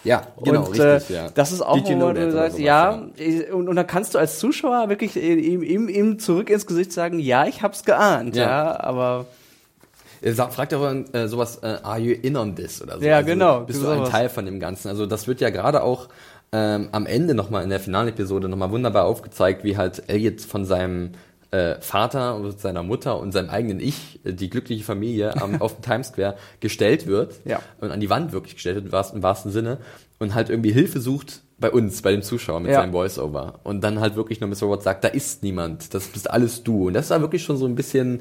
[0.04, 1.28] Ja, genau, und, äh, ja.
[1.32, 4.18] Das ist auch, Did wo du sagst, sowas, ja, ich- und, und dann kannst du
[4.18, 8.34] als Zuschauer wirklich äh, ihm, ihm, ihm zurück ins Gesicht sagen, ja, ich hab's geahnt,
[8.34, 8.80] ja, Ja.
[8.80, 9.26] aber
[10.20, 13.04] Er sagt, fragt aber äh, sowas, äh, are you in on this oder so?
[13.04, 14.04] Ja, genau, Bist du ein.
[14.06, 14.88] Teil von dem Ganzen?
[14.88, 16.08] Also das wird ja gerade auch
[16.52, 20.64] ähm, am Ende nochmal in der finalen Episode nochmal wunderbar aufgezeigt, wie halt Elliot von
[20.64, 21.12] seinem
[21.50, 25.76] äh, Vater und seiner Mutter und seinem eigenen Ich, äh, die glückliche Familie am, auf
[25.76, 27.60] dem Times Square gestellt wird Ja.
[27.80, 29.78] und an die Wand wirklich gestellt wird, im wahrsten, im wahrsten Sinne,
[30.18, 32.80] und halt irgendwie Hilfe sucht bei uns, bei dem Zuschauer mit Ja.
[32.80, 33.60] seinem Voice-Over.
[33.64, 34.62] Und dann halt wirklich nur Mr.
[34.62, 36.88] Robot sagt, da ist niemand, das bist alles du.
[36.88, 38.20] Und das war wirklich schon so ein bisschen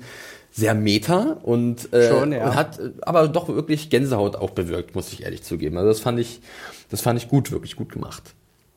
[0.51, 2.45] sehr meta und, äh, Schon, ja.
[2.45, 5.77] und hat äh, aber doch wirklich Gänsehaut auch bewirkt, muss ich ehrlich zugeben.
[5.77, 6.41] Also das fand ich,
[6.89, 8.33] das fand ich gut, wirklich gut gemacht.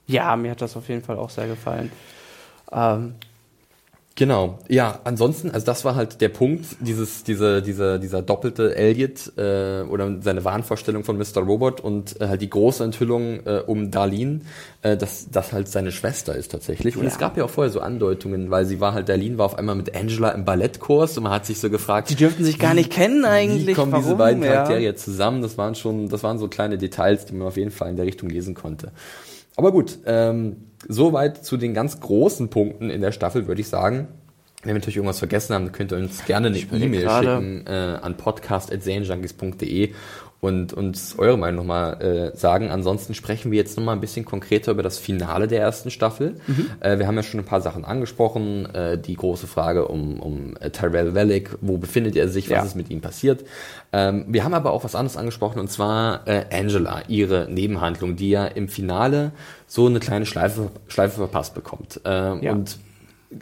[0.07, 1.91] Ja, mir hat das auf jeden Fall auch sehr gefallen.
[2.70, 3.14] Ähm,
[4.17, 9.33] Genau, ja, ansonsten, also das war halt der Punkt, dieses, diese, dieser, dieser doppelte Elliot
[9.37, 11.39] äh, oder seine Wahnvorstellung von Mr.
[11.45, 14.43] Robot und äh, halt die große Enthüllung äh, um Darlene,
[14.83, 16.97] äh, dass das halt seine Schwester ist tatsächlich.
[16.97, 17.09] Und Ja.
[17.09, 19.75] es gab ja auch vorher so Andeutungen, weil sie war halt, Darlene war auf einmal
[19.75, 22.93] mit Angela im Ballettkurs und man hat sich so gefragt, die dürften sich gar nicht
[22.93, 23.67] kennen eigentlich.
[23.67, 24.05] wie kommen Warum?
[24.05, 24.53] diese beiden Ja.
[24.53, 25.43] Charaktere jetzt zusammen?
[25.43, 28.07] Das waren schon, das waren so kleine Details, die man auf jeden Fall in der
[28.07, 28.93] Richtung lesen konnte.
[29.57, 30.57] Aber gut, ähm,
[30.89, 34.09] soweit zu den ganz großen Punkten in der Staffel, würde ich sagen.
[34.65, 38.17] Wenn wir natürlich irgendwas vergessen haben, könnt ihr uns gerne eine E-Mail schicken äh, an
[38.17, 39.93] podcast.serienjunkies.de
[40.41, 42.71] und uns eure Meinung nochmal äh, sagen.
[42.71, 46.37] Ansonsten sprechen wir jetzt nochmal ein bisschen konkreter über das Finale der ersten Staffel.
[46.47, 46.67] Mhm.
[46.81, 48.67] Äh, wir haben ja schon ein paar Sachen angesprochen.
[48.75, 52.62] Äh, die große Frage um, um äh, Tyrell Wellick, wo befindet er sich, was Ja.
[52.62, 53.45] ist mit ihm passiert.
[53.95, 58.29] Ähm, wir haben aber auch was anderes angesprochen und zwar äh, Angela, ihre Nebenhandlung, die
[58.29, 59.33] ja im Finale
[59.67, 62.01] so eine kleine Schleife, Schleife verpasst bekommt.
[62.05, 62.53] Ähm, Ja.
[62.53, 62.77] Und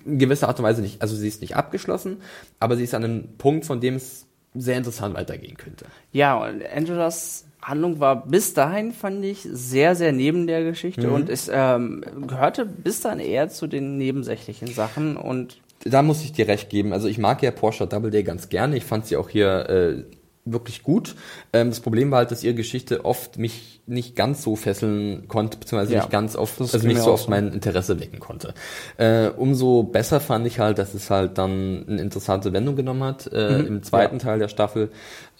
[0.04, 2.18] in gewisser Art und Weise nicht, also sie ist nicht abgeschlossen,
[2.60, 5.86] aber sie ist an einem Punkt, von dem es sehr interessant weitergehen könnte.
[6.12, 11.12] Ja, und Angelas Handlung war bis dahin, fand ich, sehr, sehr neben der Geschichte Mhm.
[11.14, 16.32] und es ähm, gehörte bis dahin eher zu den nebensächlichen Sachen und Da muss ich
[16.32, 16.92] dir recht geben.
[16.92, 18.76] Also ich mag ja Porsche Doubleday ganz gerne.
[18.76, 20.04] Ich fand sie auch hier äh,
[20.44, 21.14] wirklich gut.
[21.52, 25.58] Ähm, das Problem war halt, dass ihre Geschichte oft mich nicht ganz so fesseln konnte,
[25.58, 27.30] beziehungsweise Ja, nicht ganz oft, also nicht so oft so.
[27.30, 28.54] mein Interesse wecken konnte.
[28.96, 33.28] Äh, umso besser fand ich halt, dass es halt dann eine interessante Wendung genommen hat
[33.32, 33.66] äh, Mhm.
[33.66, 34.90] im zweiten Teil der Staffel,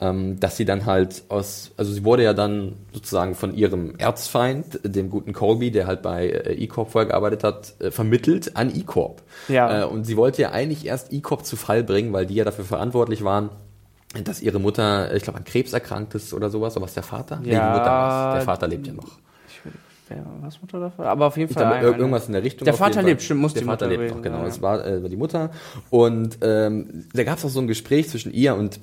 [0.01, 4.80] ähm, dass sie dann halt aus, also sie wurde ja dann sozusagen von ihrem Erzfeind,
[4.82, 9.22] dem guten Colby, der halt bei äh, E-Corp vorher gearbeitet hat, äh, vermittelt an E-Corp.
[9.47, 9.82] Ja.
[9.82, 12.64] Äh, und sie wollte ja eigentlich erst E-Corp zu Fall bringen, weil die ja dafür
[12.64, 13.51] verantwortlich waren,
[14.24, 16.76] dass ihre Mutter, äh, ich glaube, an Krebs erkrankt ist oder sowas.
[16.76, 17.36] Oder was der Vater?
[17.36, 18.34] Nee, die Ja, Mutter war's.
[18.34, 19.18] Der Vater lebt ja noch.
[20.08, 21.06] wer was Mutter davon?
[21.06, 21.80] Aber auf jeden Fall.
[21.80, 22.64] glaube, irgendwas in der Richtung.
[22.64, 24.46] Der Vater lebt, stimmt, muss Der die Vater Mutter lebt gewesen noch, genau.
[24.46, 24.62] Es ja.
[24.62, 25.50] war, äh, die Mutter.
[25.90, 28.80] Und ähm, da gab es auch so ein Gespräch zwischen ihr und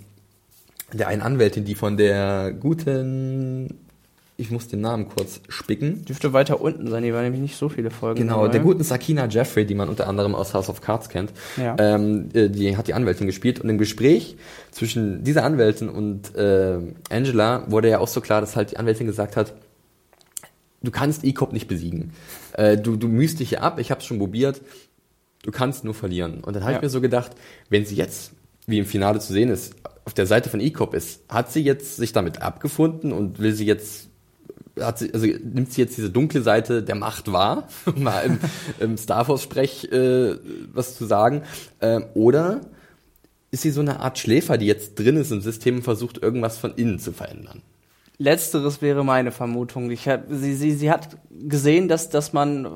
[0.92, 3.80] der einen Anwältin, die von der guten,
[4.40, 6.06] ich muss den Namen kurz spicken.
[6.06, 8.20] Dürfte weiter unten sein, die waren nämlich nicht so viele Folgen.
[8.22, 8.54] Genau, dabei.
[8.54, 11.76] der guten Sakina Jeffrey, die man unter anderem aus House of Cards kennt, Ja.
[11.78, 14.38] ähm, äh, die hat die Anwältin gespielt und im Gespräch
[14.72, 16.78] zwischen dieser Anwältin und äh,
[17.10, 19.54] Angela wurde ja auch so klar, dass halt die Anwältin gesagt hat,
[20.82, 22.14] du kannst E-Cop nicht besiegen.
[22.54, 24.62] Äh, du, du mühst dich hier ab, ich habe es schon probiert,
[25.44, 26.44] du kannst nur verlieren.
[26.44, 26.78] Und dann habe Ja.
[26.80, 27.32] ich mir so gedacht,
[27.70, 28.32] wenn sie jetzt,
[28.68, 29.76] wie im Finale zu sehen ist,
[30.06, 33.66] auf der Seite von E-Cop ist, hat sie jetzt sich damit abgefunden und will sie
[33.66, 34.09] jetzt
[34.82, 38.40] hat sie, also nimmt sie jetzt diese dunkle Seite der Macht wahr, um mal im,
[38.80, 40.36] im Star Wars Sprech äh,
[40.74, 41.44] was zu sagen,
[41.82, 42.62] ähm, oder
[43.52, 46.58] ist sie so eine Art Schläfer, die jetzt drin ist im System und versucht irgendwas
[46.58, 47.62] von innen zu verändern?
[48.18, 49.90] Letzteres wäre meine Vermutung.
[49.92, 51.18] Ich hab, sie, sie, sie hat
[51.48, 52.68] gesehen, dass, dass man,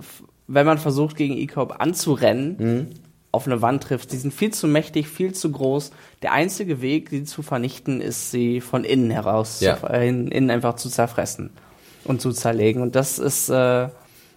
[0.47, 2.87] wenn man versucht, gegen E-Corp anzurennen, Mhm.
[3.33, 4.11] auf eine Wand trifft.
[4.11, 5.91] Sie sind viel zu mächtig, viel zu groß.
[6.21, 9.79] Der einzige Weg, sie zu vernichten, ist, sie von innen heraus, Ja.
[9.79, 11.49] zu, äh, innen einfach zu zerfressen
[12.05, 12.81] und zu zerlegen.
[12.81, 13.87] Und das ist, äh,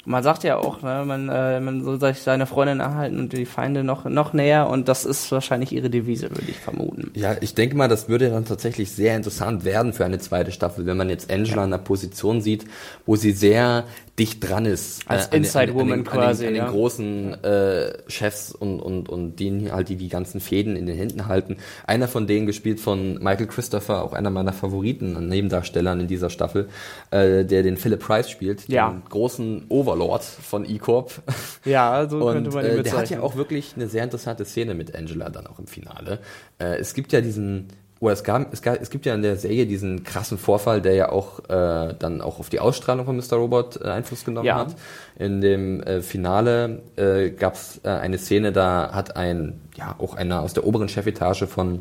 [0.04, 3.44] man sagt ja auch, ne, man, äh, man soll sich seine Freundin erhalten und die
[3.44, 4.68] Feinde noch, noch näher.
[4.68, 7.10] Und das ist wahrscheinlich ihre Devise, würde ich vermuten.
[7.14, 10.86] Ja, ich denke mal, das würde dann tatsächlich sehr interessant werden für eine zweite Staffel,
[10.86, 12.64] wenn man jetzt Angela in einer Position sieht,
[13.04, 13.84] wo sie sehr
[14.18, 15.02] dicht dran ist.
[15.10, 16.62] Als an den- Inside an, Woman an den, quasi, An den, ja.
[16.66, 20.86] an den großen äh, Chefs und, und, und denen halt, die die ganzen Fäden in
[20.86, 21.58] den Händen halten.
[21.86, 26.30] Einer von denen gespielt von Michael Christopher, auch einer meiner Favoriten an Nebendarstellern in dieser
[26.30, 26.68] Staffel,
[27.10, 28.88] äh, der den Philip Price spielt, Ja.
[28.90, 31.12] den großen Overlord von E-Corp.
[31.66, 35.28] Ja, so Und äh, der hat ja auch wirklich eine sehr interessante Szene mit Angela
[35.30, 36.20] dann auch im Finale.
[36.58, 37.66] Äh, es gibt ja diesen,
[38.00, 40.94] oder es gab, es gab, es gibt ja in der Serie diesen krassen Vorfall, der
[40.94, 43.36] ja auch äh, dann auch auf die Ausstrahlung von Mr.
[43.36, 44.56] Robot äh, Einfluss genommen Ja.
[44.58, 44.74] hat.
[45.18, 50.14] In dem äh, Finale äh, gab es äh, eine Szene, da hat ein, ja, auch
[50.14, 51.80] einer aus der oberen Chefetage von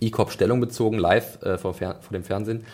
[0.00, 2.64] E-Corp Stellung bezogen, live äh, vor, vor dem Fernsehen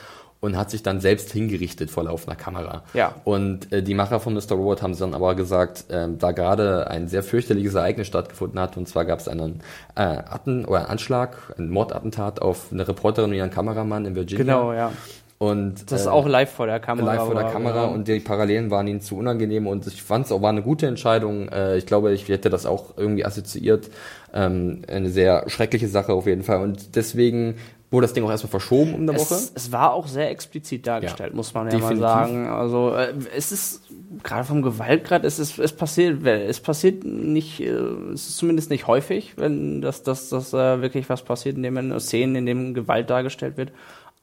[0.47, 2.83] und hat sich dann selbst hingerichtet vor laufender Kamera.
[2.95, 3.15] Ja.
[3.25, 4.53] Und äh, die Macher von Mr.
[4.53, 8.89] Robot haben dann aber gesagt, ähm, da gerade ein sehr fürchterliches Ereignis stattgefunden hat, und
[8.89, 9.61] zwar gab es einen
[9.95, 14.45] äh, Atten oder einen Anschlag, ein Mordattentat auf eine Reporterin und ihren Kameramann in Virginia.
[14.45, 14.93] Genau, ja.
[15.39, 17.15] Und, das ist äh, auch live vor der Kamera.
[17.15, 17.91] Live vor der Kamera ja.
[17.91, 20.87] und die Parallelen waren ihnen zu unangenehm und ich fand es auch war eine gute
[20.87, 21.51] Entscheidung.
[21.51, 23.91] Äh, ich glaube, ich hätte das auch irgendwie assoziiert.
[24.33, 27.57] Ähm, eine sehr schreckliche Sache auf jeden Fall und deswegen
[27.91, 29.35] wurde das Ding auch erstmal verschoben um eine Woche.
[29.55, 32.01] Es, war auch sehr explizit dargestellt, ja, muss man ja definitiv.
[32.01, 32.49] mal sagen.
[32.49, 33.83] Also äh, es ist
[34.23, 37.71] gerade vom Gewaltgrad, es ist es passiert, es passiert nicht, äh,
[38.13, 42.01] es ist zumindest nicht häufig, wenn das das das äh, wirklich was passiert, in dem
[42.01, 43.73] Szenen, in dem Gewalt dargestellt wird.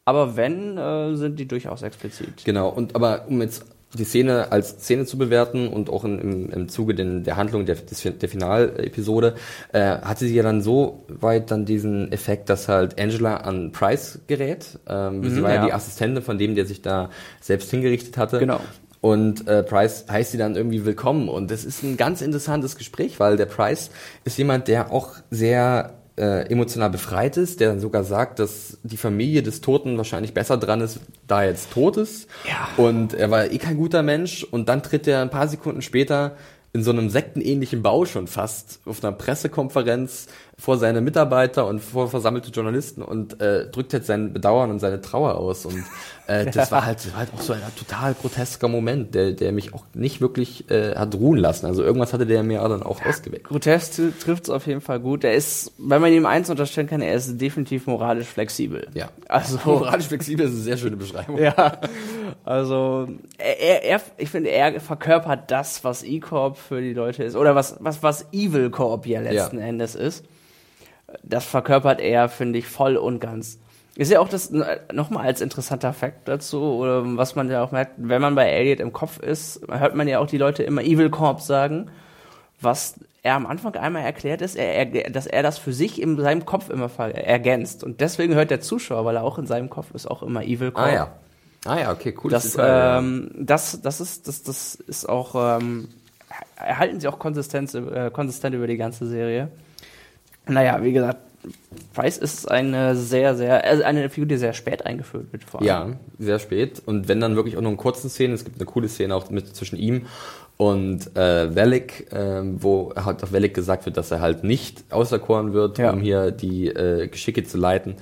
[0.06, 2.44] Aber wenn, äh, sind die durchaus explizit.
[2.44, 6.50] Genau, und aber um jetzt die Szene als Szene zu bewerten und auch in, im,
[6.50, 9.36] im Zuge den, der Handlung der, des, der Finalepisode
[9.72, 14.20] äh, hatte sie ja dann so weit dann diesen Effekt, dass halt Angela an Price
[14.28, 14.80] gerät.
[14.88, 15.56] Ähm, mhm, sie war ja.
[15.58, 18.40] ja die Assistentin von dem, der sich da selbst hingerichtet hatte.
[18.40, 18.60] Genau.
[19.02, 21.28] Und äh, Price heißt sie dann irgendwie willkommen.
[21.28, 23.92] Und das ist ein ganz interessantes Gespräch, weil der Price
[24.24, 28.98] ist jemand, der auch sehr äh, emotional befreit ist, der dann sogar sagt, dass die
[28.98, 32.28] Familie des Toten wahrscheinlich besser dran ist, da er jetzt tot ist.
[32.48, 32.70] Ja.
[32.78, 34.44] Und er war eh kein guter Mensch.
[34.44, 36.36] Und dann tritt er ein paar Sekunden später
[36.74, 40.28] in so einem sektenähnlichen Bau schon fast auf einer Pressekonferenz
[40.58, 45.02] vor seine Mitarbeiter und vor versammelte Journalisten und äh, drückt jetzt sein Bedauern und seine
[45.02, 45.66] Trauer aus.
[45.66, 45.84] Und
[46.28, 49.74] äh, das war halt, war halt auch so ein total grotesker Moment, der, der mich
[49.74, 51.66] auch nicht wirklich äh, hat ruhen lassen.
[51.66, 53.46] Also irgendwas hatte der mir dann auch ja, ausgeweckt.
[53.46, 55.24] Grotesk trifft es auf jeden Fall gut.
[55.24, 58.88] Er ist, wenn man ihm eins unterstellen kann, er ist definitiv moralisch flexibel.
[58.94, 59.10] Ja.
[59.28, 61.40] Also moralisch flexibel ist eine sehr schöne Beschreibung.
[61.40, 61.80] Ja.
[62.46, 67.56] Also er, er ich finde, er verkörpert das, was E-Corp für die Leute ist oder
[67.56, 69.66] was was was Evil Corp ja letzten ja.
[69.66, 70.24] Endes ist
[71.22, 73.60] das verkörpert er, finde ich, voll und ganz.
[73.96, 74.52] Ist ja auch das
[74.92, 78.80] nochmal als interessanter Fakt dazu, oder was man ja auch merkt, wenn man bei Elliot
[78.80, 81.92] im Kopf ist, hört man ja auch die Leute immer Evil Corp sagen,
[82.60, 86.20] was er am Anfang einmal erklärt ist, er, er, dass er das für sich in
[86.20, 87.84] seinem Kopf immer ergänzt.
[87.84, 90.72] Und deswegen hört der Zuschauer, weil er auch in seinem Kopf ist, auch immer Evil
[90.72, 90.88] Corp.
[90.88, 91.12] Ah ja.
[91.66, 92.32] Ah ja, okay, cool.
[92.32, 95.88] Das, ähm, das, das, ist, das, das ist auch, ähm,
[96.58, 99.50] erhalten sie auch konsistent, äh, konsistent über die ganze Serie.
[100.48, 101.20] Naja, wie gesagt,
[101.94, 105.44] Price ist eine sehr, sehr, also eine Figur, die sehr spät eingeführt wird.
[105.44, 105.68] Vor allem.
[105.68, 106.82] Ja, sehr spät.
[106.86, 109.30] Und wenn dann wirklich auch nur in kurzen Szenen, es gibt eine coole Szene auch
[109.30, 110.08] mit zwischen ihm
[110.58, 115.54] und äh, Velik, äh, wo halt auf Velik gesagt wird, dass er halt nicht auserkoren
[115.54, 115.92] wird, ja.
[115.92, 117.96] um hier die äh, Geschicke zu leiten.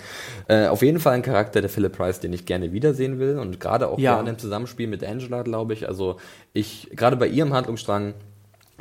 [0.47, 3.59] Äh, auf jeden Fall ein Charakter der Philip Price, den ich gerne wiedersehen will und
[3.59, 4.15] gerade auch ja.
[4.15, 5.87] gerne im Zusammenspiel mit Angela, glaube ich.
[5.87, 6.17] Also
[6.53, 8.13] ich, gerade bei ihrem Handlungsstrang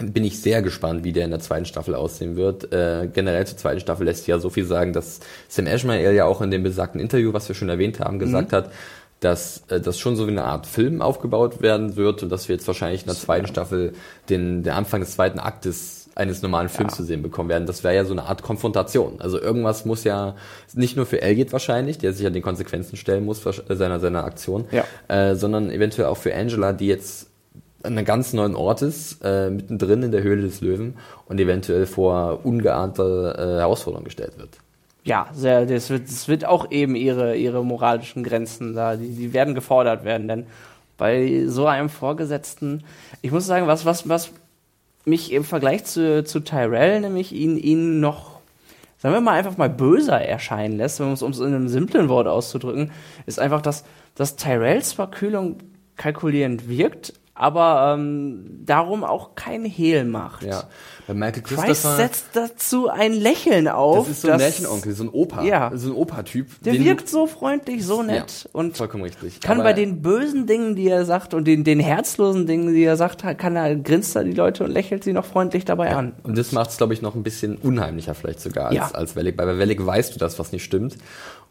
[0.01, 2.73] bin ich sehr gespannt, wie der in der zweiten Staffel aussehen wird.
[2.73, 6.25] Äh, generell zur zweiten Staffel lässt sich ja so viel sagen, dass Sam Ashmael ja
[6.25, 8.57] auch in dem besagten Interview, was wir schon erwähnt haben, gesagt mhm.
[8.57, 8.71] hat,
[9.21, 12.57] dass äh, das schon so wie eine Art Film aufgebaut werden wird und dass wir
[12.57, 13.93] jetzt wahrscheinlich in der zweiten Staffel
[14.29, 16.97] den der Anfang des zweiten Aktes eines normalen Films ja.
[16.99, 17.67] zu sehen bekommen werden.
[17.67, 19.21] Das wäre ja so eine Art Konfrontation.
[19.21, 20.35] Also irgendwas muss ja
[20.75, 24.67] nicht nur für Elliot wahrscheinlich, der sich an den Konsequenzen stellen muss seiner seiner Aktion,
[24.71, 24.85] ja.
[25.09, 27.30] äh, sondern eventuell auch für Angela, die jetzt
[27.83, 30.95] an einem ganz neuen Ort ist, äh, mittendrin in der Höhle des Löwen
[31.27, 34.51] und eventuell vor ungeahnte äh, Herausforderungen gestellt wird.
[35.03, 39.33] Ja, sehr, das wird, das wird auch eben ihre, ihre moralischen Grenzen da, die, die
[39.33, 40.47] werden gefordert werden, denn
[40.99, 42.85] bei so einem Vorgesetzten,
[43.23, 44.33] ich muss sagen, was, was, was
[45.07, 48.41] mich im Vergleich zu, zu Tyrell, nämlich ihn, ihn noch,
[48.99, 52.91] sagen wir mal, einfach mal böser erscheinen lässt, um es in einem simplen Wort auszudrücken,
[53.25, 55.57] ist einfach, dass, dass Tyrells Verkühlung
[55.97, 60.43] kalkulierend wirkt, aber ähm, darum auch kein Hehl macht.
[60.43, 60.65] Ja.
[61.15, 61.67] Michael Christopher.
[61.67, 64.07] Price setzt dazu ein Lächeln auf.
[64.07, 65.45] Das ist so ein Märchenonkel, so ein Opa.
[65.45, 65.71] Ja.
[65.75, 66.47] So ein Opa-Typ.
[66.63, 68.45] Der wirkt so freundlich, so nett.
[68.45, 69.41] Ja, und vollkommen richtig.
[69.41, 72.97] Kann bei den bösen Dingen, die er sagt und den, den herzlosen Dingen, die er
[72.97, 75.99] sagt, kann er, grinst er die Leute und lächelt sie noch freundlich dabei ja.
[75.99, 76.13] an.
[76.23, 78.91] Und das macht es, glaube ich, noch ein bisschen unheimlicher vielleicht sogar als, ja.
[78.93, 79.37] als Wellig.
[79.39, 80.97] Weil bei Wellig weißt du das, was nicht stimmt.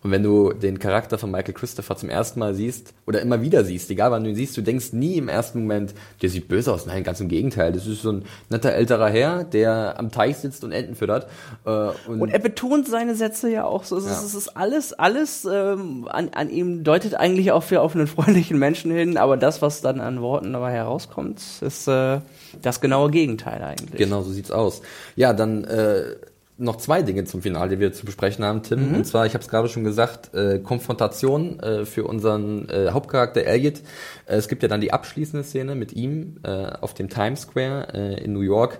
[0.01, 3.65] Und wenn du den Charakter von Michael Christopher zum ersten Mal siehst oder immer wieder
[3.65, 6.71] siehst, egal wann du ihn siehst, du denkst nie im ersten Moment, der sieht böse
[6.71, 6.85] aus.
[6.85, 7.73] Nein, ganz im Gegenteil.
[7.73, 11.27] Das ist so ein netter älterer Herr, der am Teich sitzt und Enten füttert.
[11.65, 11.69] Äh,
[12.07, 13.97] und, und, er betont seine Sätze ja auch so.
[13.97, 14.11] Es, ja.
[14.11, 18.07] ist, es ist, alles, alles ähm, an, an ihm deutet eigentlich auch für auf einen
[18.07, 22.19] freundlichen Menschen hin, aber das, was dann an Worten dabei herauskommt, ist äh,
[22.61, 23.97] das genaue Gegenteil eigentlich.
[23.97, 24.81] Genau, so sieht's aus.
[25.15, 26.15] Ja, dann äh,
[26.59, 28.89] noch zwei Dinge zum Finale, die wir zu besprechen haben, Tim.
[28.89, 28.95] Mhm.
[28.95, 33.43] Und zwar, ich habe es gerade schon gesagt, äh, Konfrontation äh, für unseren äh, Hauptcharakter
[33.43, 33.79] Elliot.
[34.25, 37.93] Äh, es gibt ja dann die abschließende Szene mit ihm äh, auf dem Times Square
[37.93, 38.79] äh, in New York.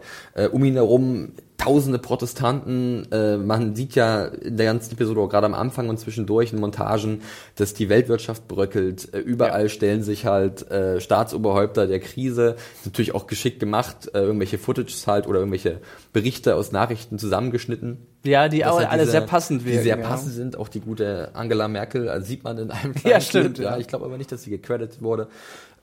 [0.51, 3.05] Um ihn herum tausende Protestanten.
[3.11, 6.59] Äh, man sieht ja in der ganzen Episode auch gerade am Anfang und zwischendurch in
[6.59, 7.21] Montagen,
[7.55, 9.13] dass die Weltwirtschaft bröckelt.
[9.13, 9.69] Äh, überall ja.
[9.69, 12.55] stellen sich halt äh, Staatsoberhäupter der Krise.
[12.85, 15.81] Natürlich auch geschickt gemacht, äh, irgendwelche Footages halt oder irgendwelche
[16.13, 19.79] Berichte aus Nachrichten zusammengeschnitten Ja, die auch alle diese, sehr passend wirken.
[19.79, 20.07] Die sehr ja.
[20.07, 23.55] passend sind, auch die gute Angela Merkel, also sieht man in einem kleinen Ja, stimmt.
[23.55, 23.65] Clip.
[23.67, 25.27] Ja, ich glaube aber nicht, dass sie gecredited wurde.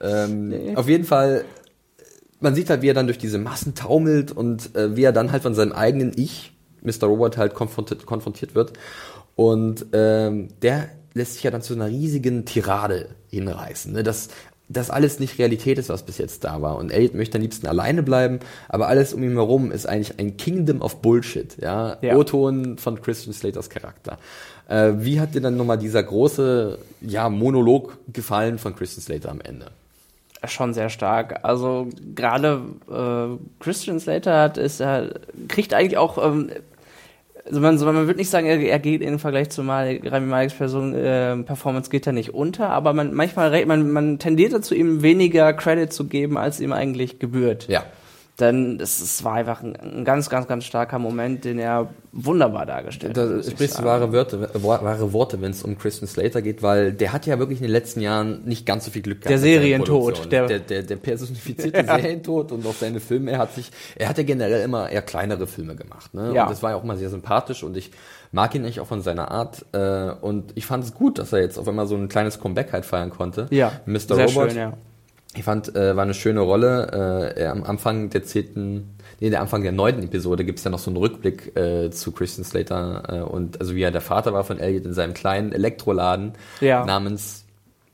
[0.00, 0.76] Ähm, nee.
[0.76, 1.44] Auf jeden Fall,
[2.46, 5.32] man sieht halt, wie er dann durch diese Massen taumelt und äh, wie er dann
[5.32, 7.08] halt von seinem eigenen Ich, Mr.
[7.08, 8.72] Robot, halt konfrontiert, konfrontiert wird.
[9.34, 13.92] Und ähm, der lässt sich ja dann zu einer riesigen Tirade hinreißen.
[13.92, 14.04] Ne?
[14.04, 14.28] Das
[14.68, 16.76] das alles nicht Realität ist, was bis jetzt da war.
[16.76, 20.36] Und Elliot möchte am liebsten alleine bleiben, aber alles um ihn herum ist eigentlich ein
[20.36, 21.98] Kingdom of Bullshit, ja.
[22.00, 22.16] ja.
[22.16, 24.18] O-Ton von Christian Slaters Charakter.
[24.68, 29.40] Äh, wie hat dir dann nochmal dieser große, ja, Monolog gefallen von Christian Slater am
[29.40, 29.66] Ende?
[30.46, 31.40] Schon sehr stark.
[31.42, 35.14] Also gerade äh, Christian Slater hat ist er
[35.48, 36.50] kriegt eigentlich auch ähm,
[37.46, 40.94] also man, man würde nicht sagen, er, er geht im Vergleich zu Rami Maleks Person,
[40.94, 45.52] äh, Performance geht er nicht unter, aber man manchmal man, man tendiert dazu, ihm weniger
[45.52, 47.68] Credit zu geben, als ihm eigentlich gebührt.
[47.68, 47.84] Ja.
[48.38, 52.66] Denn es, es war einfach ein, ein, ganz, ganz, ganz starker Moment, den er wunderbar
[52.66, 53.30] dargestellt hat.
[53.30, 57.14] Da sprichst du wahre, Wörter, wahre Worte, wenn es um Christian Slater geht, weil der
[57.14, 59.30] hat ja wirklich in den letzten Jahren nicht ganz so viel Glück gehabt.
[59.30, 60.30] Der Serientod.
[60.30, 61.96] Der, der, der, der personifizierte ja.
[61.96, 63.30] Serientod und auch seine Filme.
[63.30, 66.12] Er hat sich, er hat ja generell immer eher kleinere Filme gemacht.
[66.12, 66.34] Ne?
[66.34, 66.42] Ja.
[66.44, 67.90] Und das war ja auch mal sehr sympathisch und ich
[68.32, 69.64] mag ihn echt auch von seiner Art.
[69.72, 72.74] Äh, und ich fand es gut, dass er jetzt auf einmal so ein kleines Comeback
[72.74, 73.46] halt feiern konnte.
[73.48, 73.80] Ja.
[73.86, 73.98] Mr.
[73.98, 74.50] Sehr Robot.
[74.50, 74.72] Schön, ja
[75.36, 77.34] ich fand, äh, war eine schöne Rolle.
[77.36, 80.78] Äh, am Anfang der zehnten, nee, der Anfang der neunten Episode gibt es ja noch
[80.78, 84.44] so einen Rückblick äh, zu Christian Slater äh, und also wie er der Vater war
[84.44, 86.84] von Elliot in seinem kleinen Elektroladen ja.
[86.84, 87.46] namens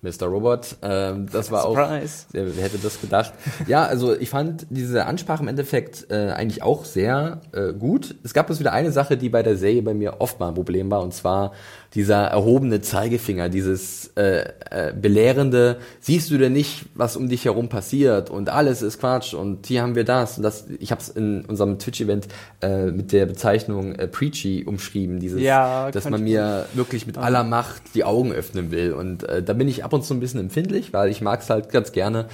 [0.02, 0.26] Mr.
[0.26, 0.76] Robot.
[0.82, 2.26] Ähm, das war Surprise.
[2.28, 2.34] auch.
[2.34, 3.32] Wer, wer hätte das gedacht?
[3.68, 8.16] ja, also ich fand diese Ansprache im Endeffekt äh, eigentlich auch sehr äh, gut.
[8.24, 10.54] Es gab bloß wieder eine Sache, die bei der Serie bei mir oft mal ein
[10.54, 11.52] Problem war, und zwar
[11.94, 17.68] dieser erhobene Zeigefinger, dieses äh, äh, belehrende, siehst du denn nicht, was um dich herum
[17.68, 20.66] passiert und alles ist Quatsch und hier haben wir das und das.
[20.78, 22.28] Ich habe es in unserem Twitch-Event
[22.62, 27.44] äh, mit der Bezeichnung äh, Preachy umschrieben, dieses, ja, dass man mir wirklich mit aller
[27.44, 30.40] Macht die Augen öffnen will und äh, da bin ich ab und zu ein bisschen
[30.40, 32.26] empfindlich, weil ich mag es halt ganz gerne,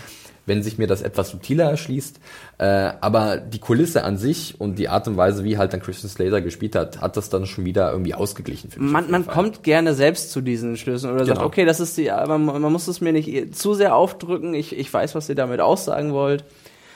[0.49, 2.19] wenn sich mir das etwas subtiler erschließt.
[2.59, 2.65] Äh,
[3.01, 6.41] aber die Kulisse an sich und die Art und Weise, wie halt dann Christian Slater
[6.41, 8.91] gespielt hat, hat das dann schon wieder irgendwie ausgeglichen für mich.
[8.91, 11.37] Man, man kommt gerne selbst zu diesen Schlüssen oder genau.
[11.37, 14.77] sagt, okay, das ist die, man, man muss es mir nicht zu sehr aufdrücken, ich,
[14.77, 16.45] ich weiß, was ihr damit aussagen wollt.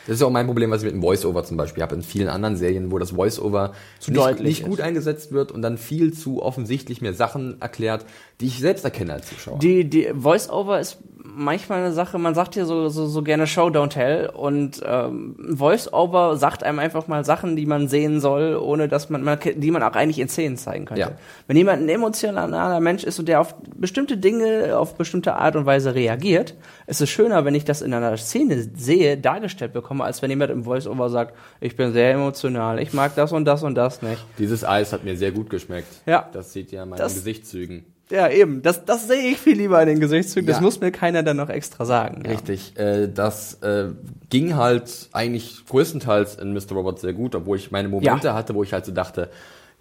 [0.06, 2.02] Das ist ja auch mein Problem, was ich mit dem Voice-Over zum Beispiel habe in
[2.02, 3.72] vielen anderen Serien, wo das Voice-Over
[4.08, 8.04] nicht, nicht gut eingesetzt wird und dann viel zu offensichtlich mir Sachen erklärt,
[8.40, 9.58] die ich selbst erkenne als Zuschauer.
[9.60, 10.98] Die, die Voice-Over ist
[11.34, 15.36] manchmal eine Sache, man sagt hier so, so, so gerne Show, don't tell und ähm,
[15.56, 19.70] Voice-Over sagt einem einfach mal Sachen, die man sehen soll, ohne dass man, man die
[19.70, 21.00] man auch eigentlich in Szenen zeigen könnte.
[21.00, 21.12] Ja.
[21.46, 25.66] Wenn jemand ein emotionaler Mensch ist und der auf bestimmte Dinge auf bestimmte Art und
[25.66, 26.54] Weise reagiert,
[26.86, 30.50] ist es schöner, wenn ich das in einer Szene sehe, dargestellt bekomme, als wenn jemand
[30.50, 34.24] im Voice-Over sagt, ich bin sehr emotional, ich mag das und das und das nicht.
[34.38, 35.88] Dieses Eis hat mir sehr gut geschmeckt.
[36.06, 36.28] Ja.
[36.32, 37.84] Das sieht ja an meinen das, Gesichtszügen.
[38.12, 38.60] Ja, eben.
[38.60, 40.46] Das, das sehe ich viel lieber in den Gesichtszügen.
[40.46, 40.54] Ja.
[40.54, 42.26] Das muss mir keiner dann noch extra sagen.
[42.26, 42.74] Richtig.
[42.76, 42.82] Ja.
[42.82, 43.86] Äh, das äh,
[44.28, 46.72] ging halt eigentlich größtenteils in Mr.
[46.72, 48.34] Robot sehr gut, obwohl ich meine Momente ja.
[48.34, 49.30] hatte, wo ich halt so dachte,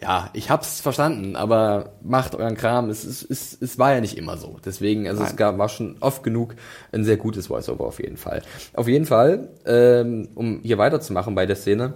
[0.01, 2.89] ja, ich hab's verstanden, aber macht euren Kram.
[2.89, 4.57] Es, es, es, es war ja nicht immer so.
[4.63, 5.31] Deswegen, also Nein.
[5.31, 6.55] es gab, war schon oft genug
[6.91, 8.41] ein sehr gutes Voiceover auf jeden Fall.
[8.73, 11.95] Auf jeden Fall, ähm, um hier weiterzumachen bei der Szene,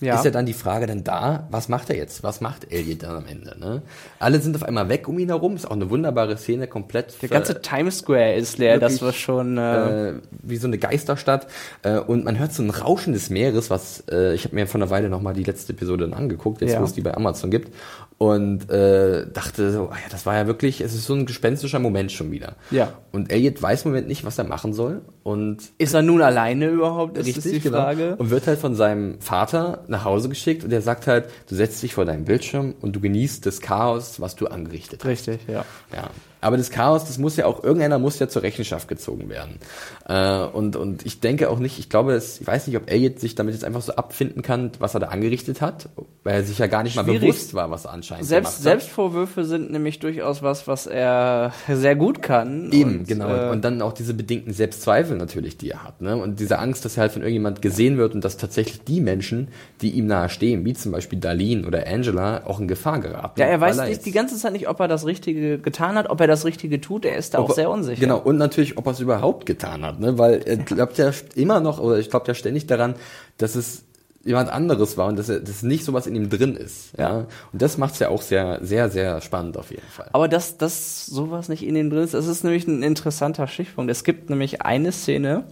[0.00, 0.16] ja.
[0.16, 2.22] ist ja dann die Frage dann da, was macht er jetzt?
[2.24, 3.56] Was macht Elliot dann am Ende?
[3.58, 3.82] Ne?
[4.18, 7.20] Alle sind auf einmal weg um ihn herum, ist auch eine wunderbare Szene, komplett.
[7.22, 10.78] Der ganze Times Square ist leer, wirklich, das war schon äh, äh, wie so eine
[10.78, 11.46] Geisterstadt
[11.82, 14.80] äh, und man hört so ein Rauschen des Meeres, was äh, ich habe mir vor
[14.80, 16.80] einer Weile nochmal die letzte Episode dann angeguckt, jetzt ja.
[16.80, 17.72] wo es die bei Amazon gibt
[18.18, 21.78] und äh, dachte so, ah ja, das war ja wirklich, es ist so ein gespenstischer
[21.78, 22.56] Moment schon wieder.
[22.70, 22.92] Ja.
[23.12, 26.68] Und Elliot weiß im Moment nicht, was er machen soll und ist er nun alleine
[26.68, 27.18] überhaupt?
[27.18, 27.78] Ist richtig, die genau.
[27.78, 28.02] Frage.
[28.02, 28.16] Genau.
[28.16, 31.82] Und wird halt von seinem Vater nach Hause geschickt und der sagt halt, du setzt
[31.82, 35.10] dich vor deinen Bildschirm und du genießt das Chaos, was du angerichtet hast.
[35.10, 35.64] Richtig, ja.
[35.92, 36.10] Ja.
[36.44, 39.58] Aber das Chaos, das muss ja auch, irgendeiner muss ja zur Rechenschaft gezogen werden.
[40.06, 43.18] Äh, und, und ich denke auch nicht, ich glaube, dass, ich weiß nicht, ob Elliot
[43.18, 45.88] sich damit jetzt einfach so abfinden kann, was er da angerichtet hat,
[46.22, 47.20] weil er sich ja gar nicht Schwierig.
[47.22, 48.62] mal bewusst war, was er anscheinend Selbst, gemacht hat.
[48.62, 52.70] Selbstvorwürfe sind nämlich durchaus was, was er sehr gut kann.
[52.72, 53.34] Eben, und, genau.
[53.34, 56.02] Äh, und dann auch diese bedingten Selbstzweifel natürlich, die er hat.
[56.02, 56.14] Ne?
[56.14, 59.48] Und diese Angst, dass er halt von irgendjemand gesehen wird und dass tatsächlich die Menschen,
[59.80, 63.40] die ihm nahe stehen, wie zum Beispiel Darlene oder Angela, auch in Gefahr geraten.
[63.40, 66.20] Ja, er weiß nicht, die ganze Zeit nicht, ob er das Richtige getan hat, ob
[66.20, 68.00] er das Richtige tut, er ist da ob auch sehr unsicher.
[68.00, 70.18] Genau, und natürlich, ob er es überhaupt getan hat, ne?
[70.18, 72.94] weil er glaubt ja immer noch, oder ich glaube ja ständig daran,
[73.38, 73.84] dass es
[74.24, 76.96] jemand anderes war und dass, er, dass nicht sowas in ihm drin ist.
[76.98, 77.26] Ja?
[77.52, 80.08] Und das macht es ja auch sehr, sehr, sehr spannend auf jeden Fall.
[80.12, 83.90] Aber dass, dass sowas nicht in ihm drin ist, das ist nämlich ein interessanter Stichpunkt.
[83.90, 85.44] Es gibt nämlich eine Szene,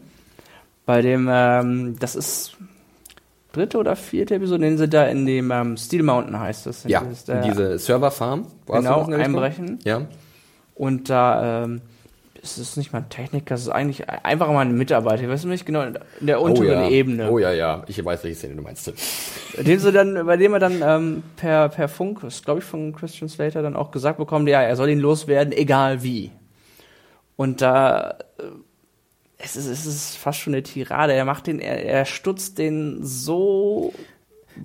[0.86, 2.56] bei dem, ähm, das ist
[3.52, 6.84] dritte oder vierte Episode, den sie da in dem ähm, Steel Mountain heißt das.
[6.84, 8.46] Ja, das in diese Serverfarm.
[8.66, 9.78] Genau, einbrechen.
[9.84, 10.06] Ja.
[10.82, 11.80] Und da ähm,
[12.42, 15.22] es ist nicht mal ein Techniker, es ist eigentlich einfach mal ein Mitarbeiter.
[15.22, 16.88] Ich weiß nicht genau, in der unteren oh ja.
[16.88, 17.30] Ebene.
[17.30, 18.92] Oh ja, ja, ich weiß, welche Szene du meinst.
[19.56, 22.66] Dem sie dann, bei dem er dann ähm, per, per Funk, das ist glaube ich
[22.66, 26.32] von Christian Slater, dann auch gesagt bekommt, ja, er soll ihn loswerden, egal wie.
[27.36, 28.42] Und da, äh,
[29.38, 31.12] es, ist, es ist fast schon eine Tirade.
[31.12, 33.94] Er macht den, er, er stutzt den so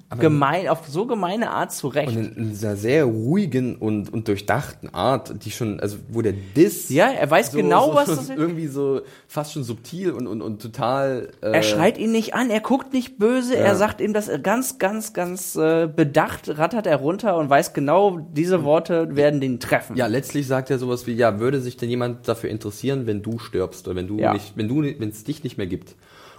[0.10, 2.16] aber gemein, auf so gemeine Art zurecht.
[2.16, 6.90] Und in, dieser sehr ruhigen und, und durchdachten Art, die schon, also wo der Diss.
[6.90, 8.30] Ja, er weiß so, genau, so, was das ist.
[8.30, 11.30] Irgendwie so fast schon subtil und, und, und total.
[11.42, 13.62] Äh, er schreit ihn nicht an, er guckt nicht böse, ja.
[13.62, 18.20] er sagt ihm das ganz, ganz, ganz äh, bedacht, rattert er runter und weiß genau,
[18.32, 19.96] diese Worte werden den treffen.
[19.98, 23.40] Ja, letztlich sagt er sowas wie, ja, würde sich denn jemand dafür interessieren, wenn du
[23.40, 24.34] stirbst oder wenn du ja.
[24.34, 25.96] nicht, wenn du, wenn es dich nicht mehr gibt?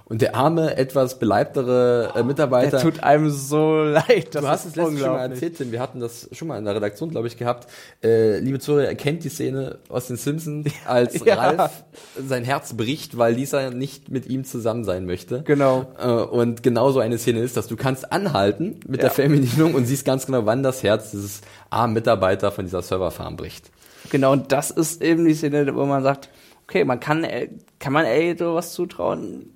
[0.08, 2.70] Und der arme, etwas beleibtere äh, Mitarbeiter.
[2.70, 4.34] Der tut einem so leid.
[4.34, 6.74] du hast es letztens schon mal erzählt, denn wir hatten das schon mal in der
[6.74, 7.68] Redaktion, glaube ich, gehabt.
[8.02, 11.34] Äh, liebe Zuhörer, er kennt die Szene aus den Simpsons, als ja.
[11.34, 11.84] Ralf
[12.26, 15.42] sein Herz bricht, weil Lisa nicht mit ihm zusammen sein möchte.
[15.42, 15.92] Genau.
[15.98, 19.08] Äh, und genau so eine Szene ist, dass du kannst anhalten mit ja.
[19.08, 23.36] der Fernbedienung und siehst ganz genau, wann das Herz dieses armen Mitarbeiter von dieser Serverfarm
[23.36, 23.70] bricht.
[24.10, 26.30] Genau, und das ist eben die Szene, wo man sagt,
[26.64, 27.48] okay, man kann, äh,
[27.78, 29.50] kann man ey sowas zutrauen?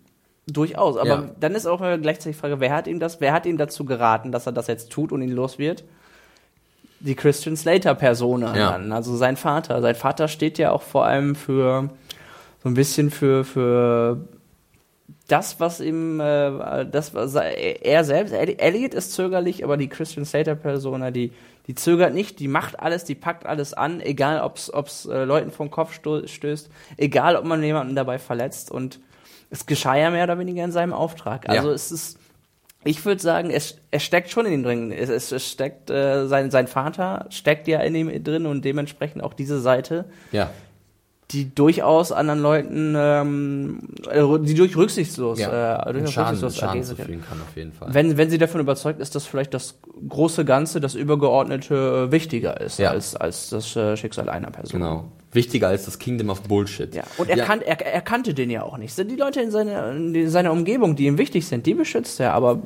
[0.47, 1.31] Durchaus, aber ja.
[1.39, 4.33] dann ist auch gleichzeitig die Frage, wer hat ihm das, wer hat ihm dazu geraten,
[4.33, 5.85] dass er das jetzt tut und ihn los wird?
[6.99, 8.77] Die Christian Slater-Persona ja.
[8.91, 9.81] also sein Vater.
[9.81, 11.91] Sein Vater steht ja auch vor allem für
[12.63, 14.19] so ein bisschen für, für
[15.29, 21.11] das, was ihm, äh, das, was er selbst, Elliot ist zögerlich, aber die Christian Slater-Persona,
[21.11, 21.33] die,
[21.67, 25.51] die zögert nicht, die macht alles, die packt alles an, egal ob es äh, Leuten
[25.51, 29.01] vom Kopf stößt, egal ob man jemanden dabei verletzt und
[29.53, 31.49] es geschah ja mehr oder weniger in seinem Auftrag.
[31.49, 31.75] Also ja.
[31.75, 32.19] es ist,
[32.85, 34.91] ich würde sagen, es, es steckt schon in ihm drin.
[34.91, 39.23] Es, es, es steckt, äh, sein, sein Vater steckt ja in ihm drin und dementsprechend
[39.23, 40.07] auch diese Seite.
[40.33, 40.51] Ja
[41.31, 43.79] die durchaus anderen Leuten, ähm,
[44.11, 45.77] äh, die durch rücksichtslos, ja.
[45.89, 47.89] äh, durch Schaden, rücksichtslos Schaden zufügen kann auf jeden Fall.
[47.93, 52.61] Wenn, wenn sie davon überzeugt ist, dass vielleicht das große Ganze, das Übergeordnete äh, wichtiger
[52.61, 52.91] ist ja.
[52.91, 54.81] als, als das äh, Schicksal einer Person.
[54.81, 55.05] Genau.
[55.33, 56.95] Wichtiger als das Kingdom of Bullshit.
[56.95, 57.05] Ja.
[57.17, 57.45] Und er, ja.
[57.47, 58.93] Kan er, er kannte den ja auch nicht.
[58.93, 62.35] Sind die Leute in seiner, in seiner Umgebung, die ihm wichtig sind, die beschützt er,
[62.35, 62.61] aber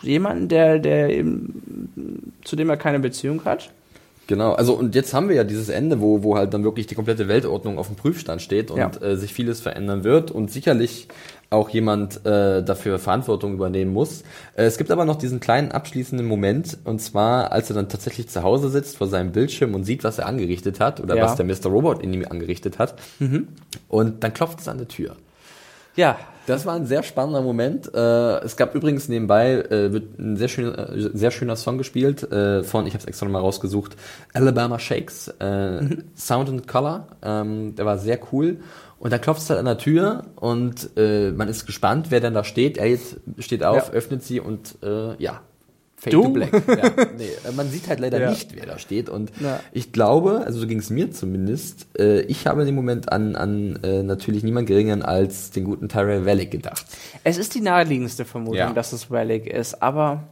[0.00, 3.70] jemanden, der, der eben, zu dem er keine Beziehung hat,
[4.26, 6.96] Genau, also und jetzt haben wir ja dieses Ende, wo, wo halt dann wirklich die
[6.96, 8.90] komplette Weltordnung auf dem Prüfstand steht und ja.
[9.00, 11.06] äh, sich vieles verändern wird und sicherlich
[11.48, 14.22] auch jemand äh, dafür Verantwortung übernehmen muss.
[14.56, 18.28] Äh, es gibt aber noch diesen kleinen abschließenden Moment, und zwar, als er dann tatsächlich
[18.28, 21.24] zu Hause sitzt vor seinem Bildschirm und sieht, was er angerichtet hat oder ja.
[21.24, 21.66] was der Mr.
[21.66, 22.96] Robot in ihm angerichtet hat.
[23.20, 23.46] Mhm.
[23.88, 25.14] Und dann klopft es an der Tür.
[25.94, 27.92] Ja, das war ein sehr spannender Moment.
[27.94, 32.20] Äh, es gab übrigens nebenbei äh, wird ein sehr schöner, äh, sehr schöner Song gespielt
[32.20, 33.96] von, ich habe es extra nochmal rausgesucht,
[34.32, 36.04] Alabama Shakes, mhm.
[36.16, 37.08] Sound and Color.
[37.22, 38.58] Ähm, der war sehr cool.
[38.98, 42.44] Und dann klopft es halt an der Tür und man ist gespannt, wer denn da
[42.44, 42.78] steht.
[42.78, 43.92] Er jetzt steht auf, ja.
[43.92, 44.78] öffnet sie und
[45.18, 45.40] ja,
[46.06, 46.22] Fade du?
[46.22, 46.52] to Black.
[46.52, 48.30] Ja, nee, man sieht halt leider ja.
[48.30, 49.08] nicht, wer da steht.
[49.08, 49.60] Und ja.
[49.72, 53.36] ich glaube, also so ging es mir zumindest, äh, ich habe in dem Moment an,
[53.36, 56.86] an äh, natürlich niemand geringeren als den guten Tyrell Wellick gedacht.
[57.24, 60.28] Es ist die naheliegendste Vermutung, dass es Wellick ist, aber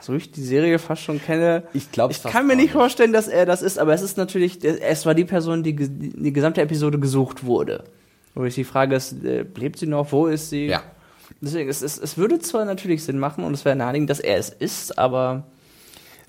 [0.00, 3.26] so ich die Serie fast schon kenne, ich glaube, ich kann mir nicht vorstellen, dass
[3.26, 6.98] er das ist, aber es ist natürlich, es war die Person, die die gesamte Episode
[6.98, 7.84] gesucht wurde.
[8.34, 10.66] Wo ich die Frage ist, äh, lebt sie noch, wo ist sie?
[10.66, 10.82] Ja.
[11.44, 14.38] Deswegen, es, es, es würde zwar natürlich Sinn machen und es wäre naheliegend, dass er
[14.38, 15.44] es ist, aber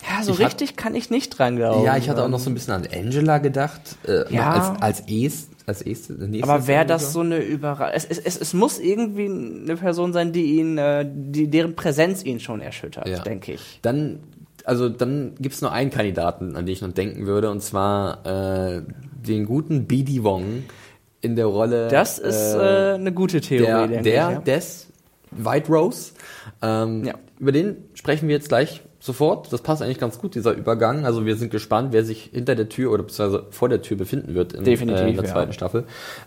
[0.10, 1.84] ja, so ich richtig hat, kann ich nicht dran glauben.
[1.84, 4.52] Ja, ich hatte auch noch so ein bisschen an Angela gedacht, äh, ja.
[4.52, 6.12] als, als Es, als es,
[6.42, 7.96] Aber wäre das so eine Überraschung?
[7.96, 12.24] Es, es, es, es muss irgendwie eine Person sein, die ihn, äh, die, deren Präsenz
[12.24, 13.20] ihn schon erschüttert, ja.
[13.20, 13.80] denke ich.
[13.82, 14.20] Dann,
[14.64, 18.82] also dann gibt's nur einen Kandidaten, an den ich noch denken würde, und zwar äh,
[19.26, 20.64] den guten BD Wong
[21.22, 21.88] in der Rolle.
[21.88, 24.40] Das ist äh, äh eine gute Theorie, der, der ich, ja.
[24.42, 24.88] des
[25.38, 26.12] White Rose.
[26.62, 27.14] Ähm, ja.
[27.40, 29.54] Über den sprechen wir jetzt gleich sofort.
[29.54, 31.06] Das passt eigentlich ganz gut, dieser Übergang.
[31.06, 34.34] Also wir sind gespannt, wer sich hinter der Tür oder beziehungsweise vor der Tür befinden
[34.34, 35.54] wird in, äh, in der zweiten ja.
[35.54, 35.84] Staffel.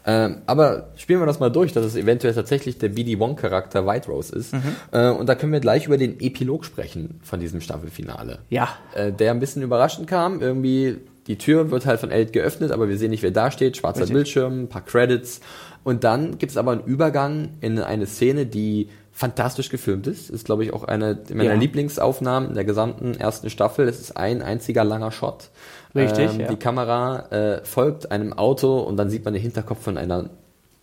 [0.06, 4.08] Ähm, aber spielen wir das mal durch, dass es eventuell tatsächlich der BD Wong-Charakter White
[4.08, 4.54] Rose ist.
[4.54, 4.76] Mhm.
[4.92, 8.38] Äh, und da können wir gleich über den Epilog sprechen von diesem Staffelfinale.
[8.48, 8.68] Ja.
[8.94, 10.40] Äh, der ein bisschen überraschend kam.
[10.40, 13.76] Irgendwie, die Tür wird halt von Eld geöffnet, aber wir sehen nicht, wer da steht.
[13.76, 14.06] Schwarzer.
[14.06, 15.40] Bildschirm, ein paar Credits.
[15.84, 20.30] Und dann gibt es aber einen Übergang in eine Szene, die fantastisch gefilmt ist.
[20.30, 21.54] Ist, glaube ich, auch eine meiner ja.
[21.54, 23.88] Lieblingsaufnahmen in der gesamten ersten Staffel.
[23.88, 25.50] Es ist ein einziger langer Shot.
[25.94, 26.30] Richtig.
[26.34, 26.48] Ähm, ja.
[26.48, 30.30] Die Kamera äh, folgt einem Auto und dann sieht man den Hinterkopf von einer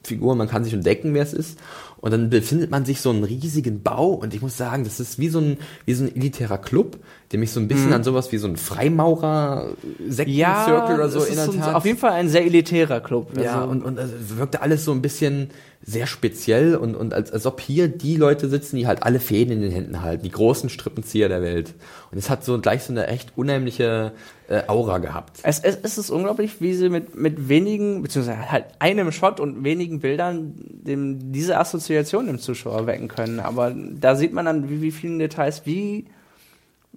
[0.05, 1.59] Figur, man kann sich entdecken, wer es ist.
[1.97, 5.17] Und dann befindet man sich so einen riesigen Bau und ich muss sagen, das ist
[5.17, 6.99] wie so ein, wie so ein elitärer Club,
[7.35, 7.95] der mich so ein bisschen mhm.
[7.95, 9.73] an sowas wie so ein Freimaurer
[10.07, 11.75] Sekten ja, oder so erinnert so, hat.
[11.75, 13.37] Auf jeden Fall ein sehr elitärer Club.
[13.37, 13.71] Ja, also.
[13.71, 15.49] und, und also wirkte alles so ein bisschen
[15.81, 19.51] sehr speziell und, und als, als ob hier die Leute sitzen, die halt alle Fäden
[19.51, 21.73] in den Händen halten, die großen Strippenzieher der Welt.
[22.09, 24.13] Und es hat so gleich so eine echt unheimliche
[24.47, 25.39] äh, Aura gehabt.
[25.43, 29.65] Es, es, es ist unglaublich, wie sie mit, mit wenigen, beziehungsweise halt einem Shot und
[29.65, 33.41] wenigen Bildern dem, diese Assoziation im Zuschauer wecken können.
[33.41, 36.05] Aber da sieht man dann, wie, wie vielen Details, wie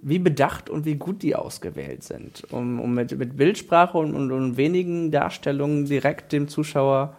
[0.01, 4.31] wie bedacht und wie gut die ausgewählt sind, um, um mit, mit Bildsprache und, und,
[4.31, 7.15] und wenigen Darstellungen direkt dem Zuschauer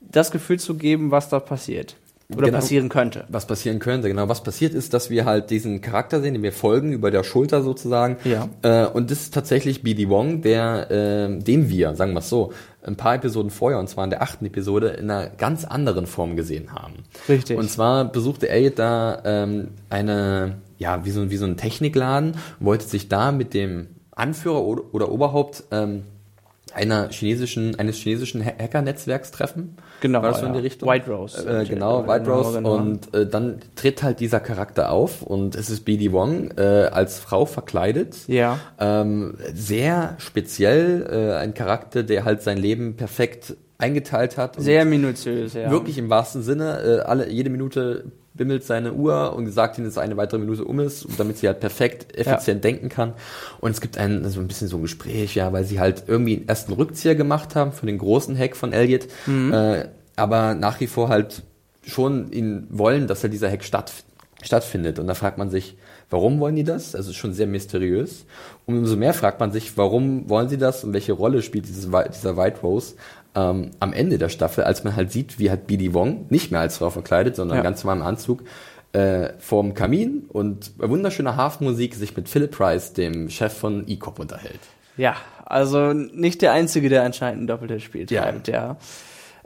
[0.00, 1.96] das Gefühl zu geben, was da passiert.
[2.28, 3.24] Oder genau, passieren könnte.
[3.28, 4.28] Was passieren könnte, genau.
[4.28, 7.62] Was passiert ist, dass wir halt diesen Charakter sehen, den wir folgen, über der Schulter
[7.62, 8.16] sozusagen.
[8.24, 8.48] Ja.
[8.62, 12.52] Äh, und das ist tatsächlich BD Wong, der, äh, den wir, sagen wir es so,
[12.82, 16.34] ein paar Episoden vorher, und zwar in der achten Episode, in einer ganz anderen Form
[16.34, 16.94] gesehen haben.
[17.28, 17.56] Richtig.
[17.56, 22.86] Und zwar besuchte Elliot da ähm, eine, ja, wie so, wie so ein Technikladen, wollte
[22.86, 26.04] sich da mit dem Anführer oder, Oberhaupt ähm,
[26.74, 29.76] einer chinesischen, eines chinesischen Hacker-Netzwerks treffen.
[30.00, 30.22] Genau.
[30.22, 30.88] War das so in die Richtung?
[30.88, 31.46] White Rose.
[31.46, 32.58] Äh, genau, White genau, Rose.
[32.58, 32.74] Genau.
[32.74, 37.18] Und äh, dann tritt halt dieser Charakter auf und es ist BD Wong äh, als
[37.18, 38.16] Frau verkleidet.
[38.26, 38.58] Ja.
[38.78, 44.60] Ähm, sehr speziell, äh, ein Charakter, der halt sein Leben perfekt eingeteilt hat.
[44.60, 45.70] Sehr minutiös, ja.
[45.70, 46.80] Wirklich im wahrsten Sinne.
[46.82, 48.04] Äh, alle, jede Minute
[48.36, 51.60] bimmelt seine Uhr und sagt ihnen, dass eine weitere Minute um ist, damit sie halt
[51.60, 52.70] perfekt, effizient ja.
[52.70, 53.14] denken kann.
[53.60, 56.36] Und es gibt ein, so ein bisschen so ein Gespräch, ja, weil sie halt irgendwie
[56.36, 59.52] einen ersten Rückzieher gemacht haben für den großen Hack von Elliot, mhm.
[59.52, 61.42] äh, aber nach wie vor halt
[61.86, 63.92] schon ihn wollen, dass halt dieser Hack statt,
[64.42, 64.98] stattfindet.
[64.98, 65.76] Und da fragt man sich,
[66.10, 66.94] warum wollen die das?
[66.94, 68.24] Also ist schon sehr mysteriös.
[68.64, 71.88] Und umso mehr fragt man sich, warum wollen sie das und welche Rolle spielt dieses,
[71.88, 72.94] dieser White Rose
[73.36, 76.60] ähm, am Ende der Staffel, als man halt sieht, wie halt BD Wong, nicht mehr
[76.60, 77.62] als Frau verkleidet, sondern ja.
[77.62, 78.42] ganz normal im Anzug,
[78.92, 84.18] äh, vorm Kamin und bei wunderschöner Hafenmusik sich mit Philip Price, dem Chef von E-Cop,
[84.18, 84.60] unterhält.
[84.96, 88.76] Ja, also nicht der Einzige, der anscheinend ein doppeltes Spiel treibt, ja.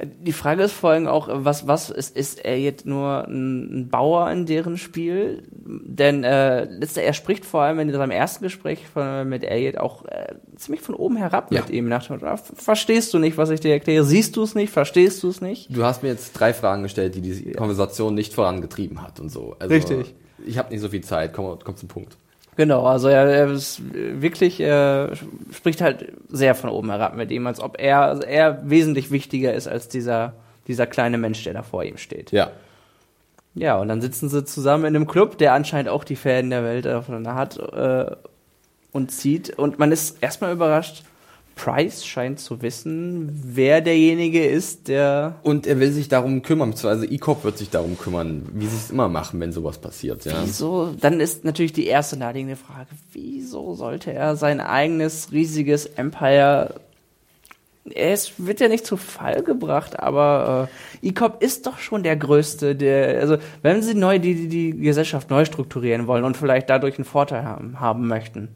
[0.00, 0.06] Ja.
[0.06, 4.30] Die Frage ist vor allem auch, was, was ist, ist er jetzt nur ein, Bauer
[4.30, 5.42] in deren Spiel?
[5.52, 10.34] Denn äh, er spricht vor allem in seinem ersten Gespräch von, mit Elliot auch äh,
[10.56, 11.60] ziemlich von oben herab ja.
[11.60, 11.88] mit ihm.
[11.88, 14.04] Nach, ah, verstehst du nicht, was ich dir erkläre?
[14.04, 14.72] Siehst du es nicht?
[14.72, 15.74] Verstehst du es nicht?
[15.74, 19.56] Du hast mir jetzt drei Fragen gestellt, die die Konversation nicht vorangetrieben hat und so.
[19.58, 20.14] Also, Richtig.
[20.46, 21.32] Ich habe nicht so viel Zeit.
[21.34, 22.16] Komm, komm zum Punkt.
[22.60, 25.12] Genau, also er, er ist wirklich, er
[25.50, 29.54] spricht halt sehr von oben herab mit ihm, als ob er, also er wesentlich wichtiger
[29.54, 30.34] ist als dieser,
[30.66, 32.32] dieser kleine Mensch, der da vor ihm steht.
[32.32, 32.50] Ja.
[33.54, 36.62] Ja, und dann sitzen sie zusammen in einem Club, der anscheinend auch die Fäden der
[36.62, 38.14] Welt aufeinander hat äh,
[38.92, 39.58] und zieht.
[39.58, 41.04] Und man ist erstmal überrascht,
[41.60, 45.34] Price scheint zu wissen, wer derjenige ist, der.
[45.42, 48.90] Und er will sich darum kümmern, beziehungsweise E-Cop wird sich darum kümmern, wie sie es
[48.90, 50.32] immer machen, wenn sowas passiert, ja.
[50.42, 50.94] Wieso?
[50.98, 56.80] Dann ist natürlich die erste naheliegende Frage, wieso sollte er sein eigenes riesiges Empire
[57.94, 60.68] es wird ja nicht zu Fall gebracht, aber
[61.02, 64.80] äh, E-Cop ist doch schon der größte, der, also wenn sie neu die, die, die
[64.80, 68.48] Gesellschaft neu strukturieren wollen und vielleicht dadurch einen Vorteil haben, haben möchten,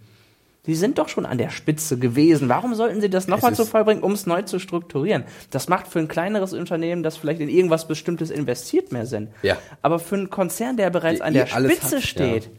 [0.66, 2.48] Sie sind doch schon an der Spitze gewesen.
[2.48, 5.24] Warum sollten Sie das nochmal zu Fall bringen, um es neu zu strukturieren?
[5.50, 9.28] Das macht für ein kleineres Unternehmen, das vielleicht in irgendwas Bestimmtes investiert, mehr Sinn.
[9.42, 9.58] Ja.
[9.82, 12.50] Aber für einen Konzern, der bereits die, an der Spitze hat, steht, ja.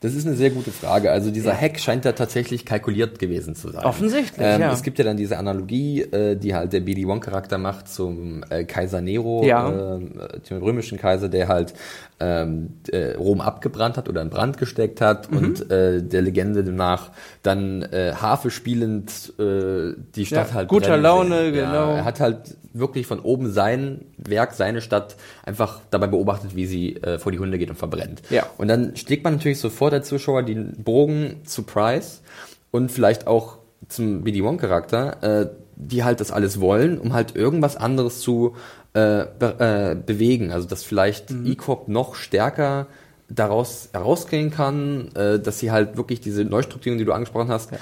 [0.00, 1.10] Das ist eine sehr gute Frage.
[1.10, 1.60] Also dieser ja.
[1.60, 3.84] Hack scheint ja tatsächlich kalkuliert gewesen zu sein.
[3.84, 4.72] Offensichtlich, ähm, ja.
[4.72, 9.00] Es gibt ja dann diese Analogie, äh, die halt der BD-1-Charakter macht zum äh, Kaiser
[9.00, 9.96] Nero, ja.
[9.96, 11.74] äh, dem römischen Kaiser, der halt
[12.18, 15.38] ähm, äh, Rom abgebrannt hat oder in Brand gesteckt hat mhm.
[15.38, 17.10] und äh, der Legende nach
[17.42, 21.94] dann äh, Harfe spielend äh, die Stadt ja, halt guter Laune, ja, genau.
[21.94, 26.96] Er hat halt wirklich von oben sein Werk, seine Stadt einfach dabei beobachtet, wie sie
[26.96, 28.22] äh, vor die Hunde geht und verbrennt.
[28.30, 28.46] Ja.
[28.58, 32.22] Und dann schlägt man natürlich sofort der Zuschauer den Bogen zu Price
[32.70, 33.58] und vielleicht auch
[33.88, 38.56] zum BD-1-Charakter, äh, die halt das alles wollen, um halt irgendwas anderes zu
[38.94, 40.52] äh, be äh, bewegen.
[40.52, 41.46] Also dass vielleicht mhm.
[41.46, 42.86] E-Corp noch stärker
[43.28, 47.78] daraus herausgehen kann, äh, dass sie halt wirklich diese Neustrukturierung, die du angesprochen hast, ja.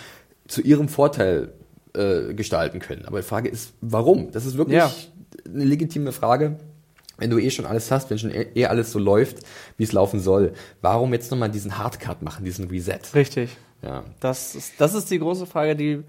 [0.48, 1.52] zu ihrem Vorteil
[1.94, 3.04] äh, gestalten können.
[3.06, 4.32] Aber die Frage ist, warum?
[4.32, 4.90] Das ist wirklich ja.
[5.46, 6.56] eine legitime Frage.
[7.18, 9.38] Wenn du eh schon alles hast, wenn schon eh, eh alles so läuft,
[9.76, 13.00] wie es laufen soll, warum jetzt nochmal diesen Hardcut machen, diesen Reset?
[13.14, 13.56] Richtig.
[13.82, 14.04] Ja.
[14.20, 16.02] Das ist, das ist die große Frage, die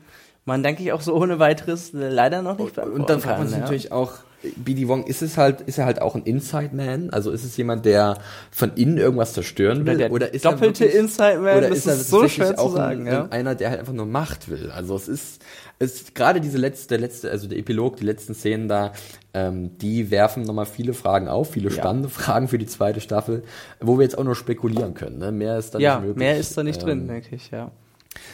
[0.45, 3.47] man, denke ich, auch so ohne weiteres leider noch nicht beantworten Und dann fragt man
[3.47, 3.63] sich ja.
[3.63, 4.13] natürlich auch,
[4.57, 7.09] BD Wong ist es halt, ist er halt auch ein Inside Man?
[7.09, 8.19] Also ist es jemand, der
[8.51, 9.95] von innen irgendwas zerstören will?
[9.95, 11.57] Oder, oder ist doppelte wirklich, Inside Man?
[11.57, 13.07] Oder das ist er so schwer auch zu sagen.
[13.07, 13.27] ein, ja.
[13.29, 14.69] einer, der halt einfach nur Macht will?
[14.69, 15.41] Also es ist,
[15.79, 18.93] es gerade diese letzte, der letzte, also der Epilog, die letzten Szenen da,
[19.35, 23.43] ähm, die werfen nochmal viele Fragen auf, viele spannende Fragen für die zweite Staffel,
[23.81, 25.19] wo wir jetzt auch nur spekulieren können.
[25.19, 25.31] Ne?
[25.31, 26.17] Mehr ist da ja, nicht möglich.
[26.17, 27.69] mehr ist da nicht Ähm, drin, denke ich, ja.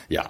[0.09, 0.23] ja,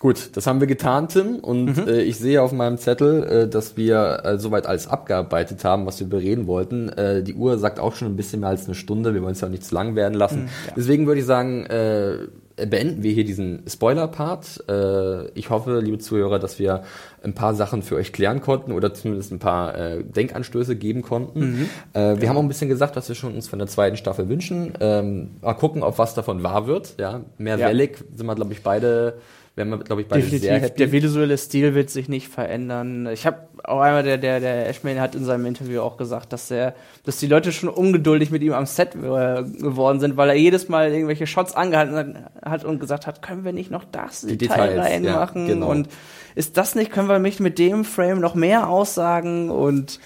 [0.00, 1.36] gut, das haben wir getan, Tim.
[1.36, 1.88] Und Mhm.
[1.88, 5.98] äh, ich sehe auf meinem Zettel, äh, dass wir äh, soweit alles abgearbeitet haben, was
[6.00, 6.88] wir bereden wollten.
[6.90, 9.14] Äh, die Uhr sagt auch schon ein bisschen mehr als eine Stunde.
[9.14, 10.42] Wir wollen es ja auch nicht zu lang werden lassen.
[10.44, 12.18] Mhm, Deswegen würde ich sagen, äh,
[12.66, 14.64] beenden wir hier diesen Spoiler-Part.
[14.68, 16.82] Äh, ich hoffe, liebe Zuhörer, dass wir
[17.22, 21.40] ein paar Sachen für euch klären konnten oder zumindest ein paar äh, Denkanstöße geben konnten.
[21.40, 21.68] Mhm.
[21.92, 24.28] Äh, wir haben auch ein bisschen gesagt, was wir schon uns von der zweiten Staffel
[24.28, 24.74] wünschen.
[24.80, 26.94] Ähm, mal gucken, ob was davon wahr wird.
[26.98, 27.68] Ja, mehr Ja.
[27.68, 29.14] Wellig sind wir, glaube ich, beide,
[29.58, 30.78] wären wir, glaube ich, beide sehr Definitiv, happy.
[30.78, 33.06] der visuelle Stil wird sich nicht verändern.
[33.12, 36.48] Ich habe auch einmal, der, der, der Ashman hat in seinem Interview auch gesagt, dass
[36.48, 40.36] der, dass die Leute schon ungeduldig mit ihm am Set äh, geworden sind, weil er
[40.36, 44.38] jedes Mal irgendwelche Shots angehalten hat und gesagt hat, können wir nicht noch das Die
[44.38, 44.82] Detail Details, ja,
[45.16, 45.70] reinmachen genau.
[45.70, 45.88] und
[46.34, 49.98] ist das nicht, können wir mich mit dem Frame noch mehr aussagen und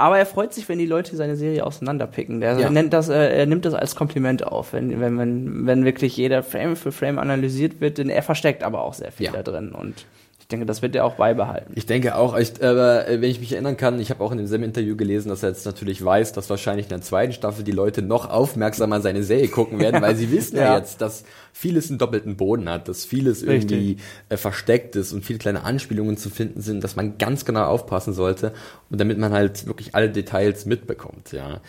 [0.00, 2.40] aber er freut sich, wenn die Leute seine Serie auseinanderpicken.
[2.40, 2.70] Der Ja.
[2.70, 6.42] nennt das, äh, er nimmt das als Kompliment auf, wenn, wenn, wenn, wenn wirklich jeder
[6.42, 9.32] Frame für Frame analysiert wird, denn er versteckt aber auch sehr viel Ja.
[9.32, 10.06] da drin und
[10.50, 11.72] denke, das wird er auch beibehalten.
[11.76, 14.38] Ich denke auch, ich, aber äh, wenn ich mich erinnern kann, ich habe auch in
[14.38, 17.72] demselben Interview gelesen, dass er jetzt natürlich weiß, dass wahrscheinlich in der zweiten Staffel die
[17.72, 20.64] Leute noch aufmerksamer an seine Serie gucken werden, weil sie wissen ja.
[20.64, 20.78] Ja.
[20.78, 23.72] jetzt, dass vieles einen doppelten Boden hat, dass vieles Richtig.
[23.72, 23.96] irgendwie
[24.28, 28.12] äh, versteckt ist und viele kleine Anspielungen zu finden sind, dass man ganz genau aufpassen
[28.12, 28.52] sollte
[28.90, 31.60] und damit man halt wirklich alle Details mitbekommt, ja.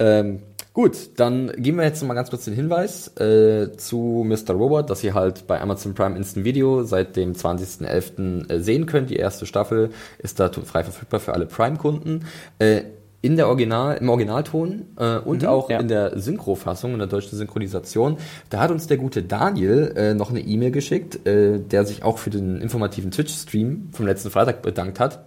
[0.00, 0.40] Ähm,
[0.72, 4.54] gut, dann geben wir jetzt noch mal ganz kurz den Hinweis äh, zu Mr.
[4.54, 8.50] Robot, dass ihr halt bei Amazon Prime Instant Video seit dem 20.11.
[8.50, 9.10] äh, sehen könnt.
[9.10, 12.24] Die erste Staffel ist da frei verfügbar für alle Prime-Kunden.
[12.58, 12.82] Äh,
[13.22, 15.78] in der Original, im Originalton äh, und auch ja.
[15.78, 18.16] in der Synchrofassung, in der deutschen Synchronisation.
[18.48, 22.16] Da hat uns der gute Daniel äh, noch eine E-Mail geschickt, äh, der sich auch
[22.16, 25.26] für den informativen Twitch-Stream vom letzten Freitag bedankt hat.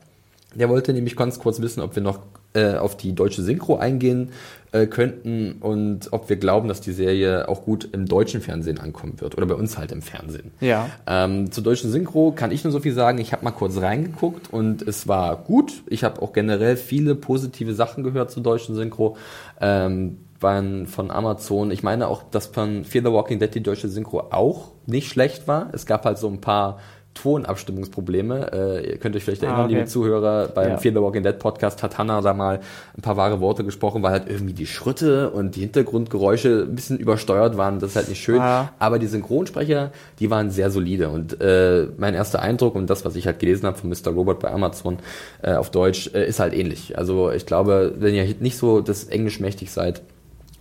[0.56, 2.20] Der wollte nämlich ganz kurz wissen, ob wir noch
[2.54, 4.30] äh, auf die deutsche Synchro eingehen
[4.74, 9.22] äh, könnten und ob wir glauben, dass die Serie auch gut im deutschen Fernsehen ankommen
[9.22, 10.52] wird oder bei uns halt im Fernsehen.
[10.60, 10.90] Ja.
[11.08, 13.20] Ähm, zur deutschen Synchro kann ich nur so viel sagen.
[13.20, 15.84] Ich habe mal kurz reingeguckt und es war gut.
[15.88, 19.18] Ich habe auch generell viele positive Sachen gehört zur deutschen Synchro.
[19.62, 21.72] Ähm, von Amazon.
[21.72, 25.48] Ich meine auch, dass von Fear the Walking Dead die deutsche Synchro auch nicht schlecht
[25.48, 25.70] war.
[25.72, 26.80] Es gab halt so ein paar
[27.14, 28.52] Tonabstimmungsprobleme.
[28.52, 29.74] Äh, ihr könnt euch vielleicht erinnern, Ah, okay.
[29.76, 30.78] liebe Zuhörer, beim Ja.
[30.78, 32.60] Fear the Walking Dead Podcast hat Hannah da mal
[32.98, 36.98] ein paar wahre Worte gesprochen, weil halt irgendwie die Schritte und die Hintergrundgeräusche ein bisschen
[37.00, 37.80] übersteuert waren.
[37.80, 38.40] Das ist halt nicht schön.
[38.42, 38.72] Ah.
[38.80, 41.10] Aber die Synchronsprecher, die waren sehr solide.
[41.10, 44.12] Und äh, mein erster Eindruck und das, was ich halt gelesen habe von Mr.
[44.12, 44.98] Robot bei Amazon
[45.42, 46.98] äh, auf Deutsch, äh, ist halt ähnlich.
[46.98, 50.02] Also ich glaube, wenn ihr nicht so das Englisch mächtig seid,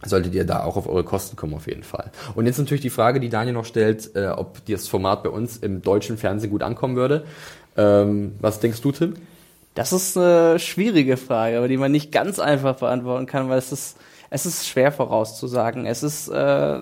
[0.04, 2.10] solltet ihr da auch auf eure Kosten kommen auf jeden Fall.
[2.34, 5.56] Und jetzt natürlich die Frage, die Daniel noch stellt, äh, ob das Format bei uns
[5.56, 7.24] im deutschen Fernsehen gut ankommen würde.
[7.76, 9.14] Ähm, was denkst du, Tim?
[9.74, 13.72] Das ist eine schwierige Frage, aber die man nicht ganz einfach beantworten kann, weil es
[13.72, 13.96] ist,
[14.28, 15.86] es ist schwer vorauszusagen.
[15.86, 16.80] Es ist äh,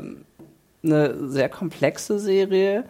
[0.82, 2.84] eine sehr komplexe Serie,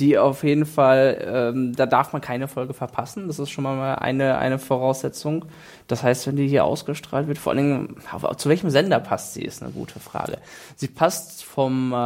[0.00, 1.22] die auf jeden Fall,
[1.54, 3.26] ähm, da darf man keine Folge verpassen.
[3.28, 5.44] Das ist schon mal eine, eine Voraussetzung.
[5.86, 7.96] Das heißt, wenn die hier ausgestrahlt wird, vor allen Dingen,
[8.38, 10.38] zu welchem Sender passt sie, ist eine gute Frage.
[10.76, 11.96] Sie passt vom, äh,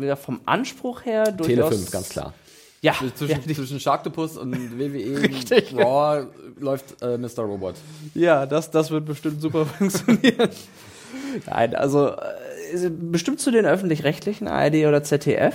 [0.00, 1.76] wieder vom Anspruch her Tele durchaus.
[1.76, 2.32] 5, ganz klar.
[2.80, 5.74] Ja, Zwischen, ja, die- zwischen Sharktopus und WWE Richtig.
[5.76, 6.26] Raw
[6.58, 7.40] läuft äh, Mr.
[7.44, 7.76] Robot.
[8.14, 10.50] Ja, das, das wird bestimmt super funktionieren.
[11.46, 15.54] Nein, also äh, bestimmt zu den öffentlich-rechtlichen ARD oder ZDF,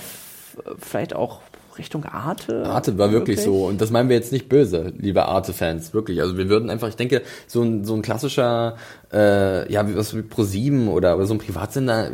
[0.64, 1.40] äh, vielleicht auch
[1.78, 2.64] Richtung Arte.
[2.66, 6.20] Arte war wirklich so, und das meinen wir jetzt nicht böse, liebe Arte-Fans, wirklich.
[6.20, 8.76] Also wir würden einfach, ich denke, so ein, so ein klassischer,
[9.12, 12.10] äh, ja, wie was wie Pro7 oder, oder so ein Privatsender,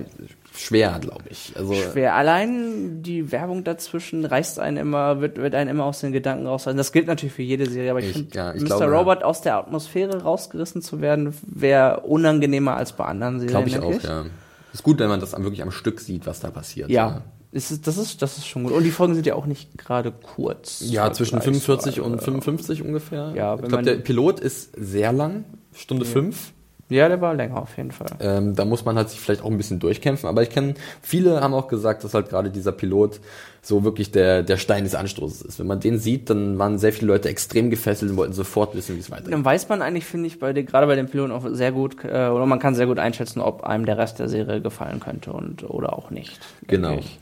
[0.55, 1.53] schwer, glaube ich.
[1.57, 2.15] Also Schwer.
[2.15, 6.65] Allein die Werbung dazwischen reißt einen immer, wird, wird einen immer aus den Gedanken raus.
[6.65, 8.67] Das gilt natürlich für jede Serie, aber ich, Ich- finde, ja, ich Mr.
[8.67, 13.65] glaube, Robot aus der Atmosphäre rausgerissen zu werden, wäre unangenehmer als bei anderen Serien.
[13.67, 14.25] glaube ich auch, ja.
[14.73, 16.91] Ist gut, wenn man das wirklich am Stück sieht, was da passiert.
[16.91, 17.23] Ja.
[17.53, 18.73] Es ist, das, ist, das ist schon gut.
[18.73, 20.83] Und die Folgen sind ja auch nicht gerade kurz.
[20.85, 22.13] Ja, zwischen 45 vergleichsweise.
[22.13, 23.33] und 55 ungefähr.
[23.35, 26.53] Ja, ich glaube, der Pilot ist sehr lang, Stunde fünf.
[26.89, 28.07] Ja, der war länger auf jeden Fall.
[28.21, 30.29] Ähm, da muss man halt sich vielleicht auch ein bisschen durchkämpfen.
[30.29, 33.21] Aber ich kenne, viele haben auch gesagt, dass halt gerade dieser Pilot
[33.61, 35.59] so wirklich der, der Stein des Anstoßes ist.
[35.59, 38.95] Wenn man den sieht, dann waren sehr viele Leute extrem gefesselt und wollten sofort wissen,
[38.95, 39.33] wie es weitergeht.
[39.33, 41.97] Dann weiß man eigentlich, finde ich, bei den, gerade bei den Piloten auch sehr gut,
[42.05, 45.33] äh, oder man kann sehr gut einschätzen, ob einem der Rest der Serie gefallen könnte
[45.33, 46.39] und oder auch nicht.
[46.69, 46.99] Genau.
[46.99, 47.19] ich.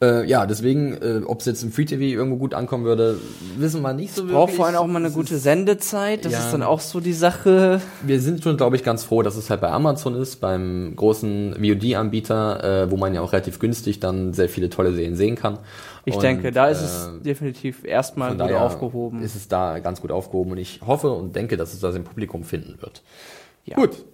[0.00, 3.18] Äh, ja, deswegen, äh, ob es jetzt im Free TV irgendwo gut ankommen würde,
[3.56, 4.36] wissen wir nicht so wirklich.
[4.36, 6.24] Braucht vor allem auch mal eine Das gute ist- Sendezeit.
[6.24, 6.38] Das Ja.
[6.38, 7.80] ist dann auch so die Sache.
[8.02, 11.56] Wir sind schon, glaube ich, ganz froh, dass es halt bei Amazon ist, beim großen
[11.58, 15.58] VOD-Anbieter, äh, wo man ja auch relativ günstig dann sehr viele tolle Serien sehen kann.
[16.04, 19.20] Ich Und, denke, da ist äh, es definitiv erstmal gut aufgehoben.
[19.22, 22.04] ist es da ganz gut aufgehoben und ich hoffe und denke, dass es das im
[22.04, 23.02] Publikum finden wird.
[23.64, 23.74] Ja.
[23.76, 24.04] Gut.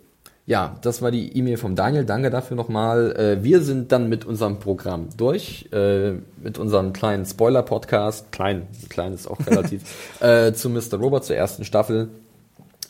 [0.47, 2.05] Ja, das war die E-Mail vom Daniel.
[2.05, 3.17] Danke dafür nochmal.
[3.17, 6.13] Äh, wir sind dann mit unserem Programm durch, äh,
[6.43, 9.83] mit unserem kleinen Spoiler-Podcast, klein, klein ist auch relativ,
[10.21, 10.99] äh, zu Mr.
[10.99, 12.11] Robot zur ersten Staffel,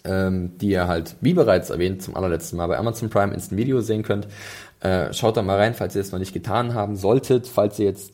[0.02, 3.80] ähm, die ihr halt, wie bereits erwähnt, zum allerletzten Mal bei Amazon Prime Instant Video
[3.80, 4.26] sehen könnt.
[5.12, 7.46] Schaut da mal rein, falls ihr es noch nicht getan haben solltet.
[7.46, 8.12] Falls ihr jetzt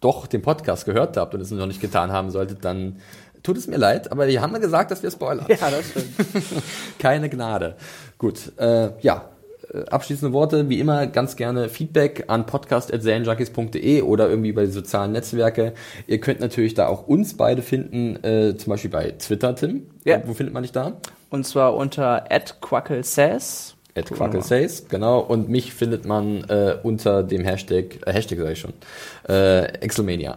[0.00, 2.96] doch den Podcast gehört habt und es noch nicht getan haben solltet, dann
[3.44, 5.46] tut es mir leid, aber wir haben ja gesagt, dass wir spoilern.
[5.48, 6.08] Ja, das stimmt.
[6.98, 7.76] Keine Gnade.
[8.18, 9.30] Gut, äh, ja.
[9.72, 15.12] äh, Abschließende Worte, wie immer, ganz gerne Feedback an podcast.serienjunkies.de oder irgendwie über die sozialen
[15.12, 15.74] Netzwerke.
[16.08, 19.86] Ihr könnt natürlich da auch uns beide finden, äh, zum Beispiel bei Twitter, Tim.
[20.04, 20.22] Ja.
[20.26, 20.94] Wo findet man dich da?
[21.30, 22.24] Und zwar unter
[22.60, 23.73] @quacklesays.
[23.96, 25.20] At Quackle Says, genau.
[25.20, 28.72] Und mich findet man äh, unter dem Hashtag, äh, Hashtag sag ich schon,
[29.28, 30.36] äh, Excelmania.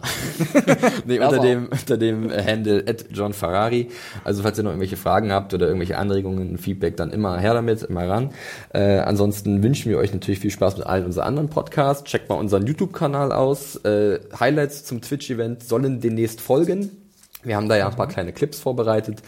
[1.06, 3.88] nee, unter dem, unter dem Handle at John Ferrari.
[4.22, 7.82] Also falls ihr noch irgendwelche Fragen habt oder irgendwelche Anregungen, Feedback, dann immer her damit,
[7.82, 8.30] immer ran.
[8.72, 12.04] Äh, ansonsten wünschen wir euch natürlich viel Spaß mit allen unseren anderen Podcasts.
[12.04, 13.74] Checkt mal unseren YouTube-Kanal aus.
[13.84, 17.07] Äh, Highlights zum Twitch-Event sollen demnächst folgen.
[17.44, 19.22] Wir haben da ja ein paar kleine Clips vorbereitet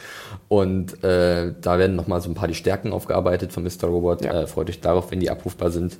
[0.49, 3.85] und äh, da werden nochmal so ein paar die Stärken aufgearbeitet von Mr.
[3.87, 4.25] Robot.
[4.25, 4.43] Ja.
[4.43, 5.97] Äh, freut euch darauf, wenn die abrufbar sind.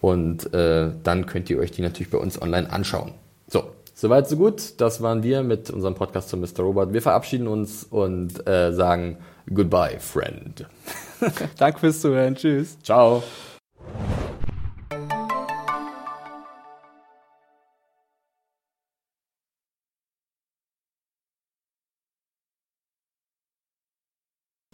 [0.00, 3.12] Und äh, dann könnt ihr euch die natürlich bei uns online anschauen.
[3.46, 3.64] So,
[3.94, 4.80] soweit so gut.
[4.80, 6.60] Das waren wir mit unserem Podcast zu Mr.
[6.60, 6.92] Robot.
[6.92, 9.18] Wir verabschieden uns und äh, sagen
[9.52, 10.66] Goodbye, Friend.
[11.58, 12.34] Danke fürs Zuhören.
[12.34, 12.76] Tschüss.
[12.82, 13.22] Ciao.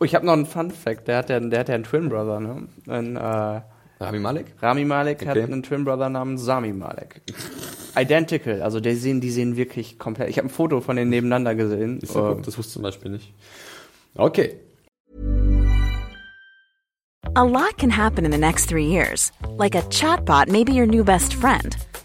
[0.01, 1.09] Ich habe noch einen Fun Fact.
[1.09, 2.69] Der hat ja, der hat ja einen Twin Brother, ne?
[2.87, 3.61] Ein, äh,
[4.01, 4.47] Rami Malek?
[4.63, 5.43] Rami Malek hat Okay.
[5.45, 7.21] einen Twin Brother namens Sami Malek.
[7.97, 10.29] Identical, also die sehen, die sehen wirklich komplett.
[10.31, 11.99] Ich habe ein Foto von denen nebeneinander gesehen.
[11.99, 13.33] Ist ja gut, das wusste ich zum Beispiel nicht.
[14.15, 14.55] Okay.
[17.35, 19.33] A lot can happen in the next three years.
[19.59, 21.77] Like a chatbot may be your new best friend.